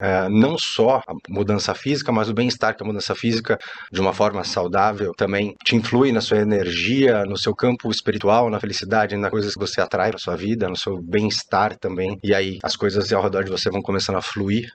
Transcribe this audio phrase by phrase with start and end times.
[0.00, 3.58] é, não só a mudança física, mas o bem-estar que a mudança física,
[3.92, 8.60] de uma forma saudável, também te influi na sua energia, no seu campo espiritual, na
[8.60, 12.18] felicidade, na coisas que você atrai para sua vida, no seu bem-estar também.
[12.22, 14.68] E aí as coisas ao redor de você vão começando a fluir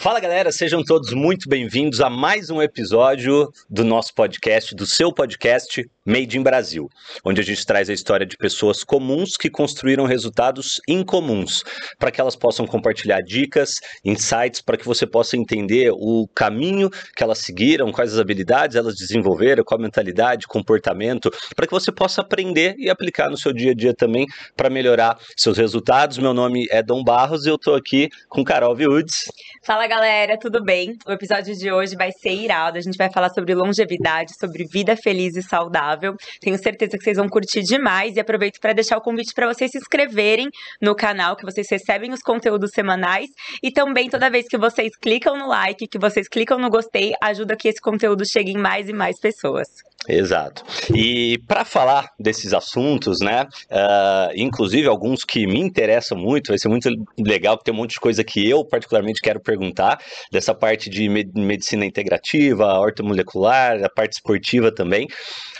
[0.00, 5.12] Fala galera, sejam todos muito bem-vindos a mais um episódio do nosso podcast, do seu
[5.12, 6.88] podcast Made in Brasil,
[7.22, 11.62] onde a gente traz a história de pessoas comuns que construíram resultados incomuns,
[11.98, 17.22] para que elas possam compartilhar dicas, insights, para que você possa entender o caminho que
[17.22, 22.22] elas seguiram, quais as habilidades elas desenvolveram, qual a mentalidade, comportamento, para que você possa
[22.22, 24.26] aprender e aplicar no seu dia a dia também
[24.56, 26.16] para melhorar seus resultados.
[26.16, 29.24] Meu nome é Dom Barros e eu estou aqui com Carol Viudes.
[29.62, 30.96] Fala galera, tudo bem?
[31.04, 32.78] O episódio de hoje vai ser irado.
[32.78, 36.14] A gente vai falar sobre longevidade, sobre vida feliz e saudável.
[36.40, 39.72] Tenho certeza que vocês vão curtir demais e aproveito para deixar o convite para vocês
[39.72, 40.48] se inscreverem
[40.80, 43.28] no canal, que vocês recebem os conteúdos semanais
[43.60, 47.56] e também toda vez que vocês clicam no like, que vocês clicam no gostei, ajuda
[47.56, 49.89] que esse conteúdo chegue em mais e mais pessoas.
[50.08, 50.64] Exato.
[50.94, 56.68] E para falar desses assuntos, né, uh, inclusive alguns que me interessam muito, vai ser
[56.68, 60.00] muito legal, porque tem um monte de coisa que eu particularmente quero perguntar,
[60.32, 65.06] dessa parte de medicina integrativa, ortomolecular, a parte esportiva também.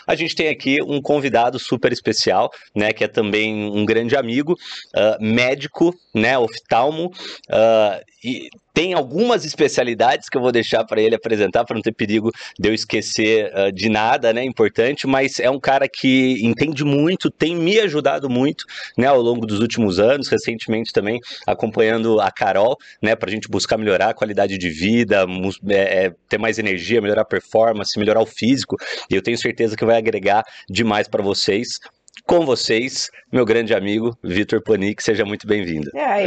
[0.06, 4.55] A gente tem aqui um convidado super especial, né, que é também um grande amigo,
[4.55, 7.12] uh, médico, né, oftalmo,
[7.50, 11.92] uh, e tem algumas especialidades que eu vou deixar para ele apresentar para não ter
[11.92, 16.84] perigo de eu esquecer uh, de nada, né, importante, mas é um cara que entende
[16.84, 18.64] muito, tem me ajudado muito,
[18.96, 23.48] né, ao longo dos últimos anos, recentemente também acompanhando a Carol, né, para a gente
[23.48, 25.27] buscar melhorar a qualidade de vida,
[25.68, 28.77] é, é, ter mais energia, melhorar a performance, melhorar o físico,
[29.10, 31.78] e eu tenho certeza que vai agregar demais para vocês
[32.25, 35.03] com vocês, meu grande amigo Vitor Panic.
[35.03, 35.91] Seja muito bem-vindo.
[35.94, 36.25] E aí,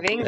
[0.00, 0.22] bem-vindo.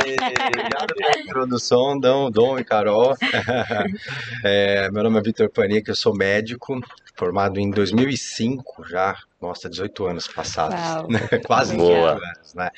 [0.00, 3.14] Obrigado pela introdução, Dom, Dom e Carol.
[4.44, 6.78] É, meu nome é Vitor Panic, eu sou médico,
[7.16, 9.16] formado em 2005 já.
[9.40, 11.20] Nossa, 18 anos passados, né?
[11.44, 12.70] quase 20 anos, né?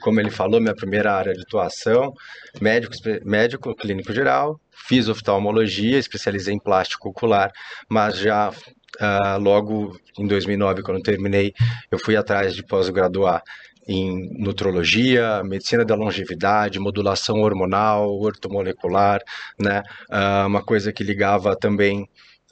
[0.00, 2.12] Como ele falou, minha primeira área de atuação,
[2.60, 2.94] médico,
[3.24, 7.52] médico clínico geral, fiz oftalmologia, especializei em plástico ocular,
[7.88, 8.52] mas já
[9.00, 11.52] uh, logo em 2009, quando terminei,
[11.90, 13.42] eu fui atrás de pós-graduar
[13.88, 19.20] em nutrologia, medicina da longevidade, modulação hormonal, ortomolecular,
[19.58, 19.82] né?
[20.10, 22.02] Uh, uma coisa que ligava também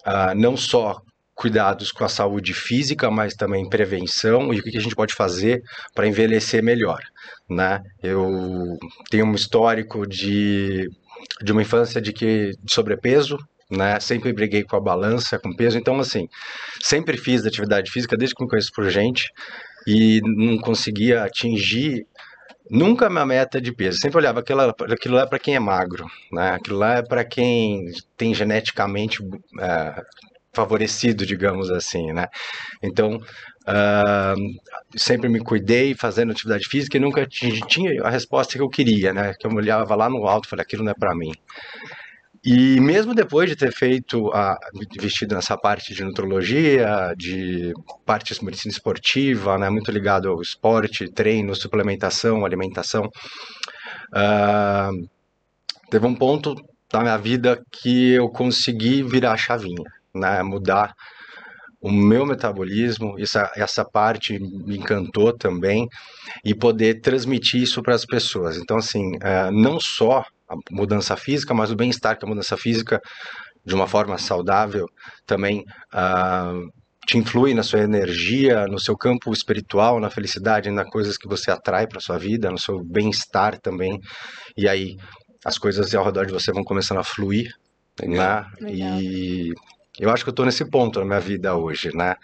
[0.06, 0.96] uh, não só
[1.34, 5.60] cuidados com a saúde física, mas também prevenção e o que a gente pode fazer
[5.94, 7.00] para envelhecer melhor,
[7.48, 7.82] né?
[8.02, 8.78] Eu
[9.10, 10.88] tenho um histórico de,
[11.42, 13.36] de uma infância de que de sobrepeso,
[13.70, 13.98] né?
[14.00, 15.78] Sempre briguei com a balança, com peso.
[15.78, 16.28] Então, assim,
[16.82, 19.30] sempre fiz atividade física desde que me conheço por gente
[19.86, 22.06] e não conseguia atingir
[22.70, 23.98] nunca minha meta de peso.
[23.98, 26.50] Sempre olhava aquilo, aquilo lá é para quem é magro, né?
[26.50, 27.84] Aquilo lá é para quem
[28.16, 29.22] tem geneticamente
[29.60, 30.02] é,
[30.52, 32.26] favorecido, digamos assim, né?
[32.82, 38.68] Então, uh, sempre me cuidei fazendo atividade física e nunca tinha a resposta que eu
[38.68, 39.34] queria, né?
[39.38, 41.32] Que eu olhava lá no alto e falei, aquilo não é para mim.
[42.48, 44.56] E mesmo depois de ter feito, a,
[44.96, 47.72] investido nessa parte de nutrologia, de
[48.04, 53.10] parte de medicina esportiva, né, muito ligado ao esporte, treino, suplementação, alimentação,
[54.14, 55.08] uh,
[55.90, 56.54] teve um ponto
[56.88, 60.94] da minha vida que eu consegui virar a chavinha, né, mudar
[61.80, 65.88] o meu metabolismo, essa, essa parte me encantou também,
[66.44, 68.56] e poder transmitir isso para as pessoas.
[68.56, 73.00] Então, assim, uh, não só a mudança física, mas o bem-estar que a mudança física,
[73.64, 74.86] de uma forma saudável,
[75.26, 75.64] também
[75.94, 76.70] uh,
[77.06, 81.50] te influi na sua energia, no seu campo espiritual, na felicidade, nas coisas que você
[81.50, 83.98] atrai para sua vida, no seu bem-estar também.
[84.56, 84.96] E aí
[85.44, 87.52] as coisas ao redor de você vão começando a fluir,
[88.00, 88.42] Legal.
[88.42, 88.46] né?
[88.60, 89.00] Legal.
[89.00, 89.52] E
[89.98, 92.16] eu acho que eu estou nesse ponto na minha vida hoje, né?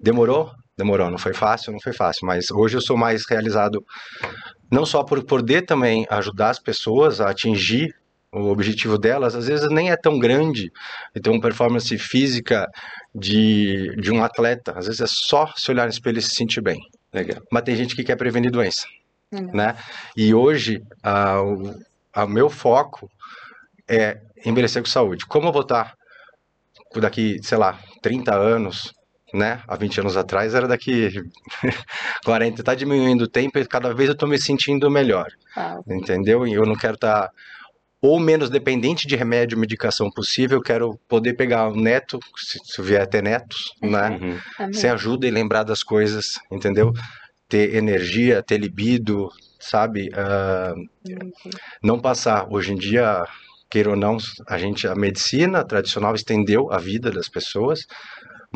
[0.00, 0.52] Demorou?
[0.76, 1.10] Demorou.
[1.10, 1.72] Não foi fácil?
[1.72, 2.26] Não foi fácil.
[2.26, 3.82] Mas hoje eu sou mais realizado
[4.70, 7.94] não só por poder também ajudar as pessoas a atingir
[8.32, 10.70] o objetivo delas, às vezes nem é tão grande,
[11.14, 12.66] então uma performance física
[13.14, 16.60] de, de um atleta, às vezes é só se olhar no espelho e se sentir
[16.60, 16.78] bem.
[17.12, 17.40] Legal.
[17.50, 18.86] Mas tem gente que quer prevenir doença,
[19.32, 19.50] uhum.
[19.54, 19.76] né?
[20.14, 23.08] E hoje, o, o meu foco
[23.88, 25.24] é envelhecer com saúde.
[25.24, 25.94] Como eu vou estar
[26.96, 28.92] daqui, sei lá, 30 anos,
[29.32, 29.62] né?
[29.66, 31.10] Há 20 anos atrás era daqui
[32.24, 32.60] 40.
[32.60, 35.26] Está diminuindo o tempo e cada vez eu estou me sentindo melhor.
[35.56, 35.78] Ah.
[35.88, 36.46] Entendeu?
[36.46, 37.28] E eu não quero estar.
[37.28, 37.30] Tá
[37.98, 43.04] ou menos dependente de remédio, medicação possível, quero poder pegar um neto, se, se vier
[43.08, 44.38] ter netos, né?
[44.60, 44.72] Uhum.
[44.72, 46.92] Sem ajuda e lembrar das coisas, entendeu?
[47.48, 49.28] ter energia, ter libido,
[49.58, 50.08] sabe?
[50.08, 51.18] Uh,
[51.82, 52.46] não passar.
[52.50, 53.24] Hoje em dia,
[53.70, 54.16] queira ou não,
[54.48, 57.80] a gente, a medicina tradicional estendeu a vida das pessoas,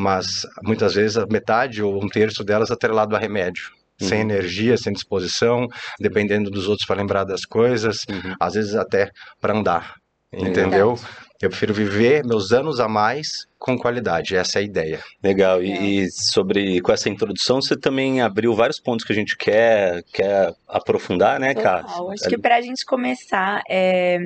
[0.01, 3.69] mas muitas vezes a metade ou um terço delas atrelado a remédio.
[4.01, 4.07] Uhum.
[4.07, 5.67] Sem energia, sem disposição,
[5.99, 8.35] dependendo dos outros para lembrar das coisas, uhum.
[8.39, 9.95] às vezes até para andar,
[10.33, 10.99] entendeu?
[11.39, 14.99] Eu prefiro viver meus anos a mais com qualidade, essa é a ideia.
[15.23, 15.83] Legal, e, é.
[15.83, 20.51] e, sobre com essa introdução você também abriu vários pontos que a gente quer, quer
[20.67, 21.85] aprofundar, né, Cá?
[22.11, 24.17] Acho que para a gente começar, é,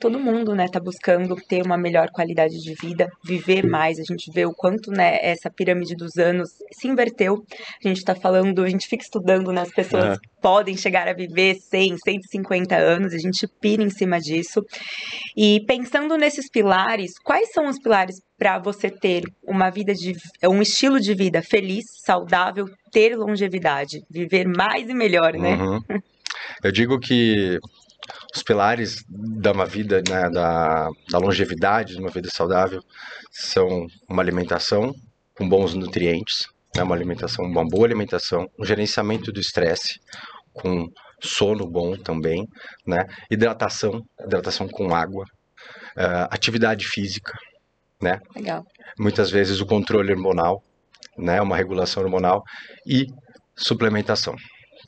[0.00, 4.30] todo mundo, né, tá buscando ter uma melhor qualidade de vida, viver mais, a gente
[4.32, 7.42] vê o quanto, né, essa pirâmide dos anos se inverteu,
[7.84, 10.16] a gente está falando, a gente fica estudando, né, as pessoas uhum.
[10.40, 14.64] podem chegar a viver 100, 150 anos, a gente pira em cima disso,
[15.36, 20.60] e pensando nesses pilares, quais são os pilares para você ter uma vida de um
[20.60, 25.54] estilo de vida feliz, saudável, ter longevidade, viver mais e melhor, né?
[25.54, 25.80] Uhum.
[26.62, 27.58] Eu digo que
[28.34, 32.80] os pilares de uma vida, né, da, da longevidade, de uma vida saudável,
[33.30, 34.92] são uma alimentação
[35.34, 39.98] com bons nutrientes, né, uma alimentação, uma boa alimentação, um gerenciamento do estresse,
[40.52, 40.86] com
[41.20, 42.46] sono bom também,
[42.86, 45.24] né, hidratação, hidratação com água,
[45.96, 47.32] uh, atividade física,
[48.00, 48.20] né?
[48.34, 48.64] Legal.
[48.98, 50.62] Muitas vezes o controle hormonal,
[51.16, 51.40] né?
[51.40, 52.42] Uma regulação hormonal
[52.86, 53.06] e
[53.56, 54.34] suplementação,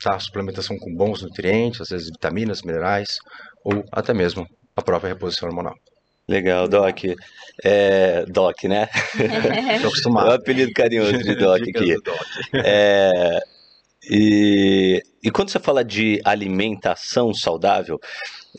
[0.03, 0.19] tá?
[0.19, 3.17] Suplementação com bons nutrientes, às vezes vitaminas, minerais
[3.63, 4.45] ou até mesmo
[4.75, 5.75] a própria reposição hormonal.
[6.27, 6.99] Legal, Doc.
[7.63, 8.87] É, Doc, né?
[9.81, 10.27] Tô acostumado.
[10.27, 11.95] É o apelido carinhoso de Doc aqui.
[12.03, 12.17] Doc.
[12.53, 13.39] É,
[14.11, 17.99] e, e quando você fala de alimentação saudável,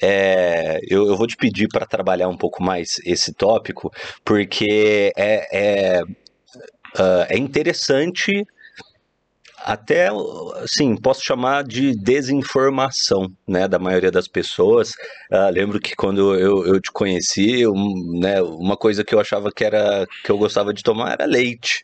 [0.02, 3.92] é, eu, eu, vou te pedir para trabalhar um pouco mais esse tópico,
[4.24, 8.46] porque é, é, uh, é interessante
[9.62, 10.08] até,
[10.62, 14.90] assim, posso chamar de desinformação, né, da maioria das pessoas.
[15.30, 19.50] Uh, lembro que quando eu, eu te conheci, um, né, uma coisa que eu achava
[19.52, 21.82] que era que eu gostava de tomar era leite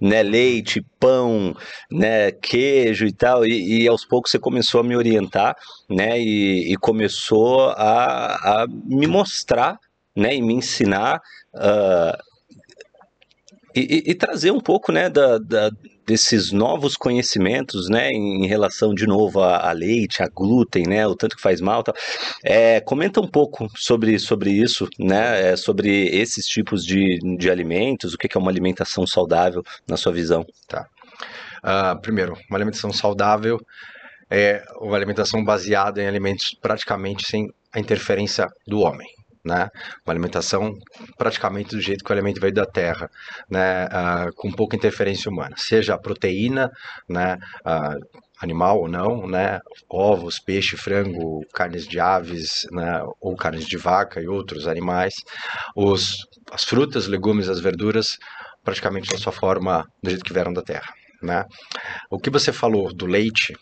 [0.00, 1.54] né, leite, pão,
[1.90, 5.56] né, queijo e tal, e, e aos poucos você começou a me orientar,
[5.88, 9.78] né, e, e começou a, a, me mostrar,
[10.14, 11.20] né, e me ensinar
[11.54, 12.16] uh,
[13.74, 15.70] e, e, trazer um pouco, né, da, da
[16.06, 21.16] desses novos conhecimentos, né, em relação de novo a, a, leite, a glúten, né, o
[21.16, 21.94] tanto que faz mal, tal.
[22.44, 28.14] É, comenta um pouco sobre, sobre isso, né, é, sobre esses tipos de, de alimentos,
[28.14, 30.46] o que é uma alimentação saudável na sua visão.
[30.68, 30.86] Tá.
[31.64, 33.58] Uh, primeiro, uma alimentação saudável
[34.30, 39.15] é uma alimentação baseada em alimentos praticamente sem a interferência do homem
[39.46, 39.68] né?
[40.04, 40.76] Uma alimentação
[41.16, 43.08] praticamente do jeito que o alimento veio da terra,
[43.48, 43.86] né?
[43.86, 46.70] Uh, com pouca interferência humana, seja a proteína,
[47.08, 47.38] né?
[47.64, 49.60] Uh, animal ou não, né?
[49.88, 53.00] Ovos, peixe, frango, carnes de aves, né?
[53.20, 55.14] Ou carnes de vaca e outros animais,
[55.76, 56.16] os,
[56.50, 58.18] as frutas, legumes, as verduras,
[58.64, 61.44] praticamente na sua forma do jeito que vieram da terra, né?
[62.10, 63.54] O que você falou do leite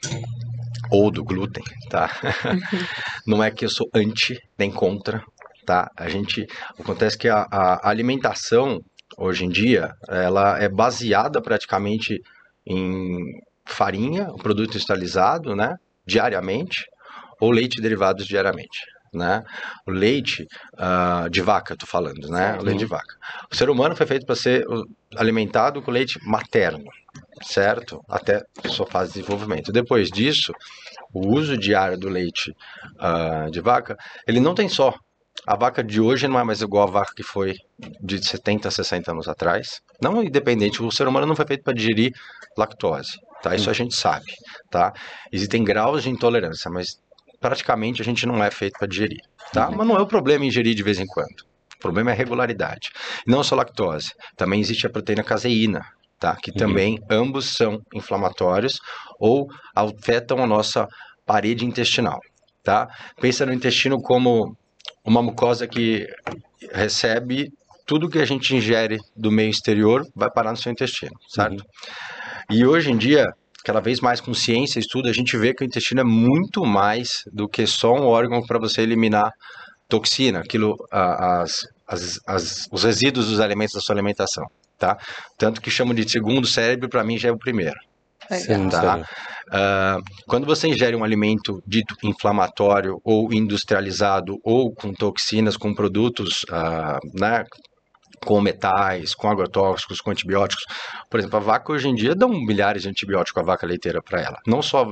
[0.91, 2.11] ou do glúten, tá?
[3.27, 5.23] não é que eu sou anti nem contra
[5.65, 5.91] tá?
[5.97, 6.47] A gente
[6.79, 8.81] acontece que a, a alimentação
[9.17, 12.21] hoje em dia ela é baseada praticamente
[12.67, 15.77] em farinha, produto industrializado, né?
[16.07, 16.85] Diariamente
[17.41, 18.81] ou leite derivados diariamente.
[19.13, 19.45] Né?
[19.87, 22.59] O leite uh, de vaca, tô falando, né?
[22.59, 23.15] O leite de vaca.
[23.51, 24.65] O ser humano foi feito para ser
[25.17, 26.85] alimentado com leite materno,
[27.43, 28.01] certo?
[28.09, 29.71] Até sua fase de desenvolvimento.
[29.71, 30.53] Depois disso,
[31.13, 32.51] o uso diário do leite
[32.97, 33.97] uh, de vaca,
[34.27, 34.93] ele não tem só
[35.47, 37.55] a vaca de hoje não é mais igual a vaca que foi
[38.01, 39.81] de 70, 60 anos atrás.
[40.01, 42.13] Não independente, o ser humano não foi feito para digerir
[42.57, 43.55] lactose, tá?
[43.55, 44.25] Isso a gente sabe,
[44.71, 44.93] tá?
[45.33, 46.99] Existem graus de intolerância, mas
[47.41, 49.21] praticamente a gente não é feito para digerir,
[49.53, 49.69] tá?
[49.69, 49.77] Uhum.
[49.77, 51.45] Mas não é o problema ingerir de vez em quando.
[51.77, 52.89] O problema é a regularidade.
[53.27, 55.85] não só lactose, também existe a proteína caseína,
[56.19, 56.37] tá?
[56.37, 56.57] Que uhum.
[56.57, 58.79] também ambos são inflamatórios
[59.21, 60.89] ou afetam a nossa
[61.27, 62.19] parede intestinal,
[62.63, 62.89] tá?
[63.21, 64.57] Pensa no intestino como
[65.05, 66.07] uma mucosa que
[66.73, 67.53] recebe
[67.87, 71.61] tudo que a gente ingere do meio exterior vai parar no seu intestino, certo?
[71.61, 72.57] Uhum.
[72.57, 73.27] E hoje em dia,
[73.65, 76.65] cada vez mais com ciência e estudo, a gente vê que o intestino é muito
[76.65, 79.31] mais do que só um órgão para você eliminar
[79.89, 84.45] toxina, aquilo, as, as, as, os resíduos dos alimentos da sua alimentação,
[84.79, 84.97] tá?
[85.39, 87.79] Tanto que chamam de segundo cérebro, para mim já é o primeiro.
[88.31, 89.05] Sim, tá?
[89.49, 96.45] Uh, quando você ingere um alimento dito inflamatório ou industrializado ou com toxinas, com produtos
[96.45, 97.45] uh, né,
[98.25, 100.65] com metais, com agrotóxicos, com antibióticos.
[101.11, 104.21] Por exemplo, a vaca hoje em dia dão milhares de antibióticos a vaca leiteira para
[104.21, 104.39] ela.
[104.47, 104.91] Não só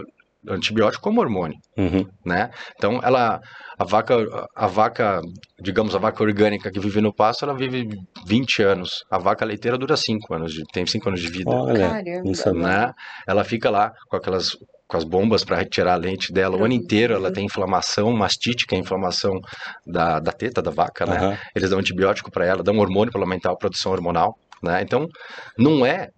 [0.49, 2.05] antibiótico como hormônio, Uhum.
[2.27, 2.51] né?
[2.77, 3.41] Então ela
[3.79, 4.15] a vaca
[4.57, 5.21] a vaca,
[5.61, 7.87] digamos a vaca orgânica que vive no pasto, ela vive
[8.27, 9.03] 20 anos.
[9.11, 12.35] A vaca leiteira dura 5 anos, de, tem 5 anos de vida, Olha, Caramba.
[12.35, 12.63] sabia.
[12.63, 12.93] né?
[13.27, 14.51] Ela fica lá com aquelas
[14.89, 18.67] com as bombas para retirar a leite dela o ano inteiro, ela tem inflamação, mastite,
[18.67, 19.33] que é a inflamação
[19.87, 21.17] da, da teta da vaca, né?
[21.17, 21.39] Aham.
[21.57, 24.83] Eles dão antibiótico para ela, dão hormônio para aumentar a produção hormonal, né?
[24.83, 25.07] Então,
[25.57, 26.09] não é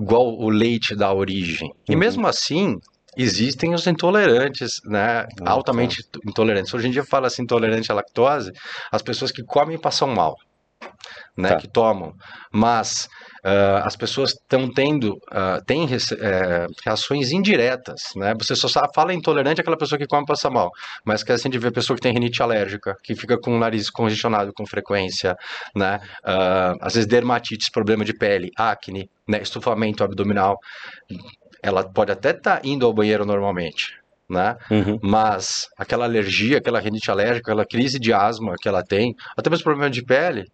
[0.00, 1.68] igual o leite da origem.
[1.86, 1.98] E Uhum.
[1.98, 2.76] mesmo assim,
[3.16, 5.20] existem os intolerantes, né?
[5.20, 5.50] Ah, tá.
[5.50, 6.72] Altamente intolerantes.
[6.72, 8.52] Hoje em dia fala assim, intolerante à lactose,
[8.90, 10.36] as pessoas que comem e passam mal,
[11.36, 11.50] né?
[11.50, 11.56] Tá.
[11.56, 12.14] Que tomam.
[12.52, 13.08] Mas
[13.44, 18.34] ah, as pessoas estão tendo, ah, têm eh, reações indiretas, né?
[18.38, 20.70] Você só fala intolerante àquela pessoa que come e passa mal,
[21.04, 23.90] mas esquecem de ver a pessoa que tem rinite alérgica, que fica com o nariz
[23.90, 25.36] congestionado com frequência,
[25.74, 26.00] né?
[26.24, 29.42] Ah, às vezes dermatites, problema de pele, acne, né?
[29.42, 30.56] Estufamento abdominal.
[31.62, 33.94] Ela pode até estar indo ao banheiro normalmente,
[34.28, 34.56] né?
[34.70, 34.98] Uhum.
[35.02, 39.64] Mas aquela alergia, aquela rinite alérgica, aquela crise de asma que ela tem, até mesmo
[39.64, 40.44] problema de pele,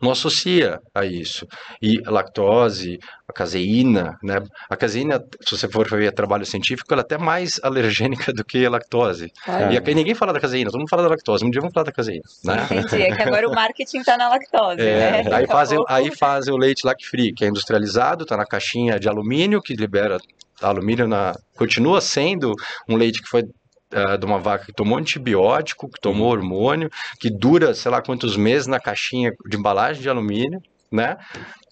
[0.00, 1.46] não associa a isso.
[1.80, 4.42] E a lactose, a caseína, né?
[4.68, 8.64] A caseína, se você for ver trabalho científico, ela é até mais alergênica do que
[8.66, 9.32] a lactose.
[9.48, 9.72] Olha.
[9.72, 11.44] E aqui ninguém fala da caseína, todo mundo fala da lactose.
[11.44, 12.66] Um dia vamos falar da caseína, né?
[12.70, 13.02] Entendi.
[13.02, 15.34] É que agora o marketing tá na lactose, É, né?
[15.34, 19.08] aí, fazem, aí fazem o leite lac free, que é industrializado, está na caixinha de
[19.08, 20.18] alumínio, que libera
[20.60, 21.34] alumínio na.
[21.56, 22.52] Continua sendo
[22.88, 23.44] um leite que foi
[23.92, 28.36] ah, de uma vaca que tomou antibiótico, que tomou hormônio, que dura sei lá quantos
[28.36, 30.60] meses na caixinha de embalagem de alumínio,
[30.90, 31.16] né?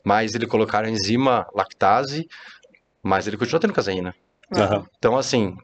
[0.05, 2.29] Mas ele colocaram enzima lactase,
[3.03, 4.15] mas ele continua tendo caseína.
[4.53, 4.85] Aham.
[4.99, 5.57] Então, assim,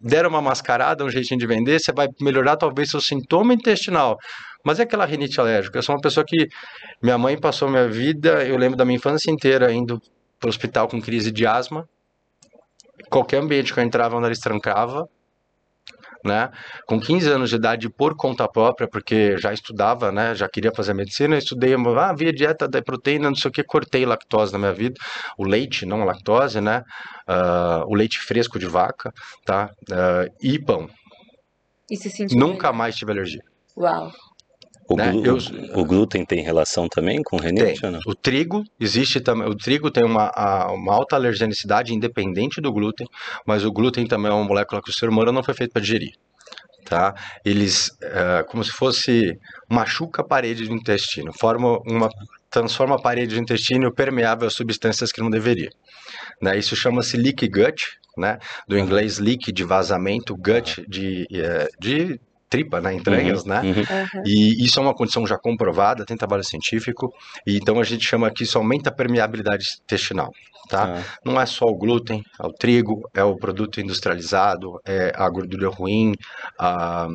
[0.00, 4.18] deram uma mascarada, um jeitinho de vender, você vai melhorar talvez seu sintoma intestinal.
[4.64, 5.78] Mas é aquela rinite alérgica.
[5.78, 6.48] Eu sou uma pessoa que
[7.02, 10.00] minha mãe passou minha vida, eu lembro da minha infância inteira indo
[10.38, 11.88] para o hospital com crise de asma.
[13.08, 15.08] Qualquer ambiente que eu entrava, o nariz trancava.
[16.22, 16.50] Né?
[16.86, 20.34] Com 15 anos de idade, por conta própria, porque já estudava, né?
[20.34, 23.64] Já queria fazer medicina, eu estudei, ah, via dieta da proteína, não sei o que,
[23.64, 24.96] cortei lactose na minha vida.
[25.38, 26.82] O leite, não lactose, né?
[27.26, 29.10] Ah, o leite fresco de vaca,
[29.46, 29.70] tá?
[29.90, 30.90] Ah, e pão.
[31.90, 32.78] E se sentiu Nunca melhor.
[32.78, 33.42] mais tive alergia.
[33.76, 34.12] Uau.
[34.90, 35.12] O, Né?
[35.12, 38.00] glu- Eu- o glúten tem relação também com renite ou não?
[38.06, 39.48] O trigo existe também.
[39.48, 43.06] O trigo tem uma, a- uma alta alergenicidade independente do glúten,
[43.46, 45.80] mas o glúten também é uma molécula que o ser humano não foi feito para
[45.82, 46.12] digerir.
[46.86, 47.14] Tá?
[47.44, 49.38] Eles, é, como se fosse
[49.70, 52.08] machuca a parede do intestino, forma uma
[52.50, 55.70] transforma a parede do intestino permeável a substâncias que não deveria.
[56.42, 56.58] Né?
[56.58, 57.80] Isso chama-se leaky gut,
[58.18, 58.38] né?
[58.66, 62.18] Do inglês leak de vazamento, gut de, é, de
[62.50, 62.92] tripa, né?
[62.92, 63.62] Entranhas, né?
[63.62, 64.22] Uhum.
[64.26, 67.10] E isso é uma condição já comprovada, tem trabalho científico,
[67.46, 70.30] e então a gente chama que isso aumenta a permeabilidade intestinal,
[70.68, 70.96] tá?
[70.98, 75.28] Ah, Não é só o glúten, é o trigo, é o produto industrializado, é a
[75.30, 76.12] gordura ruim,
[76.58, 77.08] a-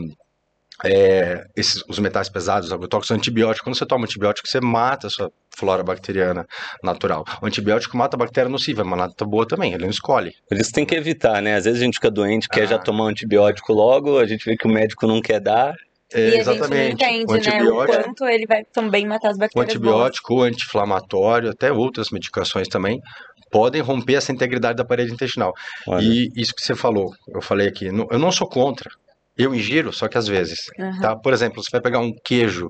[0.84, 3.64] é, esses, os metais pesados, agrotóxicos, antibióticos.
[3.64, 6.46] Quando você toma antibiótico, você mata a sua flora bacteriana
[6.84, 7.24] natural.
[7.42, 10.34] O antibiótico mata a bactéria nociva, mas nada boa também, ele não escolhe.
[10.52, 11.56] Eles têm que evitar, né?
[11.56, 12.68] Às vezes a gente fica doente, quer Ah.
[12.68, 15.74] já tomar um antibiótico logo, a gente vê que o médico não quer dar.
[16.14, 16.94] É, E a gente não exatamente.
[17.04, 17.34] entende, o né?
[17.34, 22.10] O antibiótico, quanto ele vai também matar as O bactérias antibiótico, o anti-inflamatório, até outras
[22.12, 23.02] medicações também,
[23.50, 25.54] podem romper essa integridade da parede intestinal.
[25.88, 28.90] Olha, E isso que você falou, eu falei aqui, não- eu não sou contra.
[29.38, 30.70] Eu ingiro, só que às vezes.
[30.80, 31.02] Aham.
[31.02, 31.16] Tá?
[31.16, 32.70] Por exemplo, você vai pegar um queijo,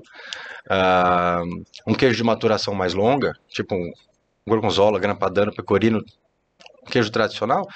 [0.68, 1.42] ah,
[1.86, 3.92] um queijo de maturação mais longa, tipo um
[4.46, 6.02] gorgonzola, grana padano, pecorino,
[6.86, 7.66] um queijo tradicional,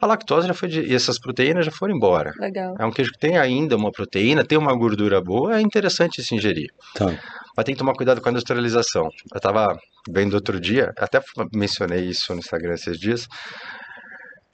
[0.00, 2.32] a lactose já foi de, e essas proteínas já foram embora.
[2.38, 2.74] Legal.
[2.78, 6.34] É um queijo que tem ainda uma proteína, tem uma gordura boa, é interessante se
[6.34, 6.70] ingerir.
[6.94, 7.16] Então,
[7.56, 9.04] Mas tem que tomar cuidado com a industrialização.
[9.32, 9.78] Eu estava
[10.08, 11.20] vendo outro dia, até
[11.52, 13.26] mencionei isso no Instagram esses dias,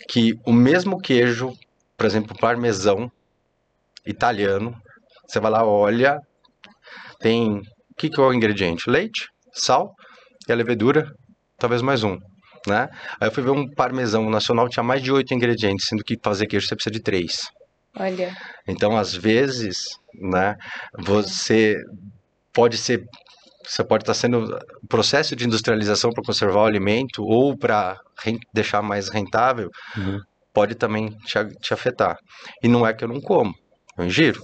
[0.08, 1.52] que o mesmo queijo,
[1.96, 3.10] por exemplo, parmesão
[4.06, 4.74] italiano,
[5.26, 6.18] você vai lá, olha,
[7.20, 7.58] tem.
[7.58, 8.90] O que, que é o ingrediente?
[8.90, 9.94] Leite, sal
[10.48, 11.12] e a levedura,
[11.58, 12.18] talvez mais um.
[12.66, 12.88] Né?
[13.20, 16.46] Aí eu fui ver um parmesão nacional, tinha mais de oito ingredientes, sendo que fazer
[16.46, 17.42] queijo você precisa de três.
[17.96, 18.34] Olha.
[18.66, 19.84] Então, às vezes,
[20.14, 20.56] né,
[20.98, 21.76] você
[22.52, 23.04] pode ser,
[23.64, 24.58] você pode estar sendo
[24.88, 27.96] processo de industrialização para conservar o alimento ou para
[28.52, 30.20] deixar mais rentável, Uhum.
[30.52, 32.16] pode também te, te afetar.
[32.62, 33.54] E não é que eu não como,
[33.98, 34.42] eu ingiro,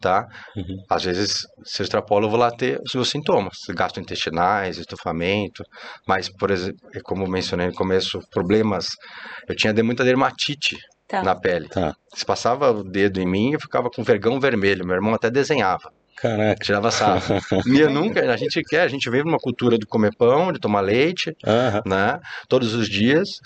[0.00, 0.26] tá?
[0.56, 0.76] Uhum.
[0.88, 5.64] Às vezes, se eu extrapolo, eu vou lá ter os meus sintomas, gastrointestinais, estufamento,
[6.06, 8.88] mas, por exemplo, como eu mencionei no começo, problemas,
[9.48, 10.76] eu tinha de muita dermatite,
[11.08, 11.22] Tá.
[11.22, 11.68] na pele.
[11.70, 11.94] Tá.
[12.14, 14.84] Se passava o dedo em mim, eu ficava com vergão vermelho.
[14.86, 15.90] Meu irmão até desenhava.
[16.14, 16.62] Caraca.
[16.62, 17.22] Tirava sarro.
[17.66, 20.58] e eu nunca, a gente quer, a gente veio numa cultura de comer pão, de
[20.60, 21.80] tomar leite, Aham.
[21.86, 22.20] né?
[22.46, 23.38] Todos os dias.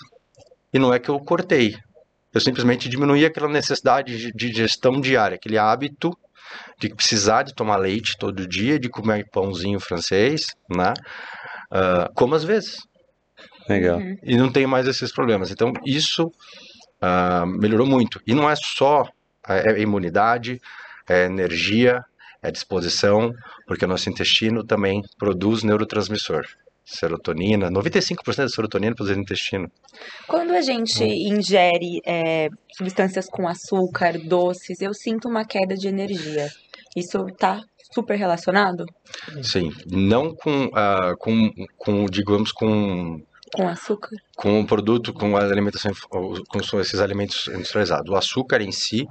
[0.73, 1.73] E não é que eu cortei.
[2.33, 6.11] Eu simplesmente diminuí aquela necessidade de- gestão diária, aquele hábito
[6.79, 10.93] de precisar de tomar leite todo dia, de comer pãozinho francês, né?
[11.71, 12.77] Ah, como às vezes.
[13.67, 13.97] Legal.
[13.97, 14.17] Uhum.
[14.23, 15.51] E não tem mais esses problemas.
[15.51, 16.31] Então, isso
[17.01, 18.19] ah, melhorou muito.
[18.27, 19.07] E não é só
[19.45, 20.59] a é imunidade,
[21.07, 22.03] é energia,
[22.41, 23.33] é disposição,
[23.67, 26.45] porque o nosso intestino também produz neurotransmissor.
[26.85, 29.71] Serotonina, 95% da serotonina produzida no intestino.
[30.27, 36.49] Quando a gente ingere é, substâncias com açúcar, doces, eu sinto uma queda de energia.
[36.95, 37.61] Isso tá
[37.93, 38.85] super relacionado
[39.43, 43.21] Sim, não com, ah, com, com, digamos, com
[43.53, 44.17] com açúcar?
[44.35, 48.09] com o produto, com a alimentação, com esses alimentos industrializados.
[48.09, 49.05] O açúcar em si,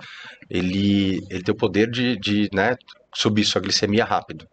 [0.51, 2.75] ele, ele tem o poder de, de né,
[3.15, 4.45] subir sua glicemia rápido.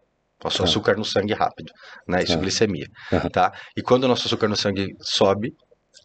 [0.44, 0.64] Nosso Tá.
[0.64, 1.72] açúcar no sangue rápido,
[2.08, 2.24] né?
[2.24, 2.42] Isso é Tá.
[2.42, 2.88] glicemia,
[3.32, 3.52] tá?
[3.76, 5.52] E quando o nosso açúcar no sangue sobe,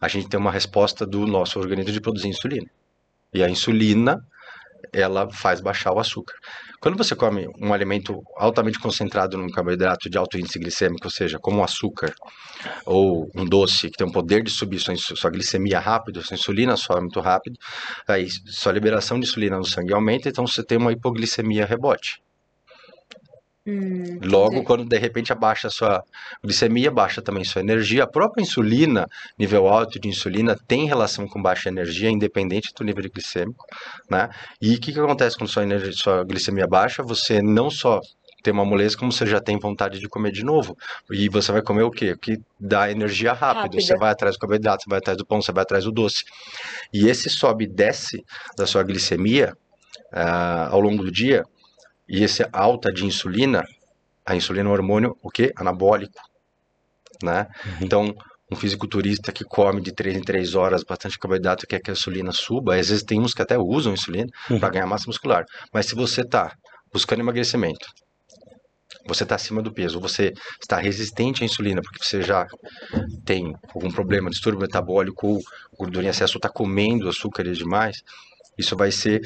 [0.01, 2.67] a gente tem uma resposta do nosso organismo de produzir insulina.
[3.33, 4.19] E a insulina,
[4.93, 6.35] ela faz baixar o açúcar.
[6.81, 11.39] Quando você come um alimento altamente concentrado num carboidrato de alto índice glicêmico, ou seja,
[11.39, 12.13] como o açúcar
[12.85, 16.77] ou um doce que tem o poder de subir sua, sua glicemia rápido, sua insulina
[16.77, 17.57] sobe muito rápido,
[18.07, 22.21] aí sua liberação de insulina no sangue aumenta, então você tem uma hipoglicemia rebote.
[23.67, 24.67] Hum, Logo, entendi.
[24.67, 26.05] quando de repente abaixa a sua
[26.43, 28.05] glicemia, baixa também sua energia.
[28.05, 29.07] A própria insulina,
[29.39, 33.65] nível alto de insulina, tem relação com baixa energia, independente do nível glicêmico,
[34.11, 34.29] né?
[34.61, 37.03] E o que, que acontece quando sua, energia, sua glicemia baixa?
[37.03, 38.01] Você não só
[38.43, 40.77] tem uma moleza, como você já tem vontade de comer de novo.
[41.11, 42.13] E você vai comer o quê?
[42.13, 43.63] O que dá energia rápido.
[43.63, 43.83] Rápida.
[43.83, 46.25] Você vai atrás do carboidrato, você vai atrás do pão, você vai atrás do doce.
[46.93, 48.23] E esse sobe e desce
[48.55, 49.57] da sua glicemia
[50.13, 51.45] ah, ao longo do dia,
[52.09, 53.63] e esse alta de insulina,
[54.27, 55.53] a insulina é um hormônio, o quê?
[55.57, 56.21] Anabólico,
[57.23, 57.47] né?
[57.81, 58.15] Então,
[58.51, 62.33] um fisiculturista que come de 3 em 3 horas bastante carboidrato, quer que a insulina
[62.33, 64.61] suba, às vezes tem uns que até usam insulina Uhum.
[64.61, 65.45] para ganhar massa muscular.
[65.73, 66.53] Mas se você está
[66.93, 67.87] buscando emagrecimento,
[69.07, 72.47] você está acima do peso, você está resistente à insulina, porque você já
[73.25, 75.41] tem algum problema, distúrbio metabólico ou
[75.79, 78.03] gordura em excesso, está comendo açúcares demais,
[78.59, 79.21] isso vai ser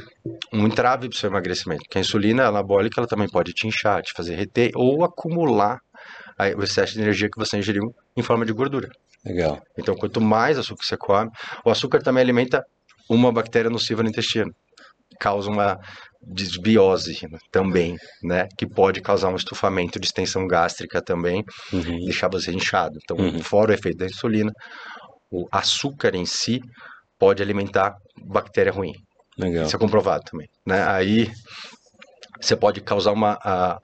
[0.53, 1.83] um entrave para o seu emagrecimento.
[1.85, 5.79] Porque a insulina anabólica ela também pode te inchar, te fazer reter ou acumular
[6.57, 8.89] o excesso de energia que você ingeriu em forma de gordura.
[9.25, 9.61] Legal.
[9.77, 11.31] Então, quanto mais açúcar você come,
[11.65, 12.63] o açúcar também alimenta
[13.11, 14.51] uma bactéria nociva no intestino.
[15.19, 15.77] Causa uma
[16.23, 17.19] desbiose
[17.51, 18.47] também, né?
[18.57, 21.99] Que pode causar um estufamento de extensão gástrica também, Uhum.
[22.05, 22.97] deixar você inchado.
[23.03, 23.41] Então, Uhum.
[23.43, 24.53] fora o efeito da insulina,
[25.31, 26.61] o açúcar em si
[27.19, 28.93] pode alimentar bactéria ruim.
[29.39, 29.67] Legal.
[29.67, 30.85] Isso é comprovado também, né?
[30.89, 31.31] Aí
[32.41, 33.79] você pode causar uma a,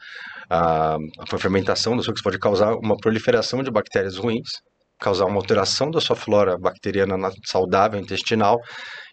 [0.50, 4.48] a, a fermentação do você pode causar uma proliferação de bactérias ruins,
[4.98, 8.58] causar uma alteração da sua flora bacteriana na- saudável intestinal,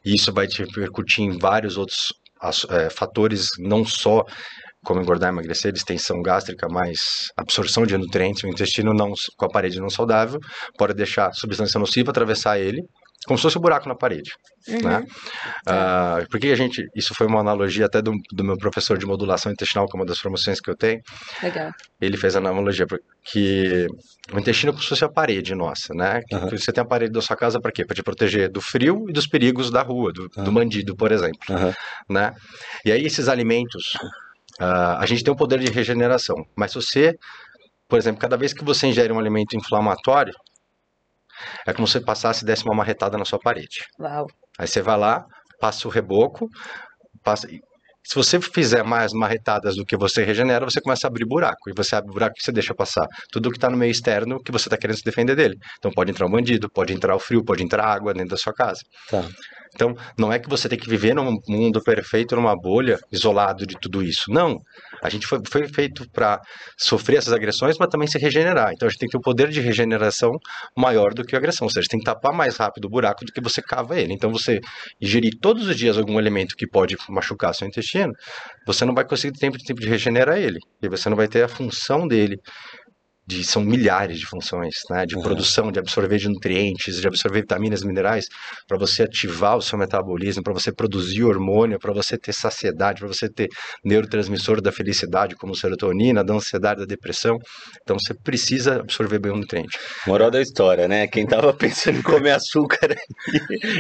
[0.06, 2.14] e isso vai te repercutir em vários outros
[2.70, 4.24] eh, fatores, não só
[4.84, 9.80] como engordar emagrecer, distensão gástrica, mas absorção de nutrientes, o intestino não, com a parede
[9.80, 10.40] não saudável,
[10.78, 12.82] pode deixar substância nociva atravessar ele,
[13.26, 14.32] como se fosse um buraco na parede,
[14.68, 14.82] Uhum.
[14.84, 15.04] né?
[15.68, 19.52] Ah, porque a gente, isso foi uma analogia até do, do meu professor de modulação
[19.52, 21.00] intestinal, que é uma das formações que eu tenho,
[21.42, 21.72] Legal.
[22.00, 23.88] ele fez a analogia, porque
[24.34, 26.22] o intestino é como se fosse a parede nossa, né?
[26.28, 26.50] Que Aham.
[26.50, 27.86] Você tem a parede da sua casa para quê?
[27.86, 30.52] Para te proteger do frio e dos perigos da rua, do, do Aham.
[30.54, 31.40] bandido, por exemplo,
[32.10, 32.34] né?
[32.86, 33.94] E aí esses alimentos,
[34.60, 37.16] ah, a gente tem um poder de regeneração, mas se você,
[37.88, 40.34] por exemplo, cada vez que você ingere um alimento inflamatório,
[41.68, 43.86] é como se você passasse e desse uma marretada na sua parede.
[44.00, 44.28] Uau.
[44.58, 45.26] Aí você vai lá,
[45.60, 46.48] passa o reboco,
[47.24, 47.48] passa.
[48.04, 51.70] Se você fizer mais marretadas do que você regenera, você começa a abrir buraco.
[51.70, 53.06] E você abre buraco e você deixa passar.
[53.32, 55.56] Tudo que está no meio externo que você está querendo se defender dele.
[55.78, 58.54] Então pode entrar um bandido, pode entrar o frio, pode entrar água dentro da sua
[58.54, 58.82] casa.
[59.10, 59.24] Tá.
[59.74, 63.78] Então, não é que você tem que viver num mundo perfeito, numa bolha, isolado de
[63.80, 64.32] tudo isso.
[64.32, 64.58] Não.
[65.02, 66.40] A gente foi, foi feito para
[66.78, 68.72] sofrer essas agressões, mas também se regenerar.
[68.74, 70.32] Então, a gente tem que ter um poder de regeneração
[70.76, 71.66] maior do que a agressão.
[71.66, 74.14] Ou seja, tem que tapar mais rápido o buraco do que você cava ele.
[74.14, 74.60] Então, você
[75.02, 78.14] ingerir todos os dias algum alimento que pode machucar seu intestino,
[78.68, 80.60] você não vai conseguir tempo de tempo de regenerar ele.
[80.82, 82.38] E você não vai ter a função dele.
[83.28, 85.06] De, são milhares de funções, né?
[85.06, 85.22] De Uhum.
[85.22, 88.26] produção, de absorver de nutrientes, de absorver vitaminas, minerais,
[88.68, 93.08] para você ativar o seu metabolismo, para você produzir hormônio, para você ter saciedade, para
[93.08, 93.48] você ter
[93.86, 97.38] neurotransmissor da felicidade, como serotonina, da ansiedade, da depressão.
[97.84, 99.78] Então você precisa absorver bem o nutriente.
[100.08, 101.08] Moral da história, né?
[101.08, 102.98] Quem tava pensando em comer açúcar aí,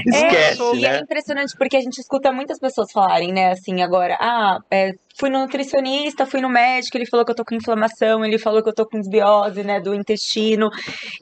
[0.05, 0.99] esquece, é, e é né?
[0.99, 5.39] impressionante porque a gente escuta muitas pessoas falarem, né, assim, agora, ah, é, fui no
[5.39, 8.73] nutricionista, fui no médico, ele falou que eu tô com inflamação, ele falou que eu
[8.73, 10.69] tô com desbiose, né, do intestino.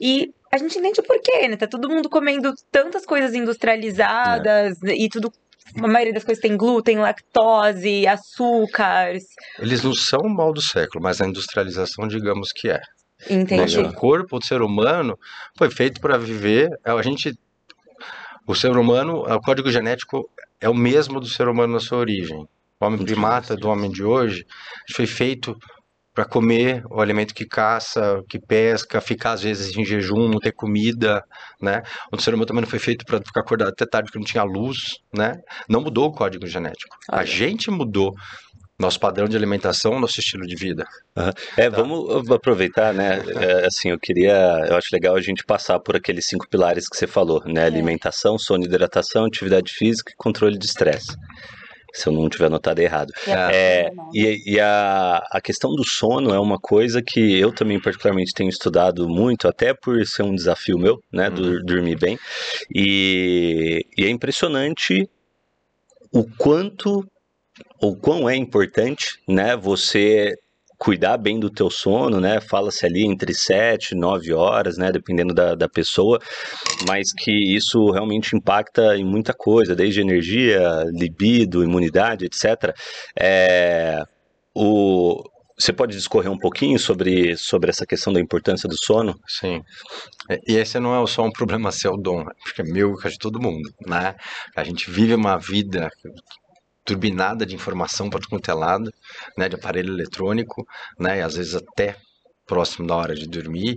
[0.00, 1.56] E a gente entende o porquê, né?
[1.56, 4.94] Tá todo mundo comendo tantas coisas industrializadas é.
[4.94, 5.32] e tudo
[5.76, 9.24] a maioria das coisas tem glúten, lactose, açúcares.
[9.58, 12.80] Eles não são o mal do século, mas a industrialização, digamos que é.
[13.28, 13.78] Entendi.
[13.78, 15.18] O corpo do ser humano
[15.56, 16.70] foi feito para viver.
[16.84, 17.38] É, a gente,
[18.46, 20.28] o ser humano, o código genético
[20.60, 22.46] é o mesmo do ser humano na sua origem.
[22.80, 24.44] O homem primata do homem de hoje
[24.94, 25.54] foi feito
[26.14, 30.52] para comer o alimento que caça, que pesca, ficar às vezes em jejum, não ter
[30.52, 31.22] comida,
[31.60, 31.82] né?
[32.10, 34.42] O ser humano também não foi feito para ficar acordado até tarde porque não tinha
[34.42, 35.36] luz, né?
[35.68, 36.96] Não mudou o código genético.
[37.10, 37.20] Olha.
[37.20, 38.14] A gente mudou
[38.78, 40.86] nosso padrão de alimentação, nosso estilo de vida.
[41.14, 41.30] Uhum.
[41.58, 41.76] É, tá.
[41.76, 43.22] vamos aproveitar, né?
[43.36, 46.96] É, assim, eu queria, eu acho legal a gente passar por aqueles cinco pilares que
[46.96, 47.60] você falou, né?
[47.60, 47.66] É.
[47.66, 51.14] Alimentação, sono, hidratação, atividade física e controle de estresse
[51.92, 53.12] se eu não tiver anotado errado.
[53.26, 58.32] É, e, e a, a questão do sono é uma coisa que eu também particularmente
[58.34, 61.64] tenho estudado muito, até por ser um desafio meu, né, uhum.
[61.64, 62.18] dormir bem.
[62.74, 65.08] E, e é impressionante
[66.12, 67.06] o quanto
[67.80, 70.34] o quão é importante, né, você
[70.80, 72.40] cuidar bem do teu sono, né?
[72.40, 74.90] Fala-se ali entre 7 e 9 horas, né?
[74.90, 76.18] Dependendo da, da pessoa,
[76.88, 82.74] mas que isso realmente impacta em muita coisa, desde energia, libido, imunidade, etc.
[83.14, 84.02] É,
[84.54, 85.22] o,
[85.58, 89.14] você pode discorrer um pouquinho sobre, sobre essa questão da importância do sono?
[89.28, 89.60] Sim.
[90.48, 93.38] E esse não é só um problema seu, Dom, porque é meu e de todo
[93.38, 94.14] mundo, né?
[94.56, 95.90] A gente vive uma vida
[96.90, 98.90] turbinada de informação para quanto é lado,
[99.38, 100.64] né, de aparelho eletrônico,
[100.98, 101.96] né, às vezes até
[102.46, 103.76] próximo da hora de dormir,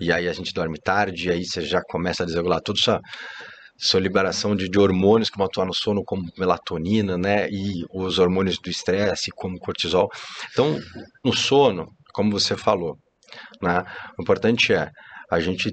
[0.00, 3.00] e aí a gente dorme tarde, e aí você já começa a desregular toda sua,
[3.78, 8.18] sua liberação de, de hormônios que vão atuar no sono, como melatonina, né, e os
[8.18, 10.08] hormônios do estresse, como cortisol.
[10.50, 10.80] Então,
[11.24, 12.96] no sono, como você falou,
[13.62, 13.84] né,
[14.18, 14.90] o importante é
[15.30, 15.72] a gente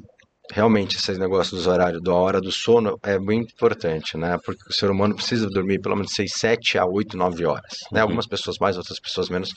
[0.51, 4.37] realmente esse negócio dos horários, da hora do sono é muito importante, né?
[4.45, 7.99] Porque o ser humano precisa dormir pelo menos 6, 7 a 8, 9 horas, né?
[7.99, 8.03] Uhum.
[8.03, 9.49] Algumas pessoas mais, outras pessoas menos,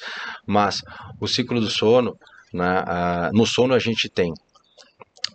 [0.46, 0.80] mas
[1.20, 2.16] o ciclo do sono,
[2.52, 2.80] né?
[2.80, 4.32] Uh, no sono a gente tem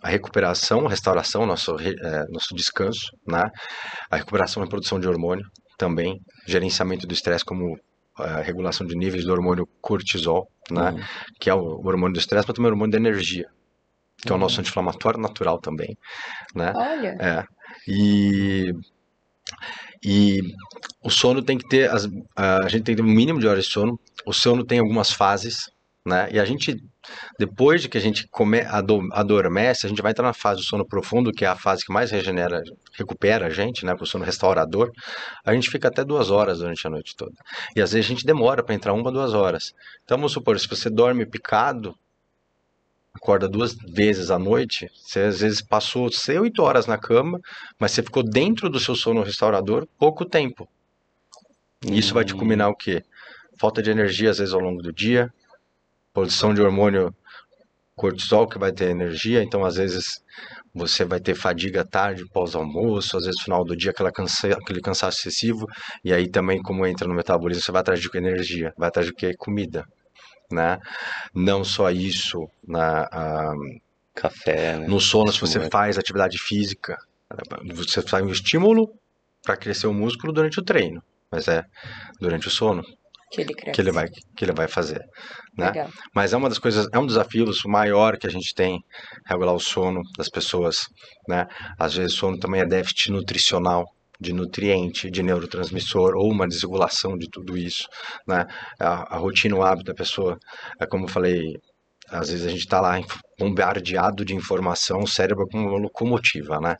[0.02, 3.42] a recuperação, a restauração, nosso, é, nosso descanso, né?
[4.10, 5.44] A recuperação e produção de hormônio
[5.78, 7.78] também, gerenciamento do estresse como
[8.18, 10.90] a é, regulação de níveis do hormônio cortisol, né?
[10.90, 11.00] Uhum.
[11.40, 13.46] Que é o hormônio do estresse, mas também o hormônio da energia,
[14.16, 15.96] que é o nosso anti-inflamatório natural também,
[16.54, 16.72] né?
[16.74, 17.16] Olha.
[17.20, 17.44] É.
[17.88, 18.72] E
[20.04, 20.40] e
[21.02, 23.64] o sono tem que ter as, a gente tem que ter um mínimo de horas
[23.64, 23.98] de sono.
[24.26, 25.70] O sono tem algumas fases,
[26.04, 26.28] né?
[26.30, 26.76] E a gente
[27.38, 28.60] depois de que a gente come,
[29.12, 31.92] adormece, a gente vai entrar na fase do sono profundo, que é a fase que
[31.92, 32.62] mais regenera,
[32.96, 34.90] recupera a gente, né, para o sono restaurador.
[35.44, 37.34] A gente fica até duas horas durante a noite toda.
[37.76, 39.74] E às vezes a gente demora para entrar uma, duas horas.
[40.04, 41.94] Então vamos supor, se você dorme picado,
[43.24, 47.40] acorda duas vezes à noite, você às vezes passou oito horas na cama,
[47.78, 50.68] mas você ficou dentro do seu sono restaurador pouco tempo.
[51.82, 53.02] E isso vai te culminar o quê?
[53.58, 55.32] Falta de energia às vezes ao longo do dia,
[56.12, 57.14] produção de hormônio
[57.96, 60.22] cortisol que vai ter energia, então às vezes
[60.74, 65.20] você vai ter fadiga tarde, pós-almoço, às vezes final do dia aquela cansa, aquele cansaço
[65.20, 65.66] excessivo,
[66.04, 69.14] e aí também como entra no metabolismo, você vai atrás de energia, vai atrás de
[69.14, 69.32] que?
[69.34, 69.86] Comida
[70.50, 70.78] né?
[71.34, 73.08] Não só isso, na,
[74.14, 74.86] café, né?
[74.86, 76.96] no sono, se você faz atividade física,
[77.74, 78.90] você faz um estímulo
[79.42, 81.64] para crescer o músculo durante o treino, mas é
[82.20, 82.82] durante o sono
[83.30, 83.72] que ele, cresce.
[83.72, 85.04] que ele vai que ele vai fazer,
[85.56, 85.66] né?
[85.66, 85.90] Legal.
[86.14, 88.82] Mas é uma das coisas, é um desafio maior que a gente tem
[89.26, 90.86] regular o sono das pessoas,
[91.28, 91.46] né?
[91.78, 93.84] Às vezes o sono também é déficit nutricional,
[94.20, 97.86] de nutriente, de neurotransmissor ou uma desregulação de tudo isso,
[98.26, 98.46] né?
[98.80, 100.38] A, a rotina, o hábito da pessoa,
[100.80, 101.54] é como eu falei,
[102.08, 103.00] às vezes a gente está lá
[103.38, 106.76] bombardeado de informação, o cérebro como uma locomotiva, né?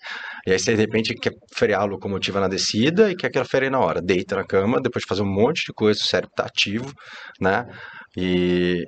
[0.46, 3.46] E aí você de repente quer frear a locomotiva na descida e quer que ela
[3.46, 4.00] freie na hora.
[4.02, 6.92] Deita na cama, depois de fazer um monte de coisa, o cérebro está ativo,
[7.40, 7.66] né?
[8.16, 8.84] E,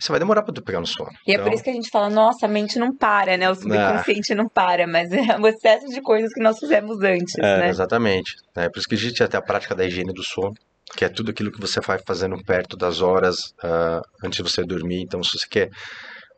[0.00, 1.10] você vai demorar para tu pegar no sono.
[1.26, 1.44] E então...
[1.44, 3.50] é por isso que a gente fala, nossa, a mente não para, né?
[3.50, 7.34] O subconsciente não, não para, mas é o excesso de coisas que nós fizemos antes,
[7.38, 7.68] é, né?
[7.68, 8.36] Exatamente.
[8.56, 10.54] É por isso que gente até a prática da higiene do sono,
[10.96, 14.64] que é tudo aquilo que você vai fazendo perto das horas uh, antes de você
[14.64, 15.02] dormir.
[15.02, 15.70] Então, se você quer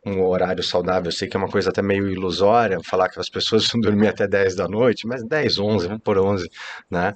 [0.05, 3.29] um horário saudável, eu sei que é uma coisa até meio ilusória falar que as
[3.29, 6.49] pessoas vão dormir até 10 da noite, mas 10, 11, vamos por 11,
[6.91, 7.13] né?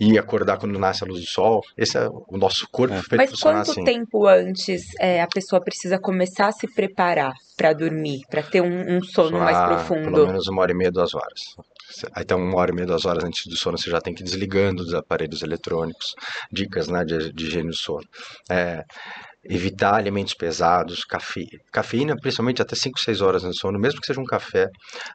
[0.00, 1.60] E acordar quando nasce a luz do sol.
[1.76, 3.02] Esse é o nosso corpo É.
[3.02, 3.84] feito Mas quanto assim.
[3.84, 8.96] tempo antes é, a pessoa precisa começar a se preparar pra dormir, pra ter um,
[8.96, 10.12] um sono mais Ah, profundo?
[10.12, 11.40] Pelo menos uma hora e meia, duas horas.
[12.16, 14.24] Então, uma hora e meia, duas horas antes do sono, você já tem que ir
[14.24, 16.14] desligando os aparelhos eletrônicos.
[16.52, 18.06] Dicas né, de, de higiene do sono.
[18.48, 18.82] É,
[19.44, 24.20] evitar alimentos pesados, cafe, cafeína, principalmente até 5, 6 horas no sono, mesmo que seja
[24.20, 24.68] um café.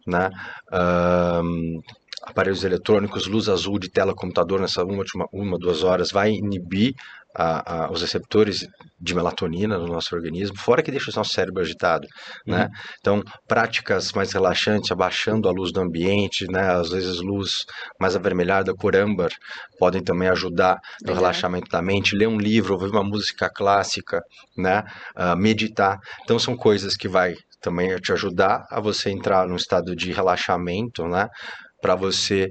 [0.08, 0.30] Né?
[0.72, 1.80] Ahn,
[2.26, 6.94] aparelhos eletrônicos, luz azul de tela computador nessa uma, última- uma duas horas vai inibir
[7.36, 8.64] a- a- os receptores
[9.02, 12.08] de melatonina no nosso organismo, fora que deixa o nosso cérebro agitado,
[12.46, 12.70] né?
[13.00, 16.62] Então, práticas mais relaxantes, abaixando a luz do ambiente, né?
[16.72, 17.66] Às vezes luz
[18.00, 19.32] mais avermelhada, cor âmbar,
[19.80, 21.16] podem também ajudar no Legal.
[21.24, 22.16] relaxamento da mente.
[22.16, 24.22] Ler um livro, ouvir uma música clássica,
[24.56, 24.84] né?
[25.16, 25.98] Ah, meditar.
[26.24, 31.08] Então, são coisas que vai também te ajudar a você entrar num estado de relaxamento,
[31.08, 31.28] né?
[31.84, 32.50] Para você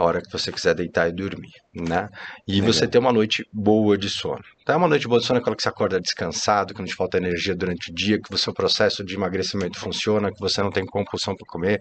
[0.00, 2.08] a hora que você quiser deitar e dormir, né?
[2.48, 2.72] E Legal.
[2.72, 4.42] você ter uma noite boa de sono.
[4.62, 6.94] Então, uma noite boa de sono é aquela que você acorda descansado, que não te
[6.94, 10.70] falta energia durante o dia, que o seu processo de emagrecimento funciona, que você não
[10.70, 11.78] tem compulsão para comer,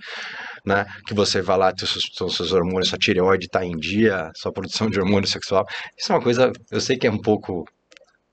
[0.66, 0.86] né?
[1.08, 4.90] Que você vai lá, teus, seus, seus hormônios, sua tireoide está em dia, sua produção
[4.90, 5.66] de hormônio sexual.
[5.98, 7.64] Isso é uma coisa, eu sei que é um pouco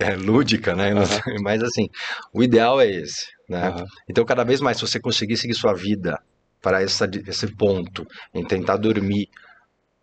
[0.01, 0.91] é, lúdica, né?
[1.07, 1.89] Sei, Mas assim,
[2.35, 3.69] o ideal é esse, né?
[3.69, 3.85] Aham.
[4.11, 6.19] Então, cada vez mais, se você conseguir seguir sua vida
[6.61, 9.29] para essa, esse ponto, em tentar dormir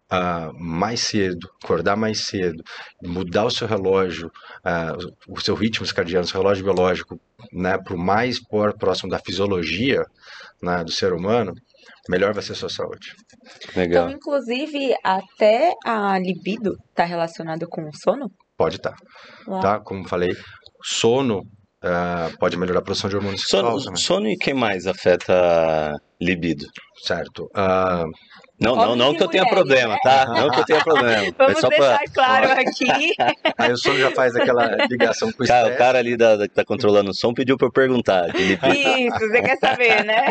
[0.10, 2.63] ah, mais cedo, acordar mais cedo,
[3.02, 4.30] mudar o seu relógio,
[4.63, 4.96] ah,
[5.28, 7.20] o seu ritmo circadiano, o seu relógio biológico,
[7.52, 10.04] né, para o mais por- próximo da fisiologia
[10.62, 11.54] né, do ser humano,
[12.08, 13.13] melhor vai ser a sua saúde.
[13.76, 14.06] Legal.
[14.06, 18.30] Então, inclusive, até a libido tá relacionado com o sono?
[18.56, 18.96] Pode estar,
[19.48, 19.62] Uau.
[19.62, 19.80] tá?
[19.80, 20.32] Como falei,
[20.84, 21.42] sono
[21.84, 25.93] ah, pode melhorar a produção de hormônio sexual Sono, também, sono e quem mais afeta
[26.22, 26.65] libido?
[27.06, 27.50] certo?
[27.54, 28.06] Ah,
[28.62, 30.26] Não, não, Homens não e que eu tenha problema, tá?
[30.32, 31.26] Não que eu tenha problema.
[31.28, 32.08] É Vamos só deixar pra.
[32.13, 33.13] claro aqui.
[33.58, 36.48] aí o sono já faz aquela ligação com o Cara, o cara ali da, da-
[36.48, 38.28] que tá controlando o som pediu pra eu perguntar.
[38.32, 38.74] de libido.
[38.74, 40.26] Isso, você quer saber, né?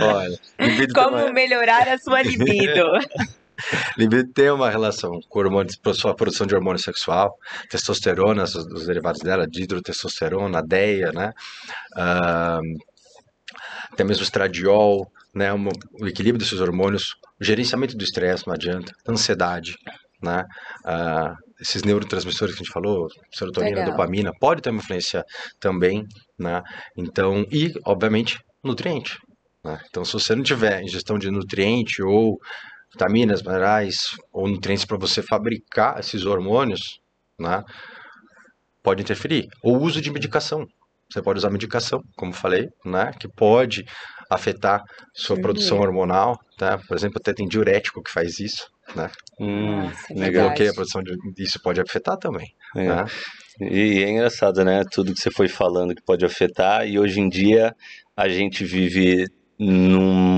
[0.00, 2.84] Olha, uma- Como melhorar a sua libido.
[3.96, 7.36] Libido tem uma relação com hormônios, sua produção de hormônio sexual,
[7.70, 11.32] testosterona, os, os derivados dela, dihidrotestosterona, a DEA, né?
[11.96, 12.60] Ah,
[13.92, 15.52] até mesmo estradiol, né?
[15.52, 15.68] Um-
[16.00, 19.76] o equilíbrio desses hormônios, o gerenciamento do estresse, não adianta, ansiedade,
[20.22, 20.44] né?
[20.84, 23.92] Ah, esses neurotransmissores que a gente falou, serotonina, Legal.
[23.92, 25.24] dopamina, pode ter uma influência
[25.60, 26.04] também,
[26.38, 26.62] né?
[26.96, 29.16] Então, e, obviamente, nutriente.
[29.64, 29.78] né?
[29.88, 32.36] Então, se você não tiver ingestão de nutriente ou
[32.92, 37.00] vitaminas, minerais ou nutrientes para você fabricar esses hormônios,
[37.38, 37.62] né,
[38.82, 39.48] pode interferir.
[39.62, 40.66] Ou uso de medicação.
[41.10, 43.84] Você pode usar medicação, como falei, né, que pode
[44.30, 44.82] afetar
[45.14, 45.42] sua Entendi.
[45.42, 46.78] produção hormonal, tá?
[46.88, 49.10] Por exemplo, até tem diurético que faz isso, né?
[49.38, 50.46] Hum, Nossa, é legal.
[50.48, 52.86] Bloqueia a produção de isso pode afetar também, É.
[52.88, 53.04] né?
[53.60, 54.82] E é engraçado, né?
[54.90, 57.76] Tudo que você foi falando que pode afetar, e hoje em dia
[58.16, 59.26] a gente vive
[59.58, 60.31] num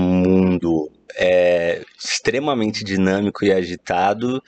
[0.55, 4.41] mundo é, extremamente dinâmico e agitado.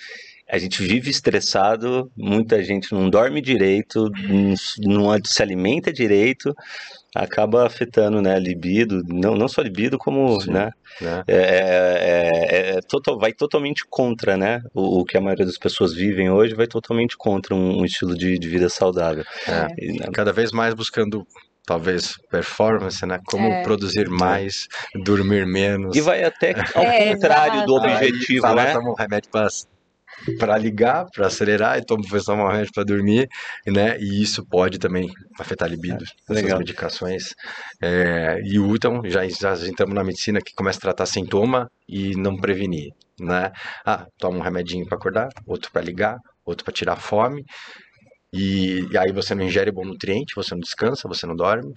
[0.49, 6.55] A gente vive estressado, muita gente não dorme direito, não, não se alimenta direito,
[7.13, 10.51] acaba afetando, né, a libido, não, não só a libido, como, Sim.
[10.51, 11.23] né, né?
[11.27, 14.61] é, é- é total, vai totalmente contra, né?
[14.73, 18.15] O, o que a maioria das pessoas vivem hoje vai totalmente contra um, um estilo
[18.15, 19.25] de, de vida saudável.
[19.47, 19.67] É.
[19.77, 21.27] E, né, Cada vez mais buscando
[21.67, 23.19] talvez performance, né?
[23.27, 23.61] Como É.
[23.61, 24.65] produzir mais,
[25.03, 25.95] dormir menos.
[25.95, 28.71] e vai até ao É, contrário do objetivo, Aí, fala, né?
[28.73, 29.47] toma um remédio para
[30.39, 33.27] para ligar, para acelerar, e toma toma um remédio para dormir,
[33.67, 33.97] né?
[33.99, 35.07] E isso pode também
[35.39, 36.57] afetar a libido, essas legal.
[36.57, 37.23] medicações.
[37.81, 42.15] É, e o então já já entramos na medicina que começa a tratar sintoma e
[42.15, 43.51] não prevenir, né?
[43.85, 47.43] Ah, toma um remedinho para acordar, outro para ligar, outro para tirar fome.
[48.33, 51.71] E, e aí você não ingere bom nutriente, você não descansa, você não dorme.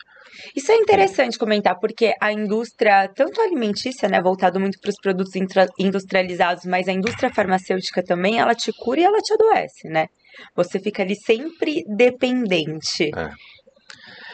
[0.55, 5.33] Isso é interessante comentar, porque a indústria, tanto alimentícia, né, voltado muito para os produtos
[5.79, 10.07] industrializados, mas a indústria farmacêutica também, ela te cura e ela te adoece, né?
[10.57, 13.11] Você fica ali sempre dependente.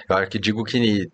[0.08, 1.08] Eu acho que digo que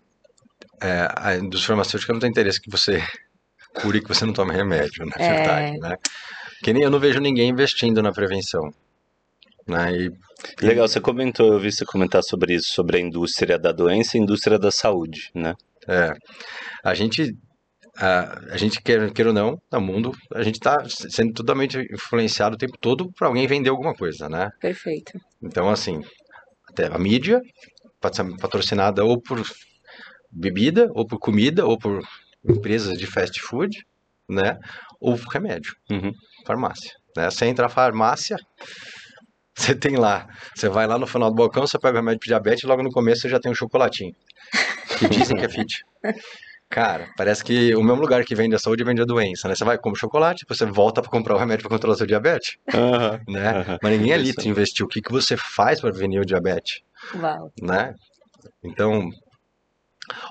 [0.81, 3.01] é, a indústria farmacêutica não tem interesse que você
[3.81, 5.27] cure que você não tome remédio, na É.
[5.27, 5.95] verdade, né?
[6.63, 8.71] Que nem eu não vejo ninguém investindo na prevenção.
[9.67, 9.91] Né?
[9.95, 10.11] E,
[10.65, 14.19] Legal, você comentou, eu vi você comentar sobre isso, sobre a indústria da doença e
[14.19, 15.53] a indústria da saúde, né?
[15.87, 16.11] é,
[16.83, 17.33] a gente,
[17.97, 22.55] a, a gente quer, quer ou não, no mundo, a gente está sendo totalmente influenciado
[22.55, 24.49] o tempo todo para alguém vender alguma coisa, né?
[24.59, 25.13] Perfeito.
[25.41, 26.01] Então, assim,
[26.69, 27.41] até a mídia
[28.01, 29.41] pode ser patrocinada ou por
[30.31, 32.01] bebida, ou por comida, ou por
[32.47, 33.77] empresas de fast food,
[34.29, 34.57] né?
[34.99, 36.11] Ou por remédio, Uhum.
[36.45, 36.91] farmácia.
[37.15, 37.29] Né?
[37.29, 38.37] Você entra na farmácia,
[39.55, 42.27] você tem lá, você vai lá no final do balcão, você pega o remédio para
[42.27, 44.15] diabetes e logo no começo você já tem um chocolatinho.
[44.97, 45.83] Que dizem que é fit.
[46.69, 49.53] Cara, parece que o mesmo lugar que vende a saúde vende a doença, né?
[49.53, 52.07] Você vai comer chocolate, depois você volta para comprar o remédio para controlar o seu
[52.07, 53.33] diabetes, Uhum.
[53.33, 53.59] né?
[53.59, 53.77] Uhum.
[53.81, 54.41] Mas ninguém ali Isso.
[54.41, 54.85] te investiu.
[54.87, 56.81] O que, que você faz para prevenir o diabetes,
[57.15, 57.51] Uau.
[57.61, 57.93] né?
[58.63, 59.07] Então,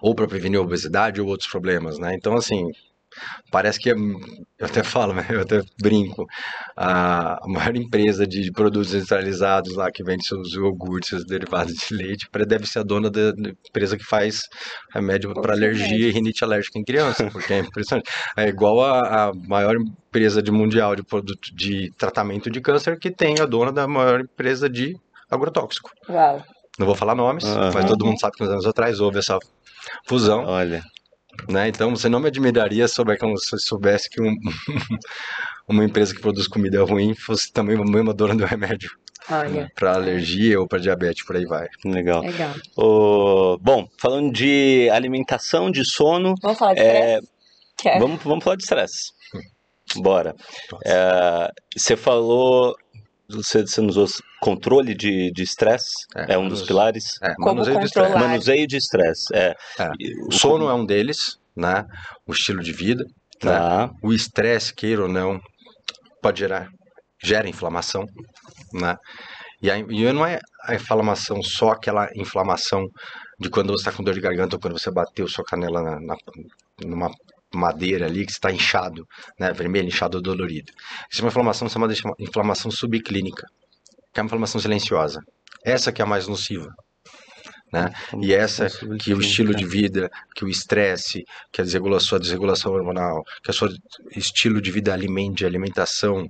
[0.03, 2.13] ou para prevenir a obesidade ou outros problemas, né?
[2.15, 2.71] Então, assim,
[3.51, 6.25] parece que é- eu até falo, eu até brinco,
[6.77, 12.27] a maior empresa de produtos industrializados lá que vende seus iogurtes, seus derivados de leite,
[12.47, 13.33] deve ser a dona da
[13.69, 14.41] empresa que faz
[14.95, 18.11] remédio para alergia e rinite alérgica em criança, porque é impressionante.
[18.37, 23.11] É igual a, a maior empresa de mundial de produto de tratamento de câncer que
[23.11, 24.95] tem a dona da maior empresa de
[25.31, 25.91] agrotóxico.
[26.09, 26.43] Uau.
[26.79, 27.71] Não vou falar nomes, Aham.
[27.75, 29.39] mas todo mundo sabe que uns anos atrás houve essa
[30.09, 30.83] fusão, Olha,
[31.49, 31.69] né?
[31.69, 34.35] Então você não me admiraria sobre como se você soubesse que um-
[35.69, 38.91] uma empresa que produz comida ruim fosse também a mesma dona do remédio
[39.31, 39.71] Olha.
[39.75, 41.67] para alergia ou para diabetes, por aí vai.
[41.85, 42.23] legal.
[42.23, 42.55] Legal.
[42.77, 47.21] Ô, bom, falando de alimentação, de sono, Vamos falar de é,
[47.99, 49.13] vamos, vamos falar de estresse.
[49.97, 50.35] Bora.
[50.87, 52.75] É, você falou,
[53.37, 57.05] você, você nos usou controle de de estresse, é, um dos pilares.
[57.23, 58.09] É, manuseio controlar?
[58.09, 58.29] estresse.
[58.29, 59.35] Manuseio de estresse.
[59.35, 59.55] É.
[59.79, 59.91] É.
[60.29, 61.85] O sono é um deles, né?
[62.27, 63.05] O estilo de vida,
[63.43, 63.59] né?
[63.59, 63.91] Tá.
[64.03, 65.41] O estresse, queira ou não,
[66.23, 66.69] pode gerar,
[67.23, 68.05] gera inflamação,
[68.73, 68.97] né?
[69.63, 72.85] E, a, e não é a inflamação só aquela inflamação
[73.39, 76.01] de quando você está com dor de garganta ou quando você bateu sua canela na,
[76.01, 76.17] na-
[76.85, 77.11] numa
[77.55, 79.07] madeira ali que está inchado,
[79.39, 79.53] né?
[79.53, 80.73] Vermelho, inchado ou dolorido.
[81.11, 83.47] Isso é uma inflamação chamada de inflamação subclínica,
[84.13, 85.21] que é uma inflamação silenciosa.
[85.65, 86.69] Essa que é a mais nociva.
[87.73, 87.91] Né?
[88.21, 88.67] E essa
[88.99, 93.51] que o estilo de vida, que o estresse, que a desregulação, sua desregulação hormonal, que
[93.51, 93.69] o seu
[94.15, 96.29] estilo de vida alimente, alimentação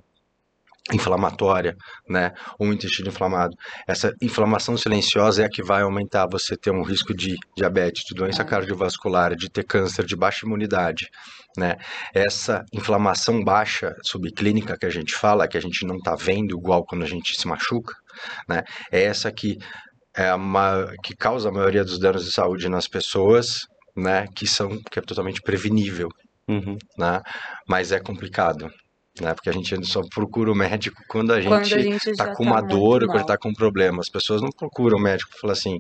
[0.92, 1.76] inflamatória,
[2.08, 3.54] né, ou um intestino inflamado.
[3.86, 8.14] Essa inflamação silenciosa é a que vai aumentar você ter um risco de diabetes, de
[8.14, 8.44] doença Ah.
[8.44, 11.06] cardiovascular, de ter câncer, de baixa imunidade,
[11.56, 11.76] né?
[12.12, 16.84] Essa inflamação baixa subclínica que a gente fala, que a gente não está vendo igual
[16.84, 17.94] quando a gente se machuca,
[18.48, 18.62] né?
[18.90, 19.56] É essa que
[20.16, 23.60] é a ma- que causa a maioria dos danos de saúde nas pessoas,
[23.96, 26.08] né, que são que é totalmente prevenível,
[26.48, 26.76] Uhum.
[26.98, 27.20] né?
[27.68, 28.70] Mas é complicado,
[29.20, 29.34] né?
[29.34, 32.44] Porque a gente só procura o médico quando a gente Quando a gente tá com
[32.44, 33.26] uma muito dor ou quando mal.
[33.26, 34.00] tá com um problema.
[34.00, 35.78] As pessoas não procuram o médico e falam assim.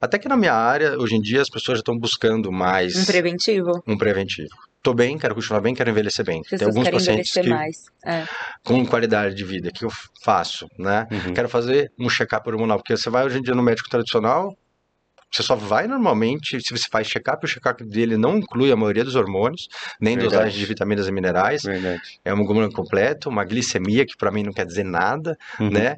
[0.00, 3.04] Até que na minha área, hoje em dia, as pessoas já estão buscando mais Um
[3.06, 3.82] preventivo?
[3.86, 4.48] um preventivo.
[4.82, 6.40] Tô bem, quero continuar bem, quero envelhecer bem.
[6.40, 7.76] As Tem pessoas alguns querem pacientes envelhecer que mais.
[8.04, 8.26] É.
[8.62, 9.88] com qualidade de vida que eu
[10.22, 11.06] faço, né?
[11.10, 11.32] Uhum.
[11.32, 14.54] Quero fazer um check-up hormonal, porque você vai hoje em dia no médico tradicional,
[15.34, 19.04] você só vai normalmente se você faz check-up, o check-up dele não inclui a maioria
[19.04, 19.68] dos hormônios,
[20.00, 20.36] nem Verdade.
[20.36, 22.20] dosagem de vitaminas e minerais, Verdade.
[22.24, 25.70] é um hemoglobina completo, uma glicemia que para mim não quer dizer nada, Uhum.
[25.70, 25.96] né?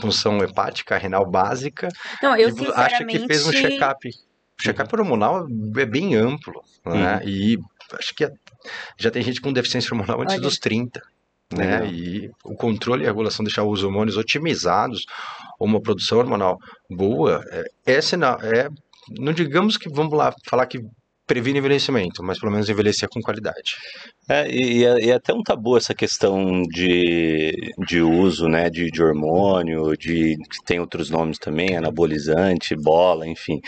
[0.00, 1.88] Função hepática, renal básica,
[2.22, 2.56] Não, eu acha
[2.98, 3.18] sinceramente...
[3.20, 4.08] que fez um check-up.
[4.08, 5.46] O check-up hormonal
[5.76, 7.16] é bem amplo, né?
[7.22, 7.28] Uhum.
[7.28, 7.58] E
[7.98, 8.30] acho que
[8.98, 10.42] já tem gente com deficiência hormonal antes Olha.
[10.42, 11.00] dos 30,
[11.52, 11.80] né?
[11.80, 11.86] Legal.
[11.86, 15.06] E o controle e a regulação deixar os hormônios otimizados,
[15.58, 16.58] ou uma produção hormonal
[16.90, 18.68] boa, é, é sinal, é,
[19.18, 20.80] não digamos que vamos lá falar que
[21.28, 23.76] previne envelhecimento, mas pelo menos envelhecer com qualidade.
[24.28, 27.54] É, e, é, e é até um tabu essa questão de,
[27.86, 33.60] de uso, né, de, de hormônio, de que tem outros nomes também, anabolizante, bola, enfim.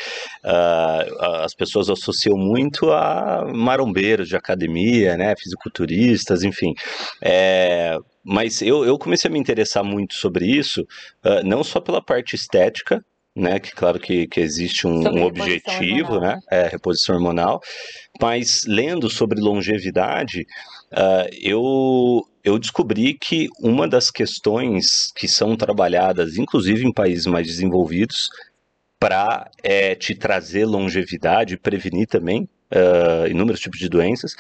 [0.43, 6.75] Ah, as pessoas associam muito a marombeiros de academia, né, fisiculturistas, enfim.
[7.23, 10.87] É, mas eu, eu comecei a me interessar muito sobre isso,
[11.23, 16.15] ah, não só pela parte estética, né, que claro que, que existe um, um objetivo,
[16.15, 17.61] hormonal, né, é, reposição hormonal,
[18.21, 20.45] mas lendo sobre longevidade,
[20.93, 27.47] ah, eu, eu descobri que uma das questões que são trabalhadas, inclusive em países mais
[27.47, 28.29] desenvolvidos,
[28.99, 29.51] para
[29.99, 34.35] te trazer longevidade e prevenir também ah, inúmeros tipos de doenças,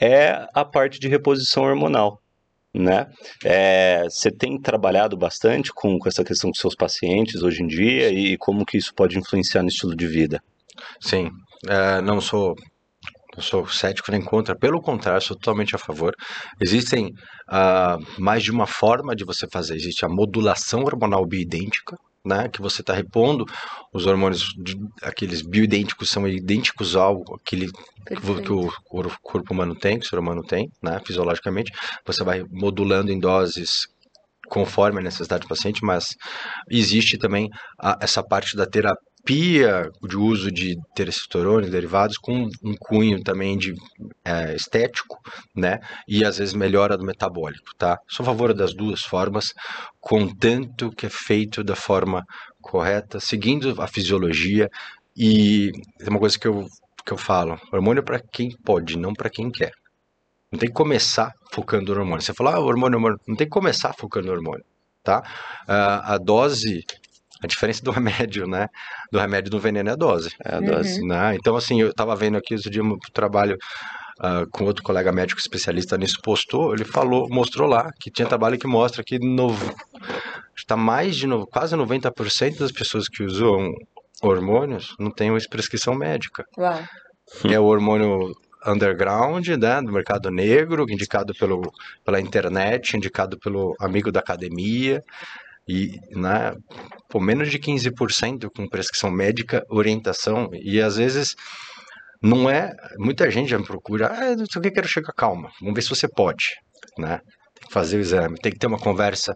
[0.00, 2.22] é a parte de reposição hormonal.
[2.72, 3.06] Né?
[3.44, 8.10] É, você tem trabalhado bastante com, com essa questão com seus pacientes hoje em dia
[8.10, 10.40] e como que isso pode influenciar no estilo de vida?
[11.00, 11.30] Sim,
[11.68, 12.54] é, não sou
[13.36, 16.14] não sou cético nem contra, pelo contrário, sou totalmente a favor.
[16.60, 17.12] Existem
[17.48, 19.76] ah, mais de uma forma de você fazer.
[19.76, 23.44] Existe a modulação hormonal bioidêntica, né, que você está repondo
[23.92, 27.70] os hormônios, de- aqueles bioidênticos são idênticos ao aquele
[28.06, 31.72] que, o cor- corpo humano tem, que o ser humano tem, né, fisiologicamente.
[32.06, 33.86] Você vai modulando em doses
[34.48, 36.08] conforme a necessidade do paciente, mas
[36.68, 37.48] existe também
[37.78, 43.56] a- essa parte da terapia terapia de uso de testosterona derivados com um cunho também
[43.56, 43.74] de
[44.24, 45.18] é, estético,
[45.54, 45.78] né?
[46.08, 47.98] E às vezes melhora do metabólico, tá?
[48.08, 49.52] Sou a favor das duas formas,
[50.00, 52.24] contanto que é feito da forma
[52.60, 54.68] correta, seguindo a fisiologia
[55.16, 56.66] e é uma coisa que eu,
[57.04, 59.72] que eu falo, hormônio é para quem pode, não para quem quer.
[60.50, 62.22] Não tem que começar focando no hormônio.
[62.22, 63.20] Você fala, ah, hormônio, hormônio.
[63.26, 64.64] Não tem que começar focando no hormônio,
[65.00, 65.20] tá?
[65.68, 66.84] Uh, a dose,
[67.42, 68.68] a diferença do remédio, né?
[69.10, 70.30] Do remédio do veneno é a dose.
[70.44, 71.00] É a dose.
[71.00, 71.08] Uhum.
[71.08, 71.34] Né?
[71.36, 73.56] Então, assim, eu estava vendo aqui outro dia um trabalho
[74.20, 78.58] uh, com outro colega médico especialista nisso, postou, ele falou, mostrou lá que tinha trabalho
[78.58, 79.18] que mostra que
[80.56, 83.72] está mais de no, quase 90% das pessoas que usam
[84.22, 86.44] hormônios não têm uma prescrição médica.
[86.58, 86.82] Uau.
[87.48, 88.34] É o hormônio
[88.66, 91.62] underground, né, do mercado negro, indicado pelo,
[92.04, 95.02] pela internet, indicado pelo amigo da academia,
[95.70, 96.52] e né,
[97.08, 101.36] por menos de 15% com prescrição médica, orientação, e às vezes
[102.20, 105.48] não é, muita gente já me procura, ah, não sei o que, quero chegar, calma,
[105.60, 106.44] vamos ver se você pode,
[106.98, 107.20] né,
[107.54, 109.32] tem que fazer o exame, tem que ter uma conversa,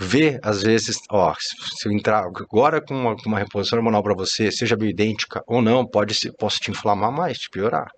[0.00, 4.14] ver, às vezes, ó, se eu entrar agora com uma, com uma reposição hormonal para
[4.14, 7.88] você, seja bioidêntica ou não, pode posso te inflamar mais, te piorar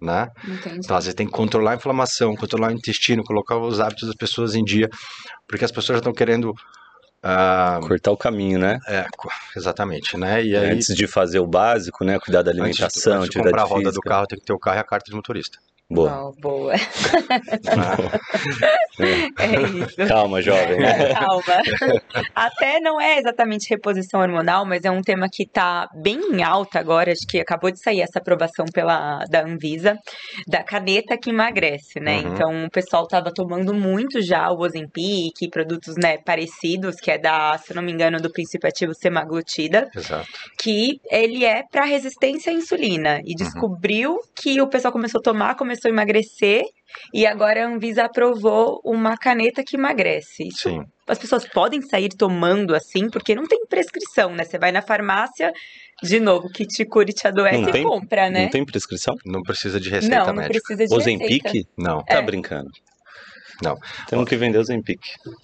[0.00, 0.28] né?
[0.78, 4.16] Então, às vezes tem que controlar a inflamação, controlar o intestino, colocar os hábitos das
[4.16, 4.88] pessoas em dia,
[5.46, 6.54] porque as pessoas já estão querendo
[7.24, 8.78] uh, cortar o caminho, né?
[8.86, 9.06] É,
[9.56, 10.44] exatamente, né?
[10.44, 12.18] E aí, antes de fazer o básico, né?
[12.18, 14.52] Cuidar da alimentação, antes de, antes de comprar a roda do carro, tem que ter
[14.52, 15.58] o carro e a carta de motorista.
[15.90, 16.28] Boa.
[16.28, 16.74] Oh, boa.
[19.40, 19.96] é isso.
[20.06, 20.78] Calma, jovem.
[21.18, 21.62] Calma.
[22.32, 26.78] Até não é exatamente reposição hormonal, mas é um tema que está bem em alta
[26.78, 27.10] agora.
[27.10, 29.98] Acho que acabou de sair essa aprovação pela da Anvisa,
[30.46, 32.20] da caneta que emagrece, né?
[32.20, 32.32] Uhum.
[32.32, 37.58] Então o pessoal estava tomando muito já o Ozempic, produtos né, parecidos, que é da,
[37.58, 39.88] se não me engano, do princípio ativo semaglutida.
[39.96, 40.28] Exato.
[40.56, 43.20] Que ele é para resistência à insulina.
[43.24, 43.36] E uhum.
[43.36, 44.20] descobriu uhum.
[44.36, 46.62] que o pessoal começou a tomar, começou começou a emagrecer
[47.14, 50.48] e agora a Anvisa aprovou uma caneta que emagrece.
[50.48, 50.82] Isso, Sim.
[51.08, 54.44] As pessoas podem sair tomando assim, porque não tem prescrição, né?
[54.44, 55.52] Você vai na farmácia,
[56.02, 58.44] de novo, que te cure, te adoece não e compra, né?
[58.44, 59.16] Não tem prescrição?
[59.24, 60.54] Não precisa de receita não, não médica.
[60.54, 61.44] Não precisa de Ozempic?
[61.44, 61.70] receita.
[61.76, 62.04] Não.
[62.04, 62.22] Tá é.
[62.22, 62.70] brincando.
[63.62, 63.76] Não.
[64.08, 65.00] Temos que vender o Zempic.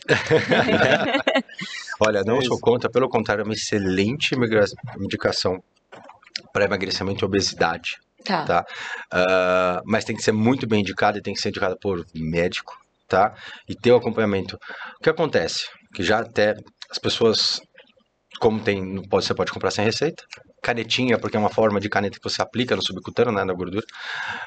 [2.00, 4.34] Olha, não é sou contra, pelo contrário, é uma excelente
[4.96, 5.62] medicação
[6.50, 7.98] para emagrecimento e obesidade.
[8.26, 8.44] Tá.
[8.44, 8.64] tá?
[9.12, 12.72] Uh, mas tem que ser muito bem indicado e tem que ser indicado por médico,
[13.08, 13.34] tá?
[13.68, 14.56] E ter o acompanhamento.
[14.98, 15.66] O que acontece?
[15.94, 16.54] Que já até
[16.90, 17.60] as pessoas,
[18.38, 20.22] como tem, pode, você pode comprar sem receita,
[20.62, 23.84] canetinha, porque é uma forma de caneta que você aplica no subcutâneo, né, na gordura.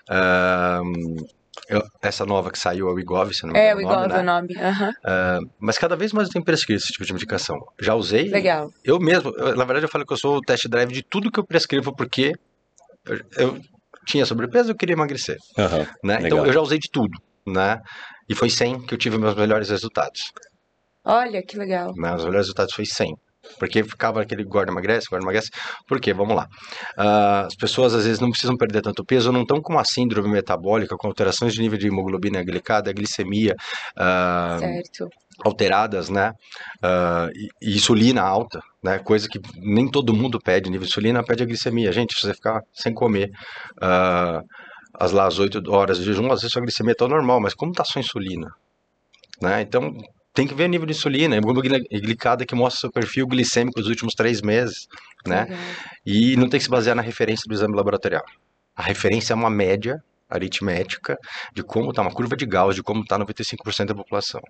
[0.09, 1.27] Uh,
[1.67, 3.71] eu, essa nova que saiu é o Igov, se não me engano.
[3.71, 4.55] É, o Igov é o nome.
[4.55, 4.89] Uhum.
[4.89, 7.57] Uh, mas cada vez mais eu tenho prescrito esse tipo de medicação.
[7.80, 8.30] Já usei.
[8.30, 8.71] Legal.
[8.84, 11.32] Eu mesmo, eu, na verdade, eu falo que eu sou o test drive de tudo
[11.32, 12.34] que eu prescrevo, porque
[13.06, 13.62] eu, eu
[14.06, 15.38] tinha sobrepeso, eu queria emagrecer.
[15.58, 16.20] Uhum, né?
[16.24, 17.80] Então eu já usei de tudo, né?
[18.28, 20.32] E foi 100 que eu tive meus melhores resultados.
[21.04, 21.93] Olha, que legal.
[21.95, 22.14] Né?
[22.14, 23.16] Os melhores resultados foi 100.
[23.58, 25.50] Porque ficava aquele gordo emagrece, gordo emagrece.
[25.88, 26.14] Por quê?
[26.14, 26.47] Vamos lá.
[26.97, 30.30] Uh, as pessoas às vezes não precisam perder tanto peso, não estão com uma síndrome
[30.30, 33.56] metabólica, com alterações de nível de hemoglobina glicada, glicemia.
[33.97, 35.10] Uh, certo
[35.43, 36.33] alteradas, né?
[36.83, 38.99] Uh, e, insulina alta, né?
[38.99, 40.69] Coisa que nem todo mundo pede.
[40.69, 41.91] Nível de insulina pede a glicemia.
[41.91, 43.29] Gente, se você ficar sem comer
[43.77, 44.43] uh,
[44.93, 47.71] as lá as 8 horas de jejum, às vezes sua glicemia está normal, mas como
[47.71, 48.51] está sua insulina?
[49.41, 49.61] Né?
[49.61, 49.95] Então,
[50.33, 54.13] tem que ver nível de insulina, hemoglobina glicada que mostra seu perfil glicêmico dos últimos
[54.13, 54.87] três meses,
[55.25, 55.47] né?
[56.05, 58.23] E não tem que se basear na referência do exame laboratorial.
[58.75, 61.17] A referência é uma média aritmética
[61.53, 64.41] de como está uma curva de Gauss, de como está 95% da população.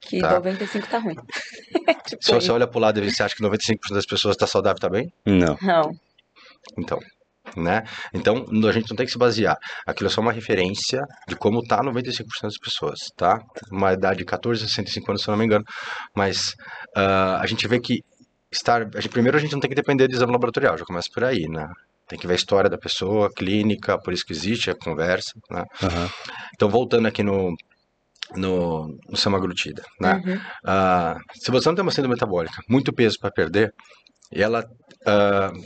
[0.00, 0.34] Que tá.
[0.34, 1.14] 95 tá ruim.
[2.06, 4.80] tipo Se você olha pro lado e você acha que 95% das pessoas tá saudável,
[4.80, 5.12] tá bem?
[5.24, 5.56] Não.
[5.62, 5.90] Não.
[6.78, 6.98] Então,
[7.56, 7.84] né?
[8.12, 9.56] Então, a gente não tem que se basear.
[9.86, 13.38] Aquilo é só uma referência de como tá 95% das pessoas, tá?
[13.70, 15.64] Uma idade de 14 a 65 anos, se eu não me engano.
[16.14, 16.54] Mas
[16.96, 18.02] uh, a gente vê que
[18.50, 18.82] estar...
[18.82, 21.24] A gente, primeiro, a gente não tem que depender do exame laboratorial, já começa por
[21.24, 21.66] aí, né?
[22.08, 25.64] Tem que ver a história da pessoa, clínica, por isso que existe a conversa, né?
[25.82, 26.08] Uhum.
[26.54, 27.52] Então, voltando aqui no,
[28.34, 30.22] no, no semaglutida, né?
[30.24, 30.34] Uhum.
[30.36, 33.72] Uh, se você não tem uma síndrome metabólica, muito peso para perder,
[34.32, 34.64] ela,
[35.06, 35.64] uh,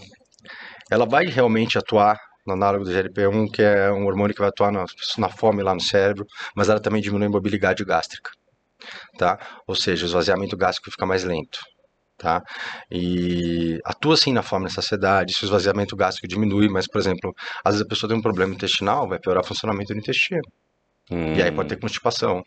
[0.91, 4.73] ela vai realmente atuar no análogo do GLP-1, que é um hormônio que vai atuar
[4.73, 4.85] na,
[5.19, 8.31] na fome lá no cérebro, mas ela também diminui a mobilidade gástrica,
[9.17, 9.39] tá?
[9.67, 11.61] Ou seja, o esvaziamento gástrico fica mais lento,
[12.19, 12.43] tá?
[12.91, 17.35] E atua sim na fome na saciedade, se o esvaziamento gástrico diminui, mas, por exemplo,
[17.65, 20.43] às vezes a pessoa tem um problema intestinal, vai piorar o funcionamento do intestino.
[21.11, 21.35] Hum.
[21.35, 22.43] E aí pode ter constipação.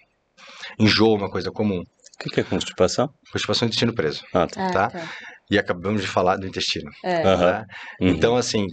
[0.79, 1.79] Enjoo, uma coisa comum.
[1.81, 3.09] O que, que é constipação?
[3.31, 4.67] Constipação do intestino preso, Ah, tá.
[4.67, 4.89] Ah, tá?
[4.89, 5.09] tá.
[5.49, 6.89] E acabamos de falar do intestino.
[7.03, 7.23] É.
[7.23, 7.65] Né?
[8.01, 8.07] Uhum.
[8.07, 8.65] Então, assim,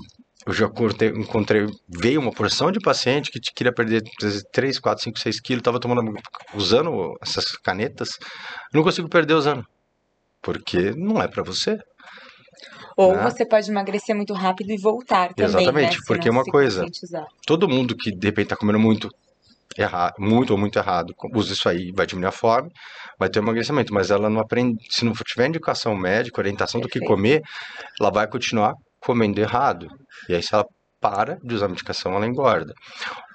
[0.47, 0.71] eu já
[1.17, 4.03] encontrei, veio uma porção de paciente que te- queria perder
[4.53, 6.13] 3, 4, 5, 6 quilos, estava tomando,
[6.55, 8.11] usando essas canetas,
[8.73, 9.65] não consigo perder usando,
[10.41, 11.79] porque não é para você.
[12.97, 13.23] Ou né?
[13.23, 16.03] você pode emagrecer muito rápido e voltar também, Exatamente, né?
[16.07, 16.87] porque não uma coisa-.
[17.47, 19.09] Todo mundo que de repente está comendo muito
[19.77, 22.71] errado, muito ou muito errado, usa isso aí, vai diminuir a fome,
[23.19, 26.89] vai ter um emagrecimento, mas ela não aprende, se não tiver indicação médica, orientação do
[26.89, 27.15] que Perfeito.
[27.15, 27.43] comer,
[28.01, 29.87] ela vai continuar comendo errado.
[30.29, 30.65] E aí se ela
[31.01, 32.75] para de usar a medicação, ela engorda.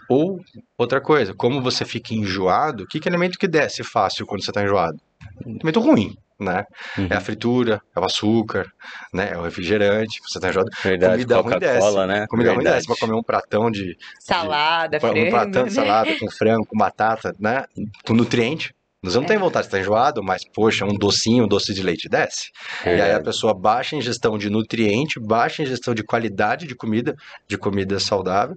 [0.07, 0.39] Ou
[0.77, 4.43] outra coisa, como você fica enjoado, o que, que é alimento que desce fácil quando
[4.43, 4.97] você está enjoado?
[5.43, 6.65] Alimento ruim, né?
[6.97, 7.07] Uhum.
[7.09, 8.65] É a fritura, é o açúcar,
[9.13, 9.31] né?
[9.33, 10.69] É o refrigerante, você está enjoado.
[10.83, 12.07] Verdade, comida ruim desce.
[12.07, 12.27] né?
[12.27, 12.75] Comida ruim Verdade.
[12.77, 15.67] desce para comer um pratão de Salada, um frango, pratão né?
[15.67, 17.65] de salada com frango, com batata, né?
[18.05, 18.73] Com nutriente.
[19.03, 22.09] Você não tem vontade de estar enjoado, mas, poxa, um docinho, um doce de leite
[22.09, 22.49] desce.
[22.83, 26.75] E aí a pessoa baixa a ingestão de nutriente, baixa a ingestão de qualidade de
[26.75, 27.15] comida,
[27.47, 28.55] de comida saudável,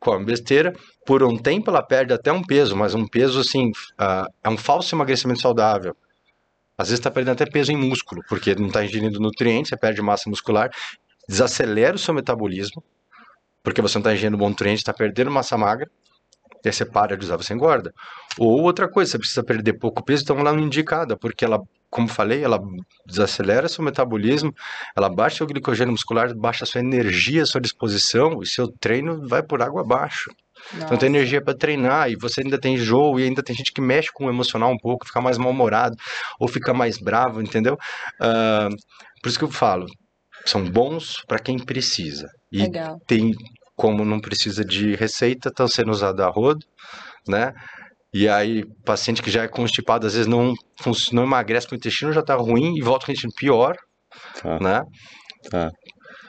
[0.00, 0.72] come besteira.
[1.06, 4.56] Por um tempo ela perde até um peso, mas um peso, assim, ah, é um
[4.56, 5.96] falso emagrecimento saudável.
[6.78, 10.00] Às vezes está perdendo até peso em músculo, porque não está ingerindo nutrientes, você perde
[10.00, 10.70] massa muscular,
[11.28, 12.82] desacelera o seu metabolismo,
[13.64, 15.90] porque você não está ingerindo bom nutriente, está perdendo massa magra,
[16.64, 17.92] e aí você para de usar, você engorda.
[18.38, 21.60] Ou outra coisa, você precisa perder pouco peso, então ela não é indicada, porque ela,
[21.90, 22.60] como falei, ela
[23.04, 24.54] desacelera seu metabolismo,
[24.96, 29.42] ela baixa o glicogênio muscular, baixa a sua energia, sua disposição, e seu treino vai
[29.42, 30.30] por água abaixo.
[30.74, 30.96] Então Nossa.
[30.98, 34.08] tem energia para treinar, e você ainda tem enjoo, e ainda tem gente que mexe
[34.12, 35.96] com o emocional um pouco, fica mais mal-humorado,
[36.38, 37.76] ou fica mais bravo, entendeu?
[38.20, 38.68] Ah,
[39.22, 39.86] por isso que eu falo,
[40.44, 42.28] são bons para quem precisa.
[42.52, 42.98] E Legal.
[43.06, 43.32] tem
[43.76, 46.64] como não precisa de receita, estão sendo usados a rodo,
[47.28, 47.52] né?
[48.12, 50.54] E aí, paciente que já é constipado, às vezes não,
[51.12, 53.74] não emagrece o intestino já está ruim e volta com o intestino pior,
[54.42, 54.58] Tá.
[54.58, 54.82] né?
[55.50, 55.70] Tá.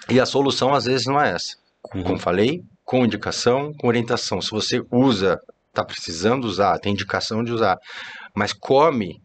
[0.10, 1.56] E a solução às vezes não é essa.
[1.96, 2.04] Uhum.
[2.04, 2.60] Como falei,
[2.90, 4.42] com indicação, com orientação.
[4.42, 5.38] Se você usa,
[5.68, 7.78] está precisando usar, tem indicação de usar,
[8.36, 9.22] mas come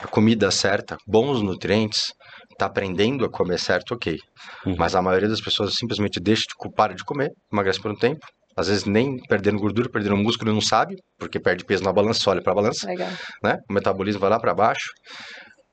[0.00, 2.12] a comida certa, bons nutrientes,
[2.50, 4.18] está aprendendo a comer certo, ok.
[4.66, 4.74] Uhum.
[4.76, 8.26] Mas a maioria das pessoas simplesmente deixa de para de comer, emagrece por um tempo.
[8.56, 12.42] Às vezes nem perdendo gordura, perdendo músculo, não sabe, porque perde peso na balança, olha
[12.42, 13.10] para a balança, Legal.
[13.44, 13.58] né?
[13.70, 14.90] O metabolismo vai lá para baixo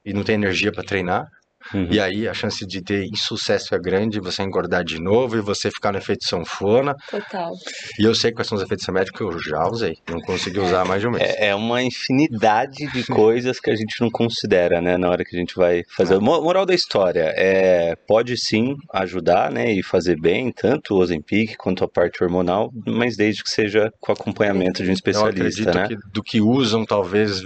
[0.06, 1.26] e não tem energia para treinar.
[1.74, 1.88] Uhum.
[1.92, 5.70] E aí a chance de ter insucesso é grande, você engordar de novo e você
[5.70, 6.96] ficar no efeito sanfona.
[7.10, 7.52] Total.
[8.00, 10.86] E eu sei quais são os efeitos médicos que eu já usei, não consegui usar
[10.86, 11.30] mais de um mês.
[11.30, 15.36] É, é uma infinidade de coisas que a gente não considera, né, na hora que
[15.36, 16.20] a gente vai fazer.
[16.20, 21.56] Mo- Moral da história, é, pode sim ajudar, né, e fazer bem, tanto o Ozempic
[21.58, 25.76] quanto a parte hormonal, mas desde que seja com acompanhamento de um Eu especialista, acredito
[25.78, 25.88] né?
[25.88, 27.42] que do que usam, talvez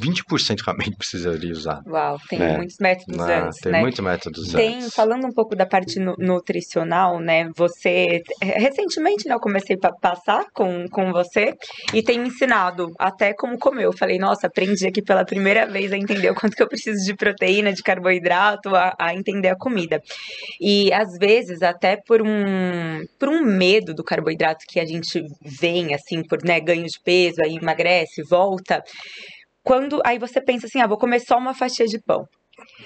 [0.00, 1.82] 20% realmente precisaria usar.
[1.86, 2.56] Uau, tem É.
[2.56, 3.80] muitos métodos Ah, antes, tem né?
[3.80, 4.94] muito métodos Tem, antes.
[4.94, 7.48] falando um pouco da parte nu- nutricional, né?
[7.56, 11.54] Você, recentemente, né, eu comecei a passar com, com você
[11.92, 13.84] e tem me ensinado até como comer.
[13.84, 17.04] Eu falei, nossa, aprendi aqui pela primeira vez a entender o quanto que eu preciso
[17.04, 20.00] de proteína, de carboidrato, a, a entender a comida.
[20.60, 25.22] E às vezes, até por um, por um medo do carboidrato que a gente
[25.60, 28.82] vem, assim, por né, ganho de peso, aí emagrece, volta.
[29.64, 32.24] Quando aí você pensa assim, ah, vou comer só uma fatia de pão.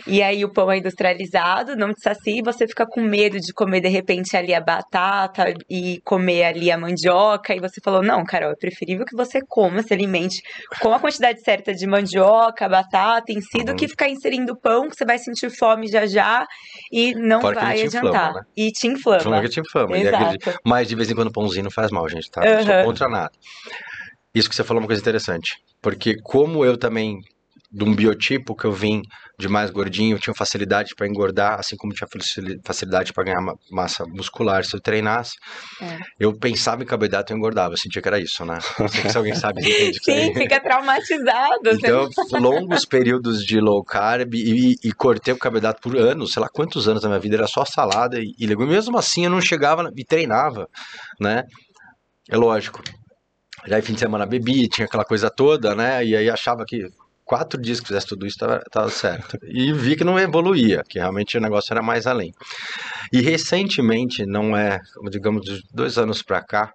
[0.07, 3.53] E aí o pão é industrializado, não te sacia, e você fica com medo de
[3.53, 7.55] comer de repente ali a batata e comer ali a mandioca.
[7.55, 10.41] E você falou, não, Carol, é preferível que você coma, se alimente
[10.81, 13.76] com a quantidade certa de mandioca, batata em si, do Uhum.
[13.76, 16.47] que ficar inserindo pão, que você vai sentir fome já já
[16.91, 18.09] e não Fora vai adiantar.
[18.09, 18.41] inflama, né?
[18.57, 19.22] E te inflama.
[19.22, 19.99] Falando que te inflama.
[19.99, 20.55] Exato.
[20.64, 22.41] Mas de vez em quando pãozinho não faz mal, gente, tá?
[22.43, 22.64] Não Aham.
[22.64, 23.31] sou contra nada.
[24.39, 25.57] Isso que você falou é uma coisa interessante.
[25.82, 27.18] Porque como eu também,
[27.70, 29.03] de um biotipo que eu vim
[29.39, 33.41] de mais gordinho, eu tinha facilidade para engordar, assim como tinha facili- facilidade para ganhar
[33.41, 35.34] ma- massa muscular se eu treinasse.
[35.80, 35.99] É.
[36.18, 38.59] Eu pensava em carboidrato e engordava, eu sentia que era isso, né?
[38.78, 41.61] Não sei se alguém sabe, entende que Sim, fica traumatizado.
[41.64, 42.09] você Então,
[42.41, 46.89] longos períodos de low carb e, e cortei o carboidrato por anos, sei lá quantos
[46.89, 48.70] anos da minha vida, era só salada e, e legume.
[48.70, 50.66] Mesmo assim, eu não chegava e treinava,
[51.20, 51.45] né?
[52.28, 52.82] É lógico.
[53.67, 56.05] Já em fim de semana bebi, tinha aquela coisa toda, né?
[56.05, 56.89] E aí achava que
[57.25, 59.39] quatro dias que fizesse tudo isso tava, tava certo.
[59.43, 62.33] E vi que não evoluía, que realmente o negócio era mais além.
[63.13, 64.81] E recentemente, não é,
[65.11, 66.73] digamos, de dois anos pra cá,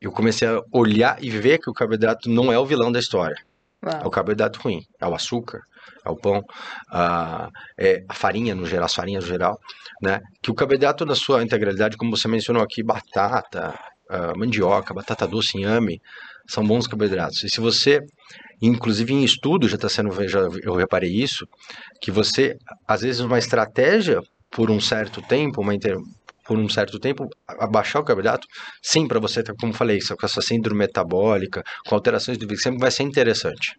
[0.00, 3.36] eu comecei a olhar e ver que o carboidrato não é o vilão da história.
[3.82, 4.10] É o Uau.
[4.10, 5.60] carboidrato ruim, é o açúcar,
[6.04, 6.42] é o pão,
[6.90, 9.58] a, é a farinha no geral, as farinhas no geral,
[10.00, 10.20] né?
[10.42, 13.78] Que o carboidrato na sua integralidade, como você mencionou aqui, batata,
[14.10, 16.00] uh, mandioca, batata doce, inhame,
[16.48, 17.42] são bons carboidratos.
[17.44, 18.00] E se você,
[18.60, 21.46] inclusive em estudo, já está sendo, já, eu reparei isso,
[22.00, 25.96] que você, às vezes, uma estratégia por um certo tempo, uma inter,
[26.46, 28.46] por um certo tempo, abaixar o carboidrato,
[28.82, 33.02] sim, para você, como falei, com essa síndrome metabólica, com alterações do glicêmico, vai ser
[33.02, 33.72] interessante.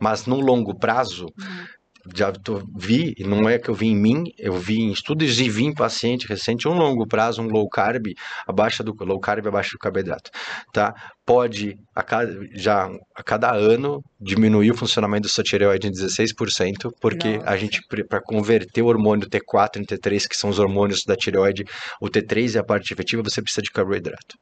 [0.00, 1.66] Mas no longo prazo, uhum
[2.14, 5.40] já tô, vi, e não é que eu vi em mim, eu vi em estudos
[5.40, 8.06] e vi em paciente recente, um longo prazo, um low carb,
[8.46, 10.30] abaixo do low carb, abaixo do carboidrato,
[10.72, 10.94] tá?
[11.24, 16.90] Pode, a cada, já a cada ano, diminuir o funcionamento do sua tireoide em 16%,
[17.00, 17.50] porque Nossa.
[17.50, 21.64] a gente, para converter o hormônio T4 em T3, que são os hormônios da tireoide,
[22.00, 24.36] o T3 é a parte efetiva, você precisa de carboidrato.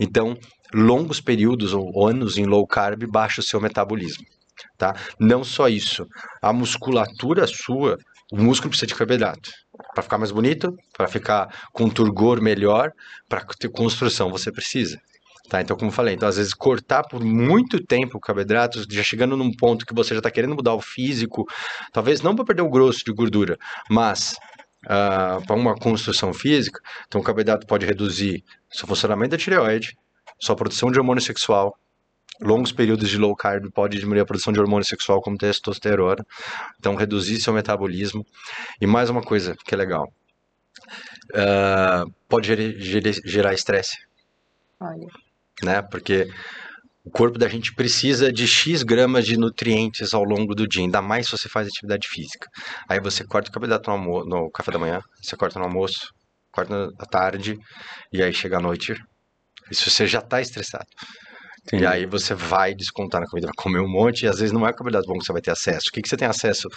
[0.00, 0.36] Então,
[0.74, 4.24] longos períodos ou anos em low carb baixa o seu metabolismo
[4.76, 4.94] tá?
[5.18, 6.06] Não só isso,
[6.40, 7.98] a musculatura sua,
[8.30, 9.50] o músculo precisa de carboidrato.
[9.94, 12.90] Para ficar mais bonito, para ficar com turgor melhor,
[13.28, 14.98] para ter construção, você precisa.
[15.48, 19.02] Tá, então, como eu falei, então, às vezes cortar por muito tempo o carboidrato, já
[19.02, 21.44] chegando num ponto que você já está querendo mudar o físico,
[21.92, 23.58] talvez não para perder o grosso de gordura,
[23.90, 24.34] mas
[24.84, 29.96] Uh, para uma construção física, então o carboidrato pode reduzir seu funcionamento da tireoide,
[30.40, 31.78] sua produção de hormônio sexual,
[32.40, 36.24] longos períodos de low carb pode diminuir a produção de hormônio sexual como testosterona,
[36.78, 38.24] então reduzir seu metabolismo.
[38.80, 40.12] E mais uma coisa que é legal,
[41.34, 42.48] uh, pode
[43.24, 43.96] gerar estresse.
[44.80, 45.06] Olha.
[45.62, 45.82] Né?
[45.82, 46.28] Porque
[47.04, 51.02] o corpo da gente precisa de X gramas de nutrientes ao longo do dia, ainda
[51.02, 52.48] mais se você faz atividade física.
[52.88, 56.12] Aí você corta o carboidrato no, no café da manhã, você corta no almoço,
[56.50, 57.58] corta à tarde,
[58.12, 58.94] e aí chega à noite,
[59.70, 60.86] isso você já está estressado.
[61.68, 61.78] Sim.
[61.78, 64.66] E aí você vai descontar na comida, vai comer um monte, e às vezes não
[64.66, 65.88] é a carboidrato bom que você vai ter acesso.
[65.88, 66.68] O que, que você tem acesso?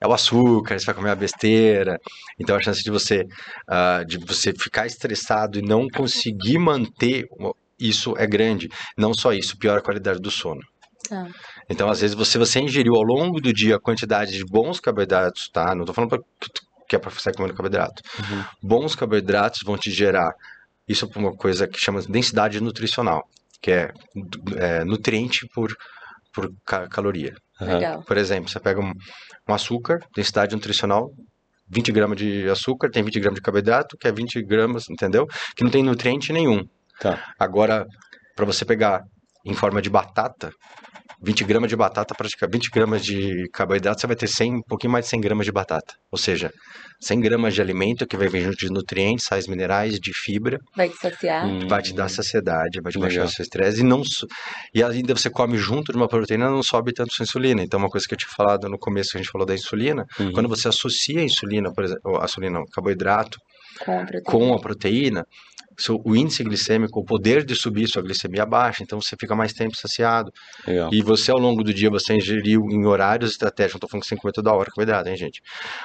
[0.00, 1.98] É o açúcar, você vai comer a besteira.
[2.38, 3.26] Então a chance de você,
[3.68, 7.26] uh, de você ficar estressado e não conseguir manter
[7.78, 8.68] isso é grande.
[8.96, 10.60] Não só isso, piora a qualidade do sono.
[11.10, 11.26] Ah.
[11.68, 15.48] Então, às vezes, você, você ingeriu ao longo do dia a quantidade de bons carboidratos,
[15.48, 15.74] tá?
[15.74, 16.18] Não estou falando pra,
[16.88, 18.02] que é para você comer carboidrato.
[18.18, 18.44] Uhum.
[18.62, 20.30] Bons carboidratos vão te gerar,
[20.86, 23.26] isso é uma coisa que chama de densidade nutricional
[23.62, 23.92] que é,
[24.56, 25.74] é nutriente por,
[26.32, 27.34] por ca caloria.
[27.60, 28.02] Legal.
[28.04, 28.92] Por exemplo, você pega um,
[29.48, 31.10] um açúcar, densidade nutricional,
[31.68, 35.26] 20 gramas de açúcar, tem 20 gramas de carboidrato, que é 20 gramas, entendeu?
[35.54, 36.64] Que não tem nutriente nenhum.
[36.98, 37.32] Tá.
[37.38, 37.86] Agora,
[38.34, 39.02] para você pegar
[39.44, 40.50] em forma de batata,
[41.22, 44.92] 20 gramas de batata, praticamente 20 gramas de carboidrato, você vai ter 100, um pouquinho
[44.92, 45.94] mais de 100 gramas de batata.
[46.10, 46.50] Ou seja,
[47.00, 50.58] 100 gramas de alimento que vai vir junto de nutrientes, sais minerais, de fibra.
[50.74, 51.46] Vai te saciar.
[51.46, 53.80] Hum, vai te dar saciedade, vai te baixar o seu estresse.
[53.80, 54.02] E, não,
[54.74, 57.62] e ainda você come junto de uma proteína, não sobe tanto sua insulina.
[57.62, 60.04] Então, uma coisa que eu tinha falado no começo, que a gente falou da insulina,
[60.18, 60.32] uhum.
[60.32, 63.38] quando você associa a insulina, por exemplo, a insulina, carboidrato,
[63.84, 65.26] com a proteína, com a proteína
[65.88, 69.76] o índice glicêmico, o poder de subir sua glicemia baixa, então você fica mais tempo
[69.76, 70.30] saciado.
[70.66, 70.90] Legal.
[70.92, 74.08] E você, ao longo do dia, você ingeriu em horários estratégicos, não estou falando que
[74.08, 75.40] 50 toda hora carboidrato, hein, gente?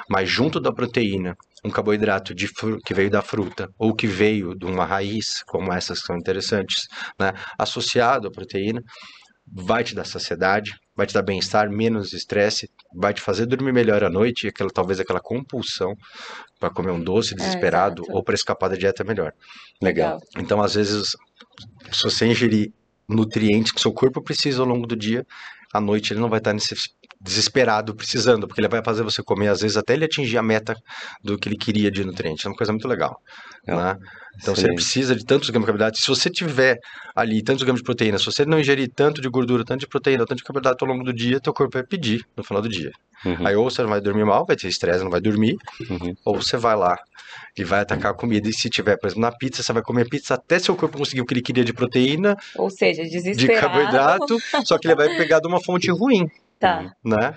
[0.09, 2.47] Mas junto da proteína, um carboidrato de
[2.85, 6.87] que veio da fruta ou que veio de uma raiz, como essas que são interessantes,
[7.19, 7.33] né?
[7.57, 8.81] associado à proteína,
[9.47, 14.03] vai te dar saciedade, vai te dar bem-estar, menos estresse, vai te fazer dormir melhor
[14.03, 15.95] à noite, e aquela, talvez aquela compulsão
[16.59, 19.33] para comer um doce é, desesperado é, ou para escapar da dieta melhor.
[19.81, 20.19] Legal.
[20.37, 21.15] Então, às vezes,
[21.91, 22.73] se você ingerir
[23.07, 25.25] nutrientes que seu corpo precisa ao longo do dia,
[25.73, 26.75] à noite ele não vai estar nesse
[27.21, 30.75] desesperado precisando, porque ele vai fazer você comer às vezes até ele atingir a meta
[31.23, 32.45] do que ele queria de nutrientes.
[32.45, 33.19] É uma coisa muito legal.
[33.67, 33.97] Né?
[34.41, 34.55] Então Excelente.
[34.55, 35.97] você precisa de tantos gramas de carboidrato.
[35.97, 36.77] Se você tiver
[37.15, 40.25] ali tantos gramas de proteína, se você não ingerir tanto de gordura, tanto de proteína,
[40.25, 42.91] tanto de carboidrato ao longo do dia, teu corpo vai pedir no final do dia.
[43.25, 43.47] Uhum.
[43.47, 45.55] Aí ou você não vai dormir mal, vai ter estresse, não vai dormir,
[45.89, 46.13] uhum.
[46.23, 46.95] ou você vai lá
[47.57, 48.47] e vai atacar a comida.
[48.49, 51.21] E se tiver, por exemplo, na pizza, você vai comer pizza até seu corpo conseguir
[51.21, 52.35] o que ele queria de proteína.
[52.55, 53.37] Ou seja, desesperado.
[53.37, 56.29] De carboidrato, só que ele vai pegar de uma fonte ruim.
[56.65, 56.91] Tá.
[57.03, 57.33] Né?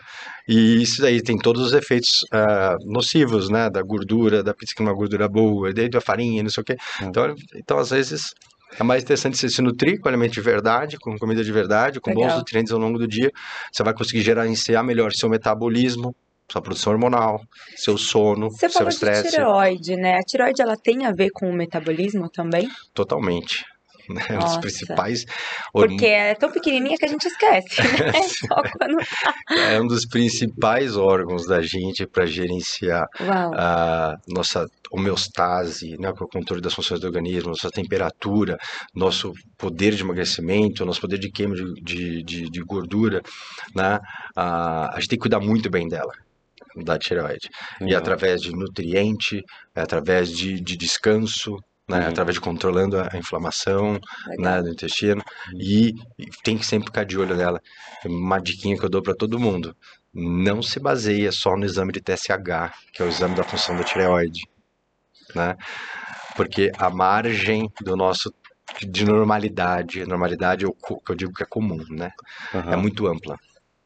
[0.49, 3.69] E isso aí tem todos os efeitos uh, nocivos, né?
[3.71, 6.65] Da gordura, da pizza que é uma gordura boa, daí da farinha, não sei o
[6.65, 6.77] quê.
[7.01, 7.09] Uhum.
[7.09, 8.33] Então, então, às vezes,
[8.79, 12.11] é mais interessante você se nutrir com alimento de verdade, com comida de verdade, com
[12.11, 12.29] Legal.
[12.29, 13.31] bons nutrientes ao longo do dia.
[13.73, 16.15] Você vai conseguir gerenciar melhor seu metabolismo,
[16.51, 17.41] sua produção hormonal,
[17.77, 19.31] seu sono, você seu estresse.
[19.31, 20.17] Você falou de tireoide, né?
[20.17, 22.69] A tireoide, ela tem a ver com o metabolismo também?
[22.95, 23.65] Totalmente
[24.09, 24.23] né?
[24.39, 25.25] Um dos principais.
[25.73, 28.13] Porque é tão pequenininha que a gente esquece, né?
[28.23, 28.99] Só quando
[29.51, 33.53] É um dos principais órgãos da gente para gerenciar Uau.
[33.55, 38.57] a nossa homeostase, né, para o controle das funções do organismo, nossa temperatura,
[38.95, 43.21] nosso poder de emagrecimento, nosso poder de queima de, de, de, de gordura,
[43.75, 43.99] né?
[44.37, 46.13] a gente tem que cuidar muito bem dela
[46.85, 47.49] da tireoide.
[47.81, 47.89] Uhum.
[47.89, 49.43] E através de nutriente,
[49.75, 51.57] através de, de descanso,
[51.89, 52.09] né, Uhum.
[52.09, 54.57] através de controlando a inflamação Legal.
[54.57, 55.23] né, do intestino
[55.55, 57.61] e, e tem que sempre ficar de olho nela.
[58.05, 59.75] Uma diquinha que eu dou para todo mundo:
[60.13, 63.85] não se baseia só no exame de TSH, que é o exame da função da
[63.85, 64.43] tireoide,
[65.35, 65.57] né?
[66.37, 68.33] Porque a margem do nosso
[68.87, 72.13] de normalidade, normalidade é que eu digo que é comum, né?
[72.55, 72.73] Aham.
[72.73, 73.37] É muito ampla.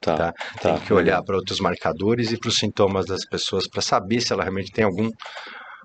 [0.00, 0.32] Tá, tá?
[0.32, 4.20] tá, Tem que olhar para outros marcadores e para os sintomas das pessoas para saber
[4.20, 5.08] se ela realmente tem algum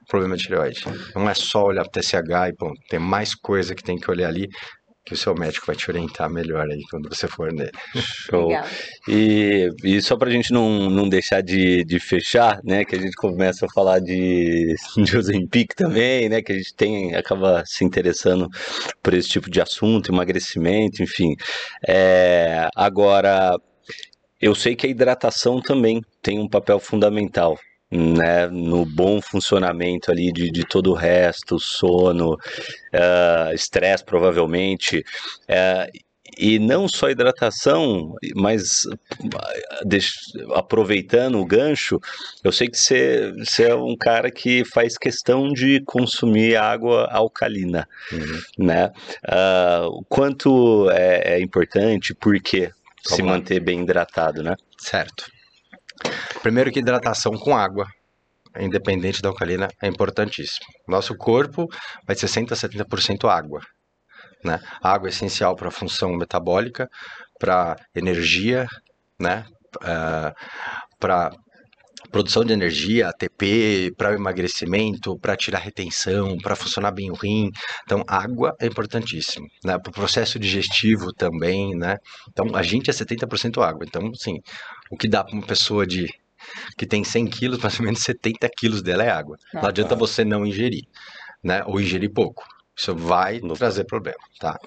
[0.08, 0.84] problema de tireoide.
[1.16, 2.80] Não é só olhar para o TSH e ponto.
[2.90, 4.48] Tem mais coisa que tem que olhar ali
[5.08, 7.72] que o seu médico vai te orientar melhor aí quando você for nele.
[7.96, 8.50] Show.
[8.50, 8.66] Legal.
[9.08, 13.16] E, e só pra gente não, não deixar de, de fechar, né, que a gente
[13.16, 18.50] começa a falar de, de Ozempic também, né, que a gente tem, acaba se interessando
[19.02, 21.34] por esse tipo de assunto, emagrecimento, enfim.
[21.88, 23.56] É, agora,
[24.42, 27.58] eu sei que a hidratação também tem um papel fundamental,
[27.92, 32.38] né, no bom funcionamento ali de, de todo o resto, sono,
[32.92, 35.04] eh, estresse provavelmente,
[35.48, 35.90] eh,
[36.38, 38.84] e não só hidratação, mas
[39.36, 42.00] ah, aproveitando o gancho,
[42.44, 47.88] eu sei que você, você é um cara que faz questão de consumir água alcalina,
[48.58, 48.92] né?
[49.28, 52.72] Ah, o quanto é, é importante, por quê
[53.04, 53.30] se lá.
[53.30, 54.56] manter bem hidratado, né?
[54.78, 55.37] Certo.
[56.48, 57.86] Primeiro que hidratação com água,
[58.58, 60.66] independente da alcalina, é importantíssimo.
[60.88, 61.68] Nosso corpo
[62.06, 63.60] vai de 60 a 70% água.
[64.42, 64.58] Né?
[64.82, 66.88] Água é essencial para a função metabólica,
[67.38, 68.66] para energia,
[69.20, 69.46] né?
[70.98, 71.32] para
[72.12, 77.52] produção de energia, ATP, para emagrecimento, para tirar retenção, para funcionar bem o rim.
[77.84, 79.46] Então, água é importantíssimo.
[79.66, 79.78] Né?
[79.78, 81.98] Para o processo digestivo também, né?
[82.30, 83.86] Então, a gente é 70% água.
[83.86, 84.40] Então, assim,
[84.90, 86.08] o que dá para uma pessoa de
[86.78, 89.38] que tem 100 quilos, mais ou menos 70 quilos dela é água.
[89.54, 89.68] Não Ah.
[89.70, 90.84] adianta você não ingerir,
[91.44, 91.64] né?
[91.66, 92.44] Ou ingerir pouco.
[92.76, 93.56] Isso vai Não.
[93.56, 94.58] trazer problema, tá?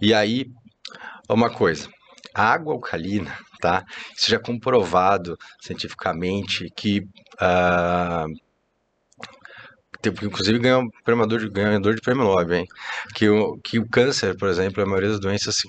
[0.00, 0.46] E aí,
[1.28, 1.88] uma coisa,
[2.34, 3.84] a água alcalina, tá?
[4.16, 7.06] Isso já é comprovado cientificamente que
[10.00, 12.66] tem- inclusive ganhou ganhador de, ganhador de prêmio Nobel, hein?
[13.14, 15.68] Que o, que o câncer, por exemplo, a maioria das doenças se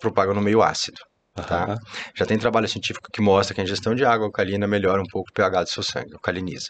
[0.00, 1.00] propagam no meio ácido.
[1.34, 1.64] Tá?
[1.64, 1.78] Aham.
[2.14, 5.30] Já tem trabalho científico que mostra que a ingestão de água alcalina melhora um pouco
[5.30, 6.68] o pH do seu sangue, alcaliniza.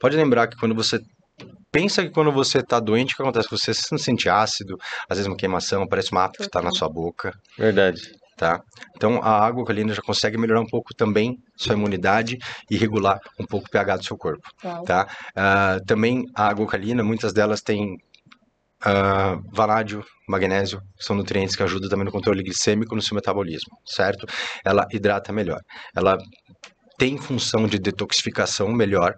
[0.00, 0.98] Pode lembrar que quando você
[1.70, 3.48] pensa que quando você está doente, o que acontece?
[3.50, 4.76] Você se sente ácido,
[5.08, 8.00] às vezes uma queimação, parece uma afta que está na sua boca, Verdade.
[8.36, 8.60] tá?
[8.96, 12.36] Então a água alcalina já consegue melhorar um pouco também sua imunidade
[12.68, 14.82] e regular um pouco o pH do seu corpo, Uau.
[14.84, 15.06] tá?
[15.36, 17.96] Ah, também a água alcalina, muitas delas têm
[18.84, 24.26] ah, vanádio, magnésio, são nutrientes que ajudam também no controle glicêmico no seu metabolismo, certo?
[24.64, 25.60] Ela hidrata melhor.
[25.94, 26.16] Ela
[26.98, 29.14] tem função de detoxificação melhor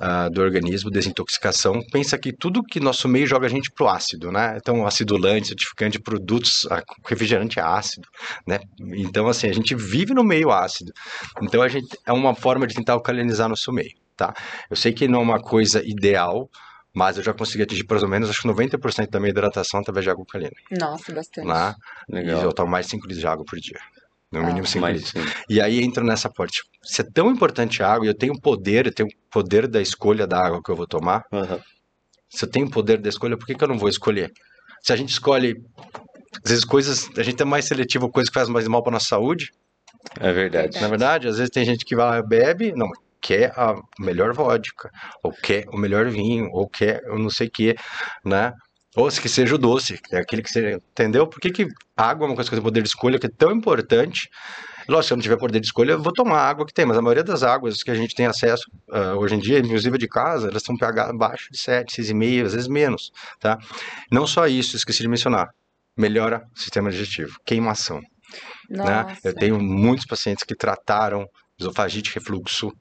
[0.00, 1.80] ah, do organismo, desintoxicação.
[1.92, 4.56] Pensa que tudo que nosso meio joga a gente pro ácido, né?
[4.56, 8.08] Então, acidulante, certificante, produtos, ah, refrigerante é ácido,
[8.46, 8.58] né?
[8.96, 10.92] Então, assim, a gente vive no meio ácido.
[11.42, 14.32] Então, a gente é uma forma de tentar alcalinizar nosso meio, tá?
[14.70, 16.48] Eu sei que não é uma coisa ideal,
[16.94, 20.10] mas eu já consegui atingir pelo menos acho que 90% da minha hidratação através de
[20.10, 21.46] água alcalina, Nossa, bastante.
[21.48, 21.74] né?
[22.10, 22.42] E Legal.
[22.42, 23.78] eu tomo mais 5 litros de água por dia.
[24.30, 25.10] No Ah, mínimo 5 Mas, litros.
[25.24, 25.32] sim.
[25.48, 26.62] E aí entra nessa parte.
[26.82, 30.26] Se é tão importante a água, e eu tenho poder, eu tenho poder da escolha
[30.26, 31.22] da água que eu vou tomar.
[31.32, 31.60] Aham.
[32.30, 34.32] Se eu tenho poder da escolha, por que, que eu não vou escolher?
[34.82, 35.54] Se a gente escolhe,
[36.42, 37.10] às vezes, coisas.
[37.18, 39.50] A gente é mais seletivo, coisas que fazem mais mal para nossa saúde.
[40.18, 40.80] É verdade.
[40.80, 42.88] Na verdade, às vezes tem gente que vai, bebe, não,
[43.22, 44.90] quer a melhor vodka,
[45.22, 47.76] ou quer o melhor vinho, ou quer eu não sei o que,
[48.24, 48.52] né?
[48.94, 50.78] Ou se que seja o doce, que é aquele que seja.
[50.90, 51.26] Entendeu?
[51.26, 51.66] Por que, que
[51.96, 54.28] água é uma coisa que tem poder de escolha, que é tão importante?
[54.86, 56.84] Lógico, se eu não tiver poder de escolha, eu vou tomar a água que tem,
[56.84, 59.96] mas a maioria das águas que a gente tem acesso ah, hoje em dia, inclusive
[59.96, 63.56] de casa, elas um pH abaixo de 7, 6,5, às vezes menos, tá?
[64.10, 65.48] Não só isso, esqueci de mencionar,
[65.96, 68.02] melhora o sistema digestivo, queimação
[68.68, 69.16] né?
[69.22, 71.26] Eu tenho muitos pacientes que trataram
[71.58, 72.72] esofagite, refluxo.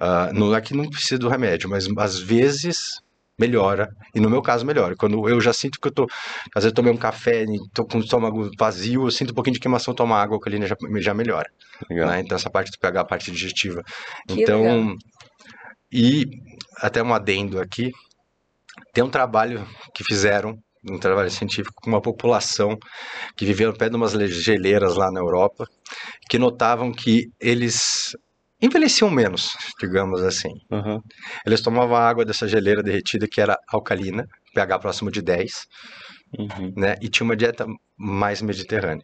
[0.00, 3.00] Ah, não é que não precisa do remédio, mas às vezes
[3.38, 3.94] melhora.
[4.14, 4.96] E no meu caso, melhora.
[4.96, 6.06] Quando eu já sinto que eu tô.
[6.54, 9.34] Às vezes eu tomei um café e tô com o estômago vazio, eu sinto um
[9.34, 11.48] pouquinho de queimação, tomo água alcalina já, já melhora.
[11.88, 12.08] Legal.
[12.08, 12.20] né?
[12.20, 13.82] Então, essa parte do pH, a parte digestiva.
[14.26, 14.62] Que então.
[14.62, 14.96] legal.
[15.92, 16.26] E
[16.76, 17.92] até um adendo aqui.
[18.92, 20.56] Tem um trabalho que fizeram,
[20.88, 22.76] um trabalho científico, com uma população
[23.36, 25.66] que vivia no pé de umas geleiras lá na Europa,
[26.28, 28.12] que notavam que eles
[28.60, 29.50] envelheciam menos,
[29.80, 30.50] digamos assim.
[30.70, 31.00] Aham.
[31.46, 35.66] Eles tomavam água dessa geleira derretida que era alcalina, pH próximo de 10,
[36.38, 36.72] Uhum.
[36.76, 36.94] né?
[37.00, 39.02] E tinha uma dieta mais mediterrânea.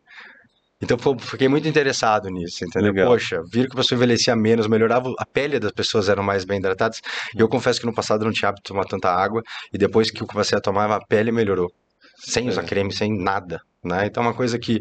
[0.82, 2.92] Então fiquei muito interessado nisso, entendeu?
[2.92, 3.08] Legal.
[3.08, 6.58] Poxa, viram que a pessoa envelhecia menos, melhorava, a pele das pessoas eram mais bem
[6.58, 7.00] hidratadas.
[7.34, 9.40] E eu confesso que no passado eu não tinha hábito de tomar tanta água,
[9.72, 11.70] e depois que eu comecei a tomar, a pele melhorou.
[12.18, 12.66] Sem usar É.
[12.66, 14.04] creme, sem nada, né?
[14.06, 14.80] Então é uma coisa que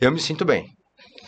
[0.00, 0.66] eu me sinto bem.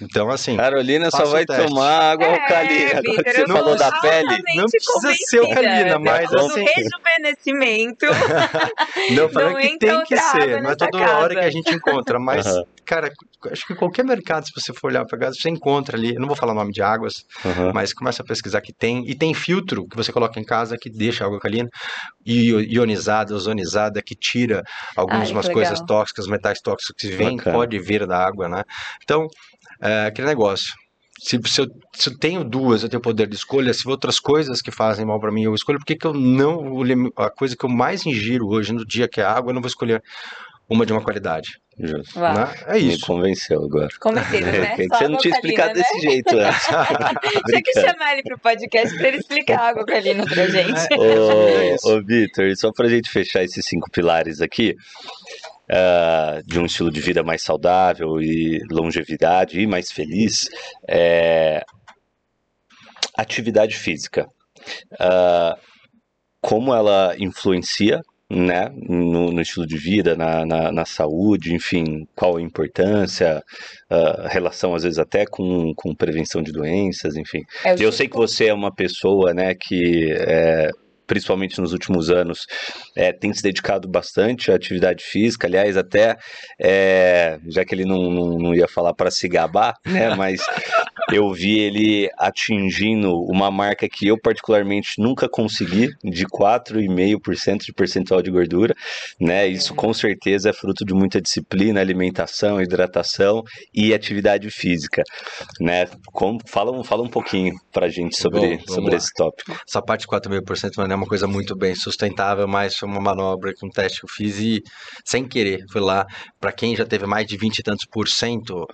[0.01, 2.91] Então, assim, Carolina só vai tomar água É, alcalina.
[2.91, 4.43] Agora que Vitor, você eu falou da pele.
[4.57, 8.07] Não precisa ser alcalina, mas Do assim- rejuvenescimento.
[9.11, 11.35] Não, falando Não que tem que ser, não é toda hora casa.
[11.35, 12.63] que a gente encontra, mas, Aham.
[12.85, 13.11] cara,
[13.51, 16.27] acho que qualquer mercado, se você for olhar para casa, você encontra ali, eu não
[16.29, 17.73] vou falar o nome de águas, Aham.
[17.75, 20.91] mas começa a pesquisar que tem, e tem filtro que você coloca em casa que
[20.91, 21.69] deixa a água alcalina,
[22.27, 24.63] io- ionizada, ozonizada, que tira
[24.97, 25.87] algumas Ai, que coisas legal.
[25.87, 27.57] tóxicas, metais tóxicos que vêm, Bacana.
[27.57, 28.63] pode vir da água, né?
[29.03, 29.27] Então,
[29.81, 30.73] é aquele negócio.
[31.21, 33.75] Se, se, eu, se eu tenho duas, eu tenho poder de escolha.
[33.75, 36.73] Se outras coisas que fazem mal para mim eu escolho, por que, que eu não.
[36.73, 36.83] o
[37.17, 39.61] A coisa que eu mais ingiro hoje no dia, que é a água, eu não
[39.61, 40.01] vou escolher
[40.69, 41.49] uma de uma qualidade.
[41.81, 42.19] Justo.
[42.19, 42.55] Né?
[42.67, 43.07] É Me isso.
[43.07, 43.89] convenceu agora.
[44.01, 44.77] Convencido, né?
[44.89, 45.75] Só você não tinha explicado né?
[45.75, 46.67] desse jeito antes.
[47.47, 50.93] Tinha que chamar ele pro podcast pra ele explicar a água alcalina pra gente.
[50.93, 51.77] É.
[51.85, 54.75] Ô, ô Vitor, e só pra gente fechar esses cinco pilares aqui,
[55.71, 60.49] ah, de um estilo de vida mais saudável e longevidade e mais feliz,
[60.89, 61.63] é,
[63.17, 64.27] atividade física.
[64.99, 65.57] Ah,
[66.41, 68.01] como ela influencia
[68.31, 73.43] né, no, no estilo de vida, na, na, na saúde, enfim, qual a importância,
[73.91, 77.41] ah, relação às vezes até com, com prevenção de doenças, enfim.
[77.65, 80.71] É, Eu sei que tipo- você é uma pessoa, né, que é,
[81.09, 82.47] principalmente nos últimos anos
[82.95, 85.49] é, tem se dedicado bastante à atividade física.
[85.49, 86.17] Aliás, até
[86.61, 90.41] é, já que ele não, não, não ia falar para se gabar, né, mas
[91.11, 98.21] eu vi ele atingindo uma marca que eu particularmente nunca consegui, de 4,5% de percentual
[98.23, 98.75] de gordura,
[99.19, 99.47] né?
[99.47, 103.43] Isso com certeza é fruto de muita disciplina, alimentação, hidratação
[103.75, 105.03] e atividade física,
[105.61, 105.87] né?
[106.13, 108.97] Como, fala, um- fala um pouquinho pra gente sobre, Bom, sobre lá.
[108.99, 109.59] esse tópico.
[109.67, 113.53] Essa parte de 4,5% não é uma coisa muito bem sustentável, mas foi uma manobra,
[113.63, 114.63] um teste que eu fiz e,
[115.05, 116.07] sem querer, fui lá.
[116.41, 118.67] Para quem já teve mais de 20 e tantos por cento,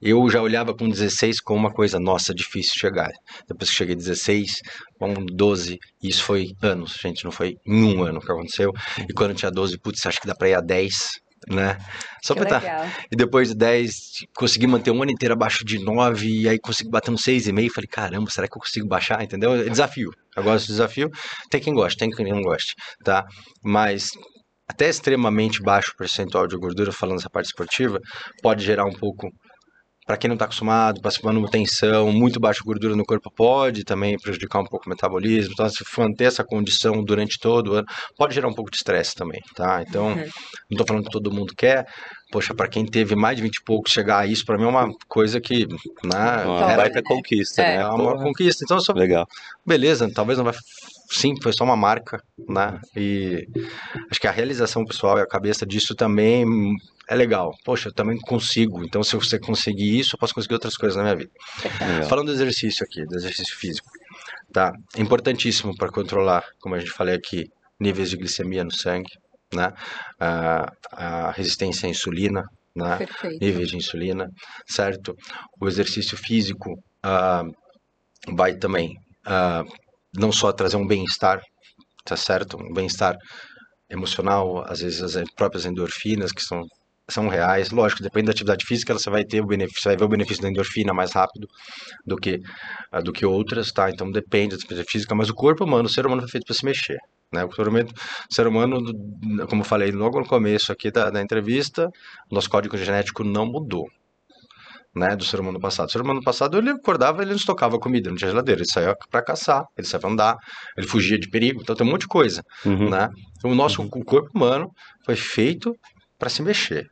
[0.00, 3.10] eu já olhava com 16 como uma coisa, nossa, difícil chegar.
[3.48, 4.60] Depois que cheguei a 16,
[4.98, 8.72] com 12, isso foi anos, gente, não foi em um ano que aconteceu.
[9.08, 11.78] E quando eu tinha 12, putz, acho que dá para ir a 10, né?
[12.22, 12.58] Só Que pra tá.
[12.58, 12.86] legal.
[13.10, 13.92] E depois de 10,
[14.36, 17.70] consegui manter um ano inteiro abaixo de 9, e aí consegui bater no 6,5.
[17.70, 19.22] Falei, caramba, será que eu consigo baixar?
[19.22, 19.54] Entendeu?
[19.54, 20.10] É desafio.
[20.36, 21.10] Eu gosto de desafio.
[21.50, 22.74] Tem quem gosta, tem quem não goste,
[23.04, 23.24] tá?
[23.62, 24.10] Mas
[24.68, 27.98] até extremamente baixo percentual de gordura, falando dessa parte esportiva,
[28.42, 29.28] pode gerar um pouco.
[30.08, 34.60] Para quem não está acostumado, para manutenção, muito baixa gordura no corpo pode também prejudicar
[34.60, 35.52] um pouco o metabolismo.
[35.52, 37.86] Então, se manter essa condição durante todo o ano,
[38.16, 39.84] pode gerar um pouco de estresse também, tá?
[39.86, 40.16] Então, Uhum.
[40.16, 40.24] não
[40.70, 41.86] estou falando que todo mundo quer.
[42.32, 44.68] Poxa, para quem teve mais de 20 e poucos, chegar a isso, para mim é
[44.68, 45.66] uma coisa que.
[45.66, 47.76] Né, Uma era baita conquista, É.
[47.76, 47.82] né?
[47.82, 48.64] é uma Porra, conquista.
[48.64, 49.26] Então, eu sou Legal.
[49.66, 50.54] beleza, talvez não vai.
[51.10, 52.78] Sim, foi só uma marca, né?
[52.96, 53.46] E
[54.10, 56.46] acho que a realização pessoal e a cabeça disso também
[57.08, 57.52] é legal.
[57.64, 58.84] Poxa, eu também consigo.
[58.84, 61.30] Então, se você conseguir isso, eu posso conseguir outras coisas na minha vida.
[61.80, 62.08] legal.
[62.08, 63.88] Falando do exercício aqui, do exercício físico,
[64.52, 64.72] tá?
[64.94, 67.46] É importantíssimo para controlar, como a gente falei aqui,
[67.80, 69.10] níveis de glicemia no sangue,
[69.54, 69.72] né?
[70.20, 72.44] A, a resistência à insulina,
[72.76, 72.98] né?
[72.98, 73.42] Perfeito.
[73.42, 74.28] níveis de insulina,
[74.66, 75.16] certo?
[75.58, 77.44] O exercício físico ah,
[78.34, 78.94] vai também
[79.24, 79.64] ah,
[80.14, 81.40] não só trazer um bem-estar,
[82.04, 82.58] tá certo?
[82.58, 83.16] Um bem-estar
[83.88, 86.62] emocional, às vezes as próprias endorfinas que são
[87.10, 90.04] são reais, lógico, depende da atividade física, você vai ter o benefício, você vai ver
[90.04, 91.46] o benefício da endorfina mais rápido
[92.06, 92.38] do que
[92.92, 93.90] ah, do que outras, tá?
[93.90, 96.54] Então depende da atividade física, mas o corpo humano, o ser humano foi feito para
[96.54, 96.98] se mexer,
[97.32, 97.44] né?
[97.44, 97.88] O ser humano,
[98.30, 101.88] o ser humano, como eu falei logo no começo aqui da, da entrevista,
[102.30, 103.86] nosso código genético não mudou,
[104.94, 105.88] né, do ser humano passado.
[105.88, 108.94] O ser humano passado, ele acordava, ele não estocava comida, não tinha geladeira, ele saía
[109.10, 110.36] para caçar, ele saía pra andar,
[110.76, 112.90] ele fugia de perigo, então tem um monte de coisa, Uhum.
[112.90, 113.08] né?
[113.44, 114.68] O nosso o corpo humano
[115.04, 115.72] foi feito
[116.18, 116.84] para se mexer.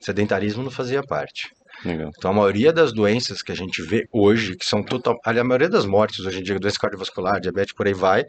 [0.00, 1.50] Sedentarismo não fazia parte.
[1.84, 2.10] Legal.
[2.16, 5.44] Então a maioria das doenças que a gente vê hoje, que são total, ali, a
[5.44, 8.24] maioria das mortes hoje em dia, doença cardiovascular, diabetes, por aí vai,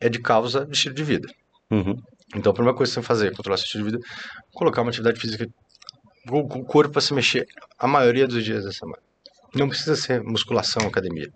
[0.00, 1.28] é de causa de estilo de vida.
[1.70, 1.96] Uhum.
[2.34, 4.04] Então a primeira coisa que você tem que fazer, controlar seu estilo de vida,
[4.52, 5.46] colocar uma atividade física
[6.28, 7.46] com o corpo para se mexer
[7.78, 9.02] a maioria dos dias da semana.
[9.54, 11.30] Não precisa ser musculação, academia.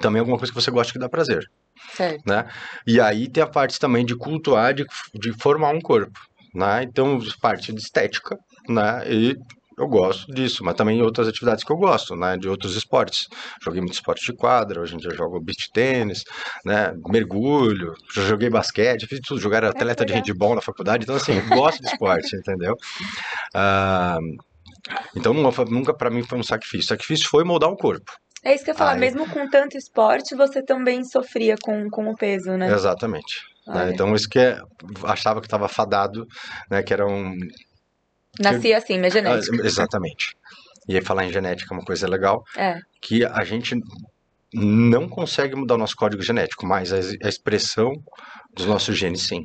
[0.00, 1.48] Também alguma coisa que você gosta que dá prazer.
[1.92, 2.24] Certo.
[2.86, 4.84] E aí tem a parte também de cultuar, de,
[5.14, 6.18] de formar um corpo,
[6.54, 6.82] né?
[6.84, 8.36] Então, parte de estética,
[8.68, 9.02] né?
[9.10, 9.34] E
[9.76, 12.36] eu gosto disso, mas também outras atividades que eu gosto, né?
[12.36, 13.26] De outros esportes.
[13.64, 16.22] Joguei muito esporte de quadra, hoje em dia jogo beach tênis,
[16.64, 16.92] né?
[17.08, 21.80] Mergulho, joguei basquete, fiz tudo, jogar atleta de handball na faculdade, então assim, eu gosto
[21.82, 22.76] de esporte, entendeu?
[23.54, 24.18] Ah,
[25.16, 26.86] Então nunca pra mim foi um sacrifício.
[26.88, 28.12] Sacrifício foi moldar o corpo.
[28.44, 31.88] É isso que eu ia falar, Aí- mesmo com tanto esporte, você também sofria com,
[31.90, 32.70] com o peso, né?
[32.72, 33.40] Exatamente.
[33.66, 33.90] Né?
[33.92, 34.58] Então isso que é,
[35.04, 36.26] achava que estava fadado,
[36.70, 36.82] né?
[36.82, 37.34] Que era um
[38.40, 39.56] Nascia assim, minha genética.
[39.62, 40.36] Ah, Exatamente.
[40.88, 42.78] E aí falar em genética é uma coisa legal, É.
[43.00, 43.74] que a gente
[44.52, 47.92] não consegue mudar o nosso código genético, mas a, a expressão
[48.54, 49.40] dos nossos genes sim.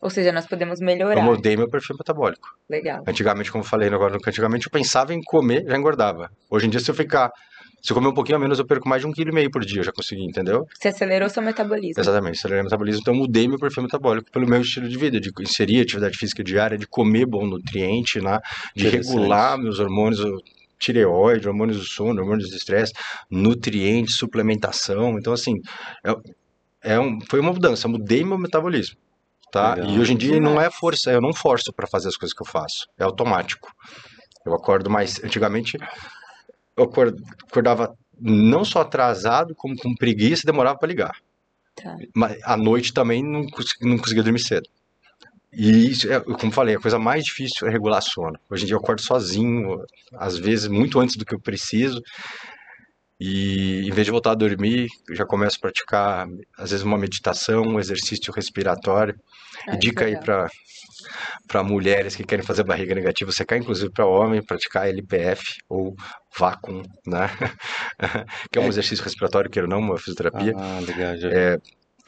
[0.00, 1.20] Ou seja, nós podemos Eu melhorar.
[1.22, 2.48] mudei meu perfil metabólico.
[2.70, 3.02] Legal.
[3.06, 6.30] Antigamente, como eu falei agora, antigamente eu pensava em comer, já engordava.
[6.48, 7.32] Hoje em dia, se eu ficar,
[7.80, 9.50] se eu comer um pouquinho a menos, eu perco mais de um quilo e meio
[9.50, 10.66] por dia, eu já consegui, entendeu?
[10.78, 12.00] Você acelerou seu metabolismo.
[12.00, 15.20] Exatamente, acelerei o metabolismo, então eu mudei meu perfil metabólico pelo meu estilo de vida,
[15.20, 18.40] de inserir atividade física diária, de comer bom nutriente, né?
[18.74, 20.20] de regular meus hormônios,
[20.78, 22.92] tireoide, hormônios do sono, hormônios do estresse,
[23.30, 25.18] nutrientes, suplementação.
[25.18, 25.54] Então, assim,
[26.04, 28.96] é, é um, foi uma mudança, eu mudei meu metabolismo.
[29.50, 29.74] Tá?
[29.74, 29.90] Legal.
[29.90, 32.42] E hoje em dia não é força, eu não forço para fazer as coisas que
[32.42, 33.70] eu faço, é automático.
[34.44, 35.22] Eu acordo mais.
[35.22, 35.76] Antigamente,
[36.78, 37.14] eu acor-
[37.50, 41.16] acordava não só atrasado, como com preguiça, demorava para ligar.
[41.76, 41.96] Tá.
[42.14, 44.68] Mas à noite também não, cons- não conseguia dormir cedo.
[45.52, 48.38] E isso, é, como falei, a coisa mais difícil é regular sono.
[48.50, 49.82] Hoje em dia eu acordo sozinho,
[50.14, 52.02] às vezes muito antes do que eu preciso.
[53.20, 56.26] E em vez de voltar a dormir, eu já começo a praticar,
[56.56, 59.18] às vezes, uma meditação, um exercício respiratório.
[59.66, 60.24] Ah, E dica aí legal.
[60.24, 60.48] para
[61.46, 65.94] para mulheres que querem fazer barriga negativa, você quer inclusive para homem praticar LPF ou
[66.38, 67.28] vácuo, né?
[68.52, 68.68] que é um É.
[68.68, 70.52] exercício respiratório, queira ou não, uma fisioterapia.
[70.56, 71.58] Ah, legal, já É,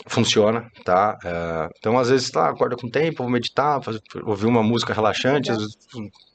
[0.07, 1.19] funciona, tá?
[1.25, 5.51] É, então, às vezes, tá, acorda com tempo, vou meditar, fazer, ouvir uma música relaxante,
[5.51, 5.77] vezes,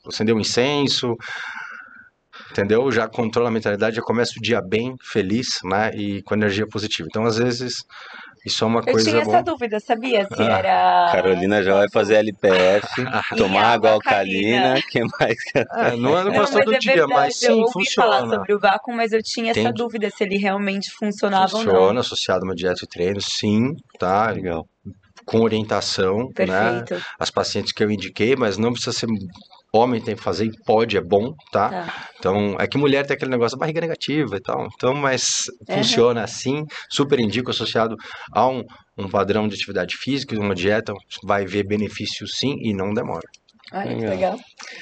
[0.08, 1.16] acender um incenso,
[2.52, 2.92] entendeu?
[2.92, 5.92] Já controla a mentalidade, já começa o dia bem, feliz, né?
[5.96, 7.08] E com energia positiva.
[7.10, 7.76] Então, às vezes,
[8.46, 10.26] isso é uma Eu coisa tinha essa dúvida, sabia?
[10.26, 11.12] Se Ah, era.
[11.12, 14.76] Carolina já vai fazer LPF, E tomar água alcalina.
[14.76, 15.36] alcalina, que mais?
[15.56, 18.36] É, não negócio mas todo é dia, verdade, mas eu sim, ouvi falar funciona.
[18.36, 21.72] sobre o vácuo, mas eu tinha essa Tem- dúvida se ele realmente funcionava ou não.
[21.74, 24.30] Funciona, associado a uma dieta e treino, sim, tá?
[24.32, 24.66] Legal.
[25.26, 26.84] Com orientação, né?
[26.84, 27.04] Perfeito.
[27.20, 29.08] As pacientes que eu indiquei, mas não precisa ser
[29.76, 31.70] homem tem que fazer e pode, é bom, tá?
[31.70, 32.08] Tá.
[32.20, 34.68] Então, é que mulher tem aquele negócio da barriga negativa e tal.
[34.76, 35.24] Então, mas
[35.70, 35.78] Uhum.
[35.78, 37.96] funciona assim, super indico, associado
[38.34, 38.64] a um,
[38.98, 43.28] um padrão de atividade física, uma dieta, vai ver benefício sim e não demora.
[43.74, 44.10] Olha que Legal.
[44.10, 44.38] legal.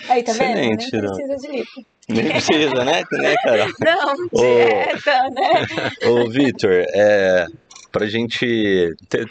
[0.10, 0.56] Aí, tá vendo?
[0.56, 1.16] Nem Excelente, Dom.
[1.16, 1.72] precisa de lipo.
[2.10, 3.02] Nem precisa, né?
[3.14, 3.68] né, Carol?
[3.80, 4.40] Não, Ô.
[4.42, 5.90] dieta, né?
[6.06, 7.46] Ô, Vitor, é,
[7.92, 8.90] pra gente.
[9.10, 9.26] ter-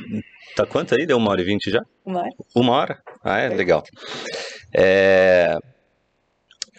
[0.56, 1.06] Tá quanto aí?
[1.06, 1.80] Deu uma hora e vinte já?
[2.04, 2.30] Uma hora.
[2.54, 2.98] Uma hora?
[3.24, 3.82] Ah, é legal.
[4.74, 5.56] É,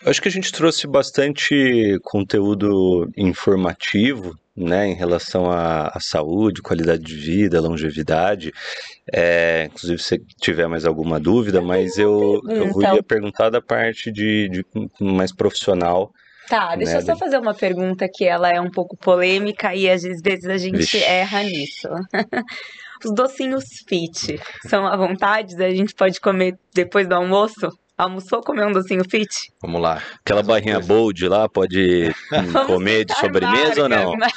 [0.06, 7.02] acho que a gente trouxe bastante conteúdo informativo, né, em relação à, à saúde, qualidade
[7.04, 8.52] de vida, longevidade.
[9.12, 12.96] É, inclusive, se tiver mais alguma dúvida, mas eu, eu Então.
[12.96, 14.66] ia perguntar da parte de, de
[15.00, 16.12] mais profissional.
[16.48, 19.90] Tá, deixa Né, eu só fazer uma pergunta que ela é um pouco polêmica e
[19.90, 21.02] às vezes a gente Vixe.
[21.04, 21.88] erra nisso.
[23.04, 25.62] Os docinhos fit são à vontade?
[25.64, 27.70] A gente pode comer depois do almoço?
[27.98, 29.52] Almoçou comer um docinho fit?
[29.62, 30.02] Vamos lá.
[30.20, 32.12] Aquela barrinha bold lá, pode
[32.66, 34.14] comer de sobremesa ou não?
[34.18, 34.34] mas-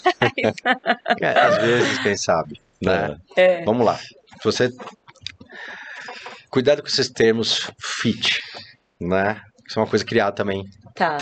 [1.20, 3.16] É, às vezes, quem sabe, né?
[3.36, 3.98] É, Vamos lá.
[4.44, 4.70] Você
[6.50, 8.40] cuidado com esses termos fit,
[9.00, 9.40] né?
[9.68, 10.64] Isso é uma coisa criada também.
[10.94, 11.18] tá.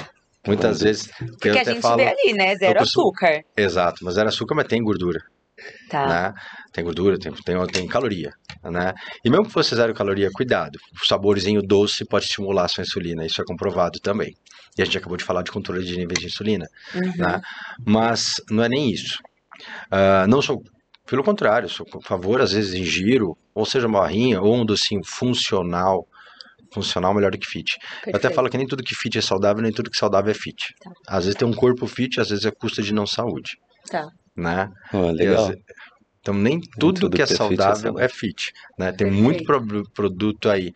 [0.47, 2.55] Muitas vezes eu Porque a gente falo, vê ali, né?
[2.57, 3.43] Zero açúcar.
[3.57, 5.23] exato, mas zero açúcar, mas tem gordura,
[5.89, 6.07] Tá.
[6.07, 6.33] né?
[6.73, 8.33] Tem gordura, tem, tem, tem caloria,
[8.65, 8.93] né?
[9.25, 10.79] E mesmo que fosse zero caloria, cuidado.
[11.01, 14.35] O saborzinho doce pode estimular a sua insulina, isso é comprovado também.
[14.77, 17.13] E a gente acabou de falar de controle de níveis de insulina, Uhum.
[17.17, 17.41] né?
[17.87, 19.19] Mas não é nem isso.
[19.91, 20.61] Ah, não sou,
[21.07, 25.03] pelo contrário, sou a favor, às vezes, ingiro, ou seja, uma barrinha, ou um docinho
[25.05, 26.05] funcional,
[26.73, 27.77] funcional melhor do que fit.
[27.79, 28.35] Eu até Perfeito.
[28.35, 30.75] falo que nem tudo que fit é saudável, nem tudo que saudável é fit.
[30.83, 30.91] Tá.
[31.07, 33.53] Às vezes tem um corpo fit, às vezes é custa de não saúde,
[33.89, 34.09] Tá.
[34.37, 34.71] Né?
[34.93, 35.53] Às legal.
[36.21, 37.99] Então nem tudo, tudo que é que é é saudável saudável.
[38.05, 38.93] é fit, né?
[38.93, 40.73] Tem muito pro- produto aí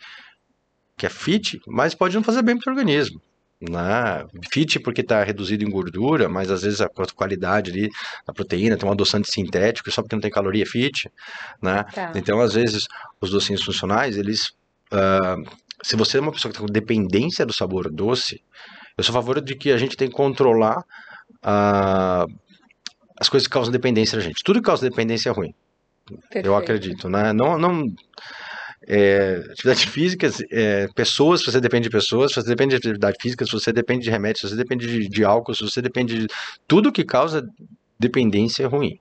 [0.96, 3.20] que é fit, mas pode não fazer bem para o organismo.
[3.60, 4.24] Né?
[4.52, 7.88] Fit porque está reduzido em gordura, mas às vezes a qualidade ali
[8.26, 11.10] da proteína tem um adoçante sintético, só porque não tem caloria é fit,
[11.60, 11.82] né?
[11.92, 12.12] Tá.
[12.14, 12.86] Então, às vezes,
[13.20, 14.52] os docinhos funcionais, eles.
[14.92, 15.36] ah,
[15.82, 18.40] se você é uma pessoa que tem dependência do sabor doce,
[18.96, 20.84] eu sou a favor de que a gente tem que controlar
[21.42, 22.26] ah,
[23.20, 24.42] as coisas que causam dependência gente.
[24.44, 25.54] Tudo que causa dependência é ruim,
[26.10, 26.54] eu Perfeito.
[26.54, 27.32] acredito, né?
[27.32, 27.58] Não.
[27.58, 27.84] não
[28.90, 33.18] é, atividade física, é, pessoas, se você depende de pessoas, se você depende de atividade
[33.20, 36.20] física, se você depende de remédios, se você depende de, de álcool, se você depende
[36.20, 36.26] de.
[36.66, 37.46] Tudo que causa
[37.98, 38.98] dependência é ruim.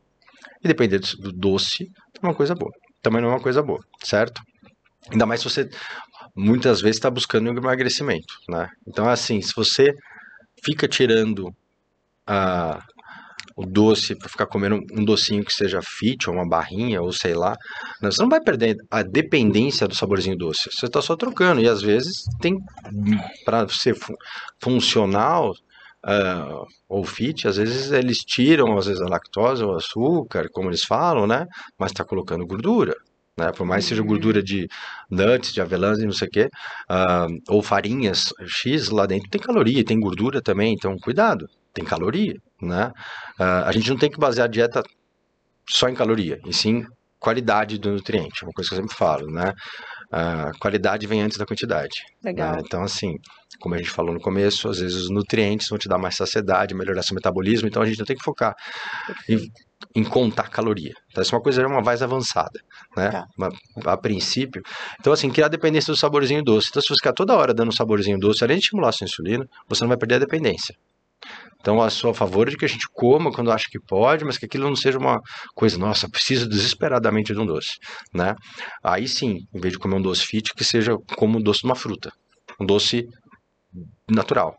[0.62, 1.90] E depender do doce
[2.22, 2.72] é uma coisa boa.
[3.02, 4.42] Também não é uma coisa boa, certo?
[5.10, 5.70] Ainda mais se você
[6.36, 8.68] muitas vezes está buscando emagrecimento, né?
[8.86, 9.94] Então, assim, se você
[10.64, 11.54] fica tirando
[12.26, 12.84] a
[13.58, 17.34] o doce para ficar comendo um docinho que seja fit ou uma barrinha ou sei
[17.34, 17.58] lá,
[18.00, 18.12] né?
[18.12, 20.70] você não vai perder a dependência do saborzinho doce.
[20.72, 22.56] Você está só trocando e às vezes tem
[23.44, 24.14] para ser fu
[24.62, 25.52] funcional
[26.06, 30.84] uh, ou fit, às vezes eles tiram às vezes a lactose ou açúcar, como eles
[30.84, 31.48] falam, né?
[31.80, 32.96] Mas está colocando gordura.
[33.36, 33.52] Né?
[33.52, 34.68] Por mais que seja gordura de
[35.10, 36.50] nuts, de avelãs e não sei o quê,
[36.92, 41.48] uh, ou farinhas X, lá dentro tem caloria, tem gordura também, então cuidado,
[41.78, 42.92] tem caloria né?
[43.40, 44.84] Uh, a gente não tem que basear a dieta
[45.70, 46.84] só em caloria, e sim
[47.20, 49.52] qualidade do nutriente, uma coisa que eu sempre falo, né?
[50.14, 52.04] Uh, qualidade vem antes da quantidade.
[52.24, 52.54] Legal.
[52.54, 52.62] Né?
[52.64, 53.16] Então, assim,
[53.60, 56.76] como a gente falou no começo, às vezes os nutrientes vão te dar mais saciedade,
[56.76, 58.54] melhorar seu metabolismo, então a gente não tem que focar
[59.28, 59.40] em,
[59.96, 60.94] em contar caloria.
[61.10, 62.60] Então, essa é uma coisa é uma mais avançada,
[62.96, 63.10] né?
[63.10, 63.26] Tá.
[63.86, 64.62] a princípio.
[65.00, 66.68] Então, assim, criar dependência do saborzinho doce.
[66.70, 69.06] Então, se você ficar toda hora dando um saborzinho doce, além de estimular a sua
[69.06, 70.76] insulina, você não vai perder a dependência.
[71.60, 74.38] Então, eu sou a favor de que a gente coma quando acha que pode, mas
[74.38, 75.20] que aquilo não seja uma
[75.54, 77.78] coisa, nossa, preciso desesperadamente de um doce,
[78.14, 78.36] né?
[78.84, 81.66] Aí sim, em vez de comer um doce fit, que seja como um doce de
[81.66, 82.12] uma fruta,
[82.60, 83.06] um doce
[84.10, 84.56] natural,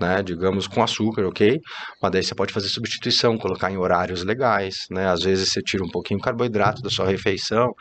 [0.00, 1.60] né, digamos com açúcar, ok?
[2.02, 5.06] Mas daí você pode fazer substituição, colocar em horários legais, né?
[5.08, 7.72] Às vezes você tira um pouquinho de carboidrato da sua refeição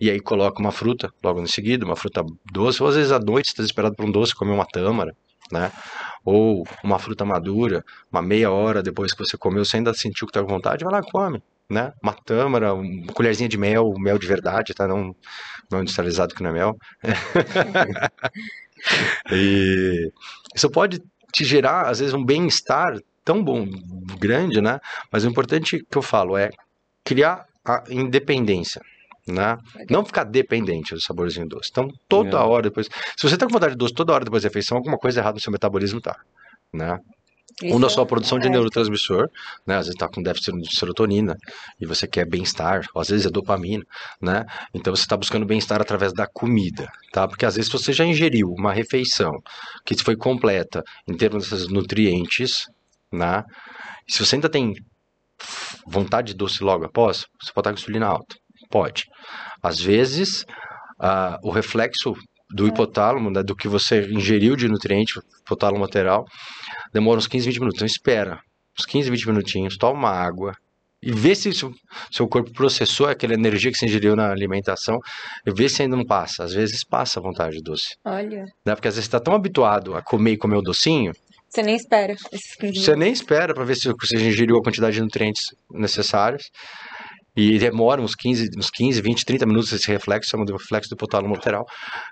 [0.00, 3.18] e aí coloca uma fruta logo em seguida, uma fruta doce, ou às vezes à
[3.18, 5.14] noite você está desesperado por um doce, comer uma tâmara,
[5.52, 5.72] né?
[6.24, 10.30] ou uma fruta madura, uma meia hora depois que você comeu, você ainda sentiu que
[10.30, 11.42] está com vontade, vai lá come.
[11.70, 11.92] Né?
[12.02, 14.88] Uma tâmara, uma colherzinha de mel, mel de verdade, tá?
[14.88, 15.14] Não,
[15.70, 16.76] não industrializado que não é mel.
[19.30, 20.10] e
[20.54, 23.66] isso pode te gerar, às vezes, um bem-estar tão bom,
[24.18, 24.80] grande, né?
[25.12, 26.48] Mas o importante que eu falo é
[27.04, 28.80] criar a independência
[29.28, 29.56] né?
[29.90, 31.68] Não ficar dependente do saborzinho doce.
[31.70, 32.40] Então, toda é.
[32.40, 32.88] hora depois.
[33.16, 35.34] Se você tá com vontade de doce toda hora depois da refeição, alguma coisa errada
[35.34, 36.16] no seu metabolismo tá,
[36.72, 36.98] né?
[37.62, 38.40] Isso ou na sua produção é.
[38.42, 39.28] de neurotransmissor,
[39.66, 39.74] né?
[39.74, 41.36] Às vezes está com déficit de serotonina
[41.80, 43.84] e você quer bem-estar, ou às vezes é dopamina,
[44.20, 44.44] né?
[44.72, 47.26] Então você está buscando bem-estar através da comida, tá?
[47.26, 49.32] Porque às vezes você já ingeriu uma refeição
[49.84, 52.66] que foi completa em termos desses nutrientes,
[53.10, 53.42] né?
[54.06, 54.74] E se você ainda tem
[55.86, 58.36] vontade de doce logo após, você pode estar com insulina alta.
[58.70, 59.04] Pode.
[59.62, 60.42] Às vezes,
[61.00, 62.14] uh, o reflexo
[62.50, 62.68] do é.
[62.68, 66.24] hipotálamo, né, do que você ingeriu de nutriente, hipotálamo lateral,
[66.92, 67.76] demora uns 15, 20 minutos.
[67.76, 68.40] Então espera
[68.78, 70.54] uns 15, 20 minutinhos, toma água
[71.02, 71.72] e vê se o
[72.10, 74.98] seu corpo processou aquela energia que você ingeriu na alimentação
[75.46, 76.44] e vê se ainda não passa.
[76.44, 77.94] Às vezes passa a vontade de doce.
[78.04, 78.44] Olha.
[78.66, 78.74] Né?
[78.74, 81.12] Porque às vezes você está tão habituado a comer e comer o docinho.
[81.48, 84.96] Você nem espera esses 15 Você nem espera para ver se você ingeriu a quantidade
[84.96, 86.50] de nutrientes necessários.
[87.40, 90.94] E demora uns 15, uns 15, 20, 30 minutos esse reflexo, chama de reflexo do
[90.94, 91.64] hipotálamo lateral.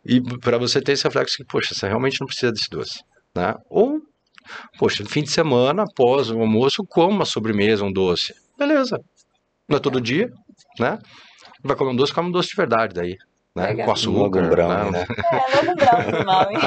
[0.05, 3.01] E para você ter esse reflexo que, poxa, você realmente não precisa desse doce.
[3.35, 3.53] Né?
[3.68, 3.99] Ou,
[4.79, 8.33] poxa, no fim de semana, após o almoço, coma uma sobremesa, um doce.
[8.57, 9.01] Beleza.
[9.68, 10.31] Não é todo dia,
[10.79, 10.97] né?
[11.64, 13.16] Vai comer um doce, come um doce de verdade daí.
[13.57, 13.74] Né?
[13.85, 14.43] Com açúcar.
[14.43, 15.07] Logo brown, né?
[15.11, 16.59] É, logo brown normal, hein?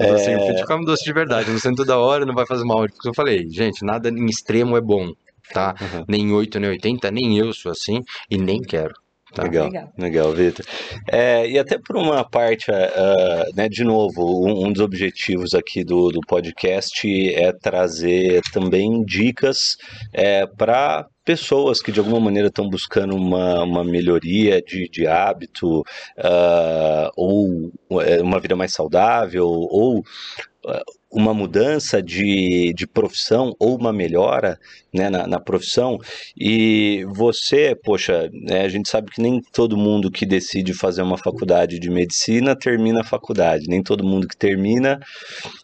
[0.00, 0.10] é...
[0.10, 2.80] Assim, a gente come doce de verdade, não sendo toda hora, não vai fazer mal.
[2.88, 5.12] Porque eu falei, gente, nada em extremo é bom
[5.52, 5.74] tá?
[5.80, 6.04] Uhum.
[6.08, 8.94] Nem 8, nem 80, nem eu sou assim e nem quero.
[9.34, 9.44] Tá?
[9.44, 10.66] Legal, legal, legal Vitor.
[11.10, 15.82] É, e até por uma parte, uh, né, de novo, um, um, dos objetivos aqui
[15.82, 19.76] do, do podcast é trazer também dicas
[20.12, 25.80] é, para pessoas que de alguma maneira estão buscando uma, uma melhoria de, de hábito
[25.80, 27.72] uh, ou
[28.20, 30.82] uma vida mais saudável ou uh,
[31.12, 34.58] uma mudança de, de profissão ou uma melhora
[34.92, 35.98] né, na, na profissão
[36.36, 41.18] e você, poxa, né, a gente sabe que nem todo mundo que decide fazer uma
[41.18, 45.00] faculdade de medicina termina a faculdade, nem todo mundo que termina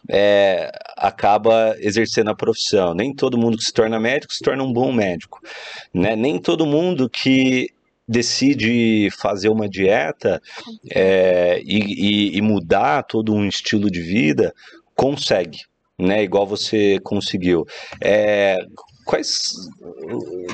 [0.07, 4.71] é, acaba exercendo a profissão, nem todo mundo que se torna médico se torna um
[4.71, 5.41] bom médico,
[5.91, 7.69] né, nem todo mundo que
[8.07, 10.41] decide fazer uma dieta
[10.91, 14.51] é, e, e, e mudar todo um estilo de vida
[14.99, 15.59] consegue,
[15.97, 16.21] né?
[16.21, 17.65] Igual você conseguiu.
[18.03, 18.57] É,
[19.05, 19.39] quais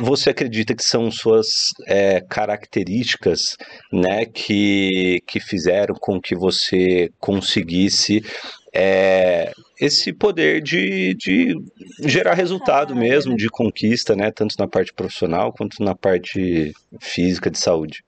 [0.02, 1.48] você acredita que são suas
[1.88, 3.58] é, características,
[3.92, 8.24] né, que, que fizeram com que você conseguisse
[8.72, 9.52] é,
[9.82, 11.56] esse poder de, de
[12.02, 17.58] gerar resultado mesmo, de conquista, né, tanto na parte profissional quanto na parte física de
[17.58, 18.04] saúde?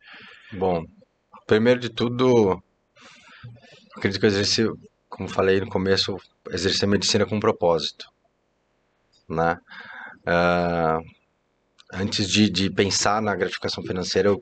[0.53, 0.83] Bom,
[1.47, 2.61] primeiro de tudo,
[3.95, 4.67] acredito que eu exerci
[5.17, 6.15] como falei no começo,
[6.51, 8.07] exercer medicina com propósito,
[9.27, 9.57] né?
[10.19, 11.03] Uh,
[11.91, 14.39] antes de, de pensar na gratificação financeira, eu,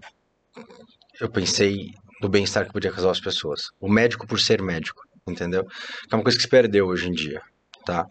[1.21, 3.71] eu pensei do bem-estar que podia causar as pessoas.
[3.79, 5.63] O médico por ser médico, entendeu?
[5.63, 7.41] Que é uma coisa que se perdeu hoje em dia,
[7.85, 8.05] tá?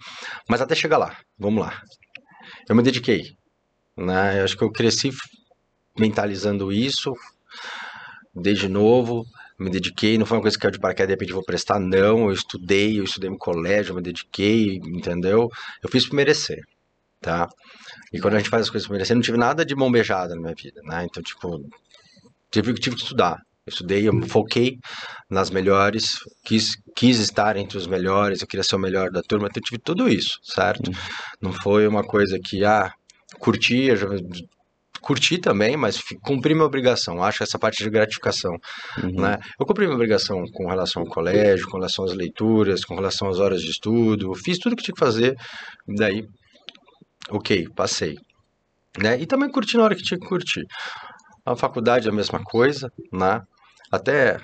[0.49, 1.83] Mas até chegar lá, vamos lá.
[2.67, 3.37] Eu me dediquei,
[3.95, 4.41] né?
[4.41, 5.11] Eu acho que eu cresci
[5.99, 7.13] mentalizando isso
[8.35, 9.27] desde novo,
[9.59, 12.27] me dediquei, não foi uma coisa que caiu de paraquedas de repente vou prestar, não,
[12.27, 15.49] eu estudei, eu estudei no colégio, eu me dediquei, entendeu?
[15.83, 16.61] Eu fiz por merecer,
[17.21, 17.49] tá?
[18.13, 20.35] E quando a gente faz as coisas por merecer, não tive nada de mão beijada
[20.35, 21.05] na minha vida, né?
[21.05, 21.61] Então, tipo,
[22.51, 23.39] tive, tive que estudar.
[23.67, 24.77] Eu estudei, eu foquei
[25.31, 29.47] nas melhores, quis, quis estar entre os melhores, eu queria ser o melhor da turma,
[29.47, 30.89] então eu tive tudo isso, certo?
[30.89, 30.95] Uhum.
[31.41, 32.93] Não foi uma coisa que, ah,
[33.39, 33.89] curti,
[35.05, 37.23] curti também, mas cumpri minha obrigação.
[37.23, 38.57] Acho essa parte de gratificação,
[39.03, 39.21] uhum.
[39.21, 39.39] né?
[39.61, 43.39] Eu cumpri minha obrigação com relação ao colégio, com relação às leituras, com relação às
[43.39, 44.35] horas de estudo.
[44.35, 45.37] Fiz tudo que tinha que fazer.
[45.87, 46.27] Daí,
[47.31, 48.17] ok, passei,
[48.99, 49.21] né?
[49.21, 50.65] E também curti na hora que tinha que curtir.
[51.45, 53.43] A faculdade é a mesma coisa, né?
[53.93, 54.39] Até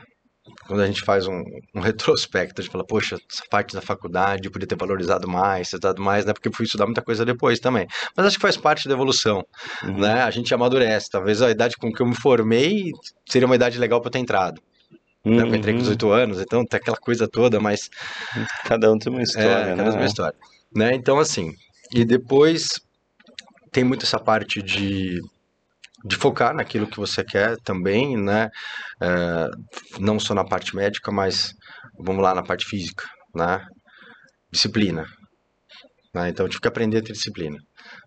[0.67, 1.43] quando a gente faz um,
[1.75, 5.71] um, retrospecto, a gente fala, poxa, essa parte da faculdade eu podia ter valorizado mais,
[5.71, 6.33] ter dado mais, né?
[6.33, 7.87] Porque eu fui estudar muita coisa depois também.
[8.17, 9.45] Mas acho que faz parte da evolução,
[9.83, 9.99] uhum.
[9.99, 10.23] né?
[10.23, 11.11] A gente amadurece.
[11.11, 12.93] Talvez a idade com que eu me formei
[13.29, 14.61] seria uma idade legal para eu ter entrado.
[15.25, 15.37] Uhum.
[15.37, 15.43] Né?
[15.43, 17.91] Eu entrei com 18 anos, então tem aquela coisa toda, mas...
[18.65, 20.39] Cada um tem uma história, é, Cada um tem uma história.
[20.75, 20.95] Né?
[20.95, 21.53] Então, assim,
[21.93, 22.81] e depois
[23.73, 25.21] tem muito essa parte de
[26.05, 28.49] de focar naquilo que você quer também, né?
[29.01, 29.51] É,
[29.99, 31.53] não só na parte médica, mas
[31.99, 33.05] vamos lá na parte física,
[33.35, 33.65] né?
[34.51, 35.07] Disciplina.
[36.15, 36.31] Né?
[36.31, 37.59] Então eu tive que aprender a ter disciplina,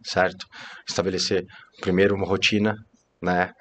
[0.04, 0.46] certo?
[0.88, 1.46] Estabelecer
[1.80, 2.76] primeiro uma rotina,
[3.22, 3.52] né?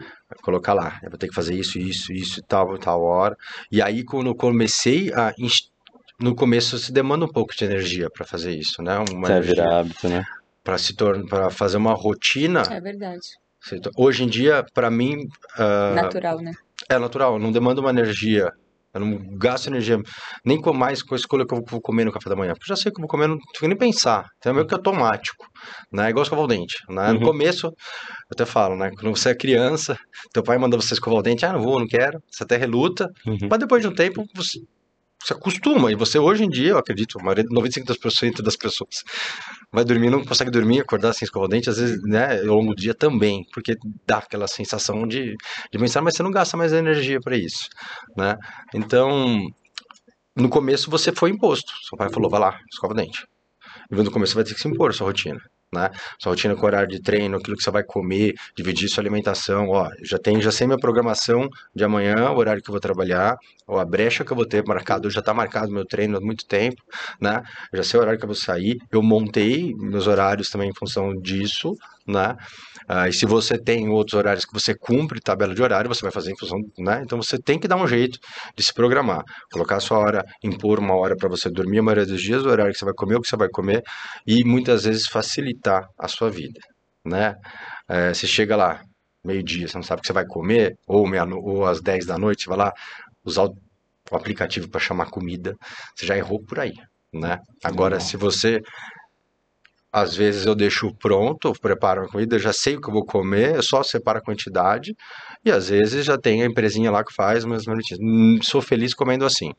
[0.43, 3.37] Colocar lá, eu vou ter que fazer isso, isso, isso e tal, tal hora.
[3.71, 5.33] E aí quando eu comecei a
[6.19, 8.99] no começo se demanda um pouco de energia para fazer isso, né?
[9.11, 10.25] Uma é virar hábito, né?
[10.65, 12.63] Para se tornar, para fazer uma rotina.
[12.71, 13.42] É verdade
[13.97, 15.27] Hoje em dia, para mim.
[15.59, 16.53] Uh, natural, né?
[16.89, 18.51] É natural, não demanda uma energia.
[18.95, 19.99] Eu não gasto energia
[20.45, 22.53] nem com mais com a escolha que eu vou comer no café da manhã.
[22.53, 24.27] Porque eu já sei que eu vou comer, não tenho nem pensar.
[24.37, 25.47] Então é meio que automático.
[25.91, 26.07] Né?
[26.07, 26.77] É igual escovar o dente.
[26.91, 27.09] Né?
[27.09, 27.15] Uhum.
[27.15, 27.73] No começo, eu
[28.31, 28.91] até falo, né?
[28.91, 29.97] Quando você é criança,
[30.33, 32.23] teu pai manda você escovar o dente, ah, não vou, não quero.
[32.31, 33.09] Você até reluta.
[33.27, 33.49] Uhum.
[33.49, 34.59] Mas depois de um tempo, você
[35.25, 35.91] se acostuma.
[35.91, 39.03] E você, hoje em dia, eu acredito, 95% das pessoas
[39.73, 42.75] vai dormir, não consegue dormir, acordar sem escovar o dente, às vezes, né, ao longo
[42.75, 43.77] do dia também, porque
[44.07, 45.35] dá aquela sensação de,
[45.71, 47.69] de pensar, mas você não gasta mais energia para isso,
[48.17, 48.37] né?
[48.75, 49.41] Então,
[50.37, 51.73] no começo você foi imposto.
[51.89, 53.27] Seu pai falou, vai lá, escova o dente.
[53.91, 55.41] E no começo você vai ter que se impor a sua rotina
[55.73, 55.91] né?
[56.19, 59.89] Sua rotina com horário de treino, aquilo que você vai comer, dividir sua alimentação, ó,
[60.03, 63.37] já tem, já sei minha programação de amanhã, o horário que eu vou trabalhar,
[63.67, 66.47] ou a brecha que eu vou ter marcado, já está marcado meu treino há muito
[66.47, 66.83] tempo,
[67.21, 67.43] né?
[67.73, 71.15] já sei o horário que eu vou sair, eu montei meus horários também em função
[71.15, 71.75] disso,
[72.07, 72.37] né?
[72.89, 76.11] Ah, e se você tem outros horários que você cumpre tabela de horário, você vai
[76.11, 77.01] fazer em função, né?
[77.05, 78.19] Então você tem que dar um jeito
[78.57, 79.23] de se programar,
[79.53, 82.49] colocar a sua hora, impor uma hora para você dormir a maioria dos dias, o
[82.49, 83.83] horário que você vai comer, o que você vai comer,
[84.27, 86.61] e muitas vezes facilitar a sua vida,
[87.05, 87.37] né?
[87.89, 88.81] É, você chega lá,
[89.25, 92.19] meio-dia, você não sabe o que você vai comer, ou, meia, ou às 10 da
[92.19, 92.73] noite, você vai lá
[93.25, 93.55] usar o,
[94.11, 95.55] o aplicativo para chamar comida,
[95.97, 96.73] você já errou por aí,
[97.13, 97.39] né?
[97.63, 98.61] Agora, se você
[99.93, 103.57] às vezes eu deixo pronto, preparo a comida, já sei o que eu vou comer,
[103.57, 104.95] eu só separo a quantidade.
[105.45, 107.99] E às vezes já tem a empresinha lá que faz minutinhos.
[108.01, 109.51] Hum, sou feliz comendo assim,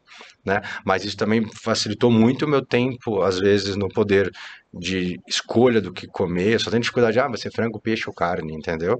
[0.46, 0.62] né?
[0.86, 4.32] Mas isso também facilitou muito o meu tempo, às vezes, no poder
[4.74, 6.54] de escolha do que comer.
[6.54, 8.98] Eu só tenho dificuldade, ah, vai ser frango, peixe ou carne, entendeu?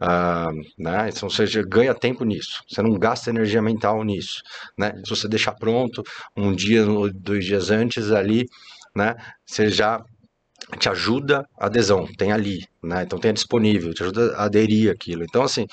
[0.00, 1.08] Ah, né?
[1.08, 2.62] Então você ganha tempo nisso.
[2.68, 4.40] Você não gasta energia mental nisso,
[4.78, 4.92] né?
[5.04, 6.02] Se você deixar pronto
[6.36, 8.44] um dia ou dois dias antes ali,
[8.94, 9.14] né?
[9.46, 10.00] Você já
[10.78, 13.02] te ajuda a adesão, tem ali, né?
[13.02, 15.22] Então tem disponível, te ajuda a aderir aquilo.
[15.22, 15.66] Então, assim,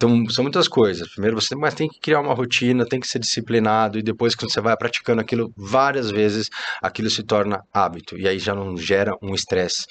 [0.00, 1.10] então, são muitas coisas.
[1.10, 4.50] Primeiro, você mas tem que criar uma rotina, tem que ser disciplinado, e depois, quando
[4.50, 6.48] você vai praticando aquilo várias vezes,
[6.80, 8.16] aquilo se torna hábito.
[8.16, 9.84] E aí já não gera um estresse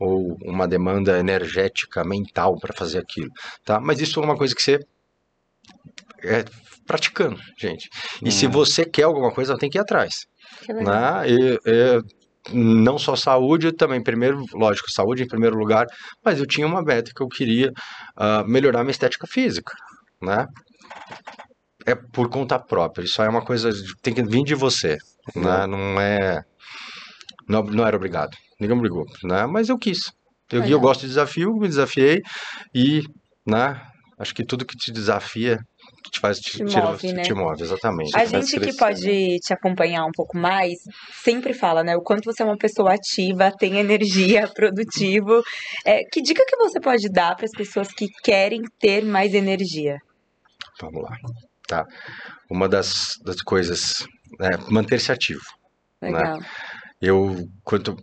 [0.00, 3.30] ou uma demanda energética, mental para fazer aquilo.
[3.64, 3.78] Tá?
[3.78, 4.80] Mas isso é uma coisa que você
[6.24, 6.44] é
[6.84, 7.88] praticando, gente.
[8.20, 8.32] E hum.
[8.32, 10.26] se você quer alguma coisa, tem que ir atrás.
[10.68, 11.30] Né?
[11.30, 12.02] E, e,
[12.50, 15.86] não só saúde, também primeiro, lógico, saúde em primeiro lugar,
[16.24, 17.70] mas eu tinha uma meta que eu queria
[18.16, 19.72] uh, melhorar minha estética física,
[20.20, 20.46] né?
[21.86, 24.96] É por conta própria, isso é uma coisa que tem que vir de você,
[25.34, 25.66] né?
[25.66, 26.42] Não é,
[27.48, 29.46] não, não era obrigado, ninguém me obrigou, né?
[29.46, 30.10] Mas eu quis,
[30.50, 32.20] eu, eu gosto de desafio, me desafiei
[32.74, 33.02] e,
[33.46, 33.80] né?
[34.18, 35.58] Acho que tudo que te desafia
[36.10, 37.22] te faz te, te move, te, né?
[37.22, 38.16] te move, exatamente.
[38.16, 40.74] A gente que pode te acompanhar um pouco mais
[41.22, 41.96] sempre fala, né?
[41.96, 45.42] O quanto você é uma pessoa ativa, tem energia, produtivo.
[45.84, 49.98] É, que dica que você pode dar para as pessoas que querem ter mais energia?
[50.80, 51.16] Vamos lá.
[51.66, 51.84] tá?
[52.50, 54.06] Uma das, das coisas
[54.40, 55.42] é manter-se ativo.
[56.00, 56.40] Legal.
[57.00, 57.96] Eu, quanto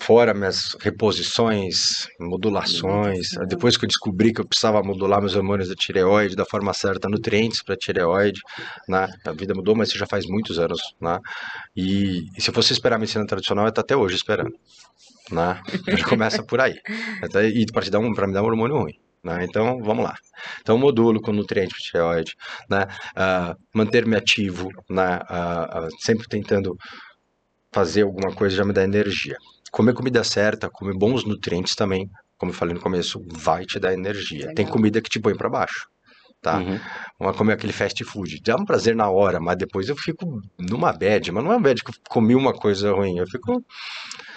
[0.00, 5.74] fora minhas reposições, modulações, depois que eu descobri que eu precisava modular meus hormônios da
[5.74, 8.40] tireoide da forma certa, nutrientes para tireoide,
[8.88, 9.08] né?
[9.24, 11.18] A vida mudou, mas isso já faz muitos anos, né?
[11.74, 14.54] E, e se eu fosse esperar a medicina tradicional, eu estou até hoje esperando,
[15.30, 15.60] né?
[15.86, 16.74] Já começa por aí.
[17.22, 18.94] Até, e para te dar um, para me dar um hormônio ruim.
[19.24, 19.44] Né?
[19.44, 20.14] Então, vamos lá.
[20.60, 22.34] Então, modulo com nutriente para tireoide,
[22.70, 22.86] né?
[23.16, 25.18] Uh, manter-me ativo, né?
[25.28, 26.76] Uh, uh, sempre tentando
[27.72, 29.36] fazer alguma coisa já me dá energia.
[29.70, 33.92] Comer comida certa, comer bons nutrientes também, como eu falei no começo, vai te dar
[33.92, 34.40] energia.
[34.40, 34.54] Legal.
[34.54, 35.86] Tem comida que te põe para baixo.
[36.40, 36.58] Tá?
[36.58, 36.78] Uhum.
[37.18, 38.40] Vamos comer aquele fast food.
[38.44, 41.32] Dá um prazer na hora, mas depois eu fico numa bad.
[41.32, 43.18] Mas não é uma bad que eu comi uma coisa ruim.
[43.18, 43.60] Eu fico.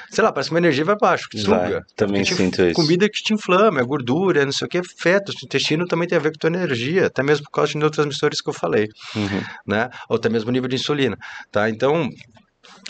[0.09, 1.83] Sei lá, parece que minha energia vai baixo, que suga.
[1.95, 2.73] também te- sinto isso.
[2.73, 5.35] Comida que te inflama, é gordura, é não sei o que, fetos.
[5.35, 8.41] O intestino também tem a ver com tua energia, até mesmo por causa de neurotransmissores
[8.41, 9.41] que eu falei Uhum.
[9.65, 9.89] né?
[10.09, 11.15] Ou até mesmo nível de insulina,
[11.51, 11.69] tá?
[11.69, 12.09] Então,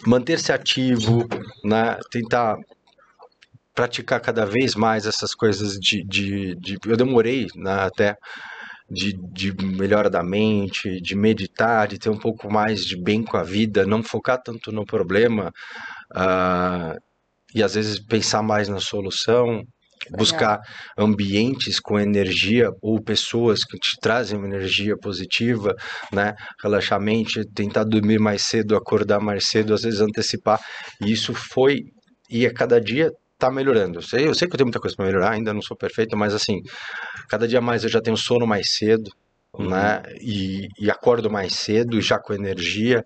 [0.05, 1.27] manter-se ativo,
[1.65, 1.97] né?
[2.11, 2.57] Tentar
[3.73, 6.03] praticar cada vez mais essas coisas de...
[6.03, 8.15] de, de- eu demorei, né, até...
[8.93, 13.37] De, de melhora da mente, de meditar, de ter um pouco mais de bem com
[13.37, 15.51] a vida, não focar tanto no problema
[16.15, 16.95] ah,
[17.55, 19.63] e às vezes pensar mais na solução,
[20.11, 20.59] buscar
[20.97, 25.75] ambientes com energia ou pessoas que te trazem uma energia positiva,
[26.11, 26.33] né?
[26.61, 30.59] Relaxar a mente, tentar dormir mais cedo, acordar mais cedo, às vezes antecipar.
[31.01, 31.79] E isso foi
[32.29, 33.97] e a cada dia tá melhorando.
[33.99, 36.15] Eu sei, eu sei que eu tenho muita coisa para melhorar, ainda não sou perfeito,
[36.15, 36.61] mas assim,
[37.27, 39.09] cada dia mais eu já tenho sono mais cedo,
[39.53, 39.69] Uhum.
[39.69, 40.01] né?
[40.21, 43.03] E, e acordo mais cedo, já com energia,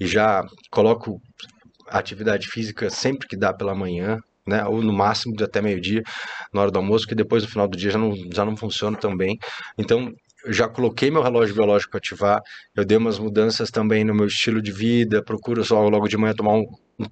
[0.00, 1.20] e já coloco
[1.88, 4.64] atividade física sempre que dá pela manhã, né?
[4.66, 6.02] Ou no máximo de até meio-dia,
[6.52, 8.96] na hora do almoço, que depois no final do dia já não, já não funciona
[8.96, 9.38] tão bem.
[9.78, 10.12] Então,
[10.48, 12.42] já coloquei meu relógio biológico para ativar,
[12.74, 16.34] eu dei umas mudanças também no meu estilo de vida, procuro só logo de manhã
[16.34, 16.64] tomar um,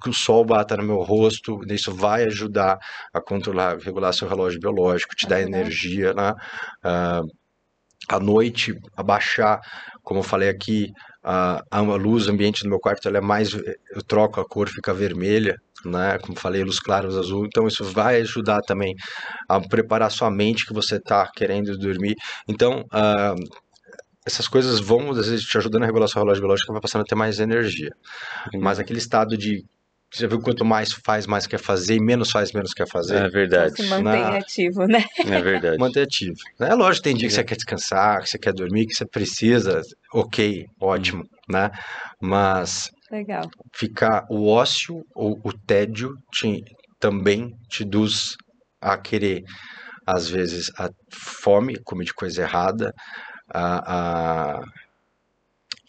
[0.03, 2.79] que o sol bata no meu rosto, isso vai ajudar
[3.13, 6.35] a controlar, regular seu relógio biológico, te É dar energia, né?
[6.83, 7.23] Ah,
[8.09, 9.61] à noite, abaixar,
[10.03, 10.91] como eu falei aqui,
[11.23, 14.93] a, a luz ambiente do meu quarto, ela é mais, eu troco a cor, fica
[14.93, 16.19] vermelha, né?
[16.19, 17.47] Como falei, luz clara, luz azul.
[17.47, 18.95] Então isso vai ajudar também
[19.49, 22.15] a preparar sua mente que você está querendo dormir.
[22.49, 23.35] Então, ah,
[24.27, 27.05] essas coisas vão, às vezes, te ajudando a regular seu relógio biológico, vai passando a
[27.05, 27.91] ter mais energia.
[28.55, 28.61] Uhum.
[28.61, 29.65] Mas aquele estado de,
[30.13, 33.17] você já viu quanto mais faz, mais quer fazer, e menos faz, menos quer fazer?
[33.17, 33.77] É Então verdade.
[33.77, 35.03] se mantém Na- ativo, né?
[35.27, 35.79] É verdade.
[35.81, 36.35] manter ativo.
[36.61, 39.81] É lógico, tem dia que você quer descansar, que você quer dormir, que você precisa,
[40.13, 41.71] ok, ótimo, né?
[42.21, 43.43] Mas Legal.
[43.75, 46.63] ficar o ócio ou o tédio te,
[46.99, 48.37] também te induz
[48.81, 49.43] a querer,
[50.07, 52.93] às vezes, a fome, comer de coisa errada,
[53.53, 53.95] a,
[54.59, 54.65] a,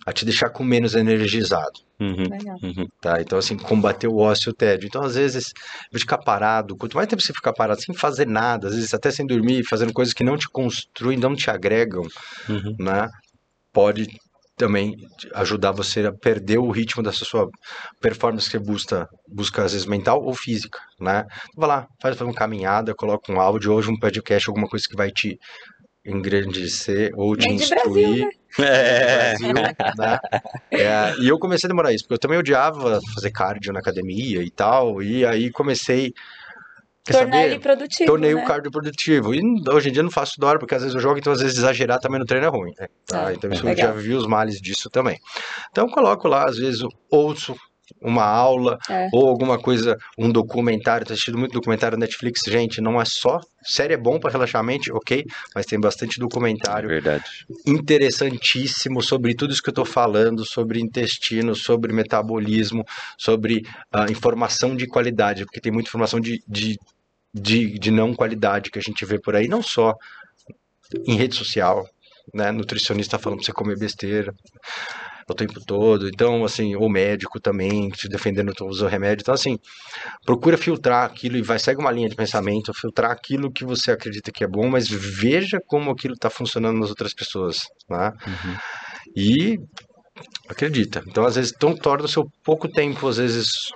[0.07, 1.79] a te deixar com menos energizado.
[1.99, 2.23] Uhum.
[2.29, 2.57] Legal.
[2.63, 2.87] Uhum.
[2.99, 3.21] Tá?
[3.21, 4.87] Então, assim, combater o ócio e o tédio.
[4.87, 5.53] Então, às vezes,
[5.93, 9.25] ficar parado, quanto mais tempo você ficar parado sem fazer nada, às vezes até sem
[9.27, 12.01] dormir, fazendo coisas que não te construem, não te agregam,
[12.49, 12.75] Uhum.
[12.79, 13.07] né?
[13.71, 14.07] Pode
[14.61, 14.95] também
[15.33, 17.49] ajudar você a perder o ritmo dessa sua
[17.99, 21.25] performance que você busca, busca às vezes mental ou física, né?
[21.57, 25.09] Vai lá, faz uma caminhada, coloca um áudio, hoje um podcast, alguma coisa que vai
[25.09, 25.39] te
[26.05, 28.27] engrandecer ou te Vem de Brasil, instruir.
[28.59, 29.35] É.
[29.37, 30.19] Brasil, né?
[30.69, 34.43] É, e eu comecei a demorar isso, porque eu também odiava fazer cardio na academia
[34.43, 36.13] e tal, e aí comecei.
[37.03, 37.45] Quer Tornar saber?
[37.51, 38.41] ele produtivo, Tornei né?
[38.43, 39.33] o cardio produtivo.
[39.33, 41.41] E hoje em dia não faço da hora, porque às vezes eu jogo, então às
[41.41, 42.71] vezes exagerar também no treino é ruim.
[42.79, 42.87] né?
[43.07, 43.27] Tá?
[43.27, 43.89] Ah, então isso legal.
[43.89, 45.17] eu já vi os males disso também.
[45.71, 47.55] Então eu coloco lá, às vezes ouço
[48.01, 49.09] uma aula É.
[49.11, 51.05] ou alguma coisa, um documentário.
[51.05, 52.79] Tô assistindo muito documentário na Netflix, gente.
[52.79, 53.39] Não é só.
[53.63, 55.23] Série é bom para relaxar a mente, ok,
[55.53, 57.23] mas tem bastante É documentário verdade.
[57.67, 62.83] interessantíssimo sobre tudo isso que eu estou falando, sobre intestino, sobre metabolismo,
[63.17, 63.61] sobre
[63.91, 66.77] ah, informação de qualidade, porque tem muita informação de, de,
[67.33, 69.93] de, de não qualidade que a gente vê por aí, não só
[71.05, 71.87] em rede social,
[72.33, 72.51] né?
[72.51, 74.33] Nutricionista falando pra você comer besteira
[75.29, 79.57] o tempo todo, então assim, o médico também te defendendo usa o remédio, então assim,
[80.25, 84.31] procura filtrar aquilo e vai segue uma linha de pensamento, filtrar aquilo que você acredita
[84.31, 87.59] que é bom, mas veja como aquilo está funcionando nas outras pessoas,
[87.89, 88.11] né?
[88.27, 88.57] Uhum.
[89.15, 89.59] E
[90.49, 91.01] acredita.
[91.07, 93.71] Então, às vezes, então, torna o seu pouco tempo, às vezes,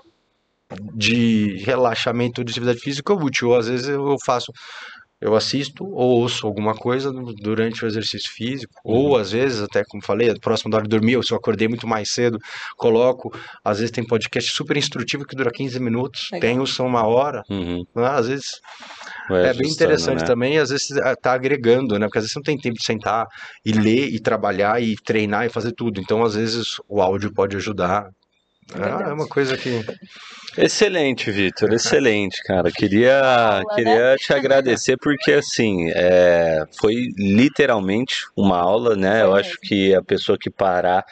[0.95, 3.49] de relaxamento de atividade física útil.
[3.49, 4.51] Ou, às vezes eu faço
[5.21, 7.09] eu assisto ou ouço alguma coisa
[7.41, 11.15] durante o exercício físico, ou às vezes, até como falei, próximo da hora de dormir,
[11.15, 12.37] ou se eu acordei muito mais cedo,
[12.77, 13.31] coloco.
[13.63, 16.41] Às vezes tem podcast super instrutivo que dura 15 minutos, Legal.
[16.49, 17.83] tem os são uma hora, Uhum.
[17.95, 18.07] né?
[18.07, 18.59] às vezes
[19.29, 20.27] Vai é bem interessante né?
[20.27, 22.05] também, e às vezes ah, tá agregando, né?
[22.07, 23.25] Porque às vezes você não tem tempo de sentar
[23.65, 25.99] e ler e trabalhar e treinar e fazer tudo.
[25.99, 28.05] Então, às vezes, o áudio pode ajudar.
[28.73, 29.09] É É, verdade.
[29.09, 29.81] é uma coisa que.
[30.57, 32.71] Excelente, Vitor, excelente, cara.
[32.71, 33.75] Queria, Aula, né?
[33.75, 39.19] queria te agradecer porque, assim, é, foi literalmente uma aula, né?
[39.19, 39.35] Foi Eu mesmo.
[39.35, 41.03] acho que a pessoa que parar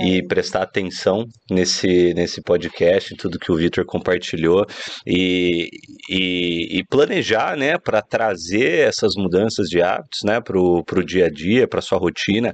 [0.00, 4.64] e prestar atenção nesse, nesse podcast, tudo que o Vitor compartilhou
[5.06, 5.68] e,
[6.08, 11.30] e, e planejar, né, para trazer essas mudanças de hábitos, né, para o dia a
[11.30, 12.52] dia, para sua rotina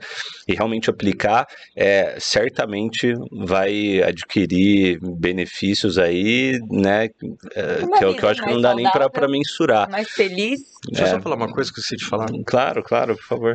[0.49, 1.47] e realmente aplicar,
[1.77, 6.30] é, certamente vai adquirir benefícios aí,
[6.71, 9.89] né, é, que, eu- que vida eu acho que não dá nem para mensurar.
[9.91, 10.61] Mais feliz.
[10.89, 11.11] Deixa eu É.
[11.11, 12.29] só falar uma coisa que eu esqueci de falar.
[12.47, 13.55] Claro, claro, por favor.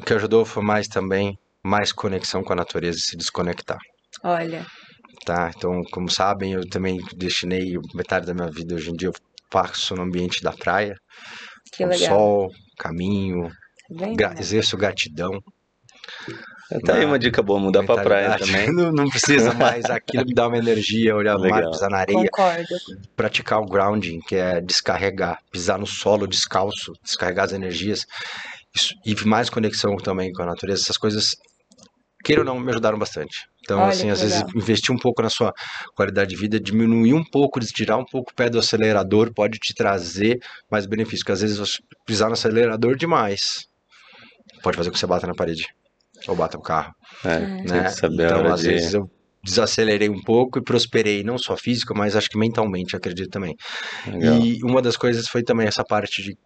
[0.00, 3.78] O que ajudou foi mais também, mais conexão com a natureza e se desconectar.
[4.24, 4.64] Olha,
[5.24, 5.52] Tá?
[5.56, 9.12] Então, como sabem, eu também destinei metade da minha vida hoje em dia, eu
[9.50, 10.96] passo no ambiente da praia,
[11.72, 12.08] que com legal.
[12.18, 13.48] sol, caminho,
[13.98, 14.40] Tá gra- né?
[14.40, 15.30] exerço gratidão.
[16.84, 18.66] Tá aí Na uma dica boa, mudar pra praia também.
[18.72, 21.70] Não, não precisa mais, aquilo me dá uma energia, olhar o mar, Legal.
[21.70, 22.74] pisar na areia, Concordo.
[23.14, 28.06] praticar o grounding, que é descarregar, pisar no solo descalço, descarregar as energias,
[28.74, 31.36] Isso- e mais conexão também com a natureza, essas coisas,
[32.24, 33.46] queira ou não, me ajudaram bastante.
[33.60, 34.50] Então, Olha assim, às vezes legal.
[34.56, 35.52] investir um pouco na sua
[35.94, 39.74] qualidade de vida, diminuir um pouco, tirar um pouco o pé do acelerador, pode te
[39.74, 40.38] trazer
[40.70, 43.66] mais benefícios, porque às vezes você pisar no acelerador demais,
[44.62, 45.66] pode fazer com que você bata na parede,
[46.28, 46.92] ou bata o carro
[47.24, 47.82] É, tem né?
[47.82, 48.66] que saber a Então, hora às de...
[48.66, 49.10] vezes eu
[49.44, 53.56] desacelerei um pouco e prosperei, não só física, mas acho que mentalmente, acredito também.
[54.06, 54.52] Legal.
[54.52, 56.36] E uma das coisas foi também essa parte de,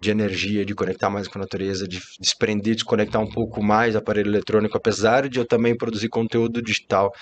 [0.00, 4.30] de energia, de conectar mais com a natureza, de desprender, desconectar um pouco mais aparelho
[4.30, 7.12] eletrônico, apesar de eu também produzir conteúdo digital.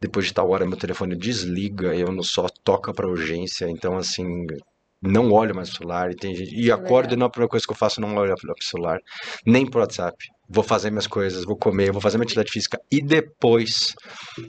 [0.00, 4.24] Depois de tal hora, meu telefone desliga, eu não só toca para urgência, então assim,
[5.02, 6.10] não olho mais o celular.
[6.10, 8.14] E, tem gente, e acordo e não é a primeira coisa que eu faço, não
[8.16, 8.98] olho para o celular,
[9.46, 10.16] nem pro WhatsApp.
[10.52, 13.94] Vou fazer minhas coisas, vou comer, vou fazer minha atividade física e depois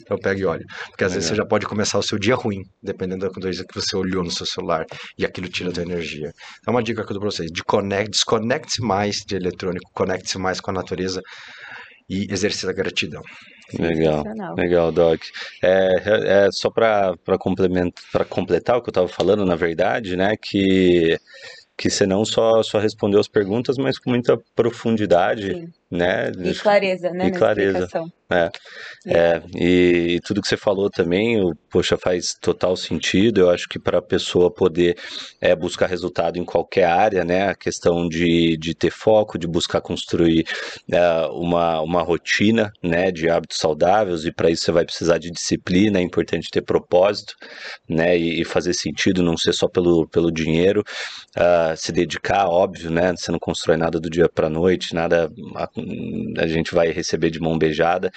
[0.10, 0.66] eu pego e olho.
[0.88, 1.46] Porque às vezes você Legal.
[1.46, 4.46] já pode começar o seu dia ruim, dependendo da coisa que você olhou no seu
[4.46, 4.86] celular
[5.18, 6.32] e aquilo tira a tua energia.
[6.60, 10.40] Então, uma dica que eu dou pra vocês: de conect, desconecte-se mais de eletrônico, conecte-se
[10.40, 11.22] mais com a natureza
[12.10, 13.22] e exercite a gratidão.
[13.80, 14.24] Legal.
[14.56, 15.22] Legal, Doc.
[15.64, 21.18] É, é só para complementar, completar o que eu estava falando, na verdade, né, que
[21.78, 25.74] que você não só, só respondeu as perguntas, mas com muita profundidade, Sim.
[25.92, 26.32] Né?
[26.44, 27.28] E clareza, né?
[27.28, 27.80] E clareza.
[27.80, 28.08] explicação.
[29.06, 33.42] É, e, e tudo que você falou também, o- poxa, faz total sentido.
[33.42, 34.96] Eu acho que para a pessoa poder
[35.40, 39.82] é, buscar resultado em qualquer área, né, a questão de, de ter foco, de buscar
[39.82, 40.46] construir
[40.92, 45.32] é, uma, uma rotina, né, de hábitos saudáveis, e para isso você vai precisar de
[45.32, 47.34] disciplina, é importante ter propósito,
[47.90, 50.84] né, e, e fazer sentido, não ser só pelo, pelo dinheiro,
[51.36, 55.30] ah, se dedicar, óbvio, né, você não constrói nada do dia para noite, nada
[56.38, 58.12] a, gente vai receber de mão beijada.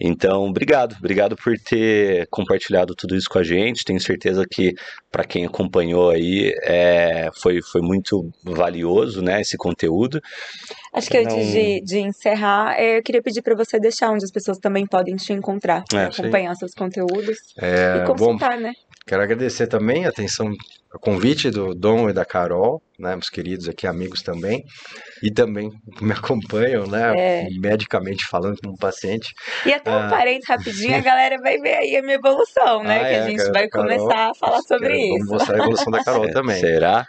[0.00, 3.84] Então, obrigado, obrigado por ter compartilhado tudo isso com a gente.
[3.84, 4.72] Tenho certeza que
[5.10, 10.20] para quem acompanhou aí é, foi, foi muito valioso, né, esse conteúdo.
[10.92, 14.24] Acho que antes Não- de, de encerrar, eh, eu queria pedir para você deixar onde
[14.24, 16.22] as pessoas também podem te encontrar, É, sim.
[16.22, 18.72] acompanhar seus conteúdos É, e bom, consultar, né?
[19.06, 20.50] Quero agradecer também a atenção,
[20.92, 24.62] o convite do Dom e da Carol, né, meus queridos aqui, amigos também,
[25.22, 25.70] e também
[26.00, 27.46] me acompanham, né, É.
[27.60, 29.32] medicamente falando como paciente.
[29.64, 30.08] E até um Ah.
[30.08, 32.96] parênteses rapidinho, a galera vai ver aí a minha evolução, né?
[33.00, 35.32] Ah, que é, a gente Carol- vai começar a falar sobre Quero- Vamos isso.
[35.32, 36.60] mostrar a evolução da Carol também.
[36.60, 37.06] Será?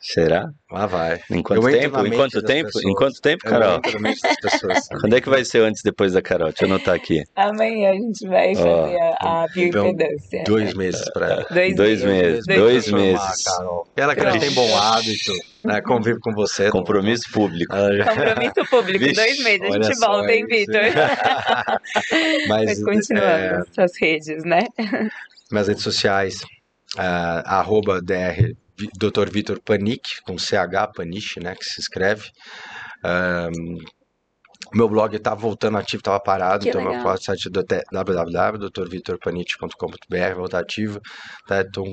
[0.00, 0.48] Será?
[0.70, 1.20] Lá vai.
[1.30, 2.06] Em quanto Eu tempo?
[2.06, 2.66] Em quanto tempo?
[2.66, 2.84] pessoas.
[2.84, 3.80] Em quanto tempo, Carol?
[3.80, 4.88] pessoas.
[5.00, 6.48] Quando é que vai ser antes e depois da Carol?
[6.48, 7.22] Deixa eu anotar aqui.
[7.36, 10.44] Amanhã a gente vai Ó, fazer a, a então, bioimpedância.
[10.44, 11.46] Dois meses pra ela.
[11.50, 13.44] Dois, Dois meses, dois Transformar a meses.
[13.44, 13.86] Carol.
[13.96, 14.40] Ela que Pronto.
[14.40, 15.25] tem bom hábito,
[15.64, 16.70] né, convive com você.
[16.70, 17.74] Compromisso público.
[17.74, 19.62] Já- Compromisso público, Vixe, dois meses.
[19.62, 20.46] A gente volta, hein.
[20.46, 20.82] Vitor?
[22.48, 24.64] Mas, Mas continuando é, essas redes, né?
[25.50, 26.40] minhas redes sociais,
[26.96, 28.52] ah, arroba dr,
[28.98, 29.30] Dr.
[29.30, 32.24] Vitor Panic, com CH, Paniche, né, que se escreve.
[33.02, 33.50] Ahn,
[34.74, 37.16] meu blog tá voltando ativo, tava parado, Que então meu legal.
[37.18, 37.50] site é
[37.92, 41.00] www.drvitorpaniche.com.br, volta ativo.
[41.46, 41.84] Tá, Então,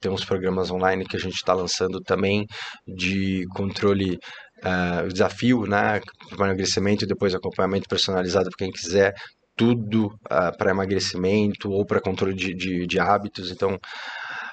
[0.00, 2.46] tem uns programas online que a gente está lançando também
[2.86, 4.18] de controle,
[4.62, 6.00] ah, o desafio, né,
[6.36, 9.14] para emagrecimento e depois acompanhamento personalizado para quem quiser.
[9.56, 10.10] Tudo
[10.56, 13.50] para emagrecimento ou para controle de, de, de hábitos.
[13.50, 13.76] Então,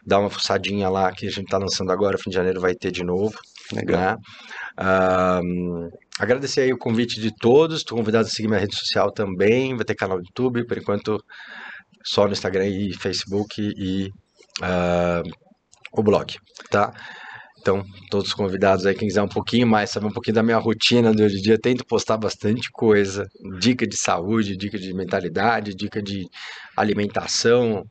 [0.06, 2.90] dá uma fuçadinha lá que a gente está lançando agora, fim de janeiro vai ter
[2.92, 3.38] de novo.
[3.72, 4.00] Legal.
[4.00, 4.18] né?
[4.78, 5.40] Ah,
[6.20, 9.86] agradecer aí o convite de todos, estou convidado a seguir minha rede social também, vai
[9.86, 11.24] ter canal do YouTube, por enquanto
[12.04, 14.10] só no Instagram e Facebook e
[14.62, 15.24] ah,
[15.92, 16.36] o blog,
[16.70, 16.94] tá?
[17.60, 21.12] Então, todos convidados aí, quem quiser um pouquinho mais, saber um pouquinho da minha rotina
[21.12, 23.26] do hoje em dia, tento postar bastante coisa,
[23.60, 26.28] dica de saúde, dica de mentalidade, dica de
[26.78, 27.84] alimentação,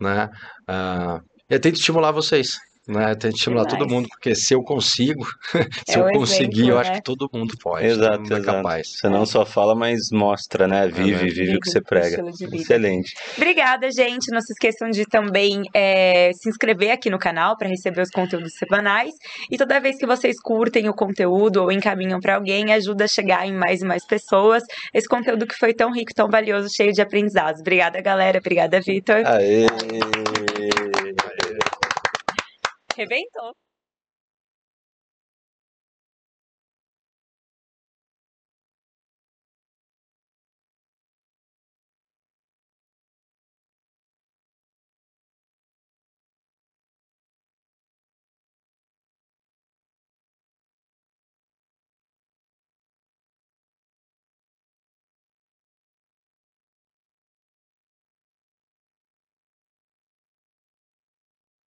[0.00, 0.28] né?
[0.66, 2.56] Ah, eu tento estimular vocês,
[2.90, 3.12] né?
[3.12, 3.92] Eu tento estimular todo Demais.
[3.92, 5.24] mundo, porque se eu consigo,
[5.88, 6.96] se É eu o conseguir, exemplo, eu acho né?
[6.96, 8.56] que todo mundo pode, Exato, todo mundo é exato.
[8.56, 8.86] capaz.
[8.98, 10.86] Você não só fala, mas mostra, né?
[10.88, 11.30] Vive, né?
[11.30, 12.22] vive o que você prega.
[12.52, 13.14] Excelente.
[13.36, 14.30] Obrigada, gente.
[14.32, 18.52] Não se esqueçam de também é, se inscrever aqui no canal para receber os conteúdos
[18.54, 19.12] semanais.
[19.50, 23.46] E toda vez que vocês curtem o conteúdo ou encaminham para alguém, ajuda a chegar
[23.46, 24.62] em mais e mais pessoas.
[24.92, 27.60] Esse conteúdo que foi tão rico, tão valioso, cheio de aprendizados.
[27.60, 28.38] Obrigada, galera.
[28.38, 29.22] Obrigada, Vitor.
[29.26, 29.66] Aê!
[33.00, 33.54] Rebentou.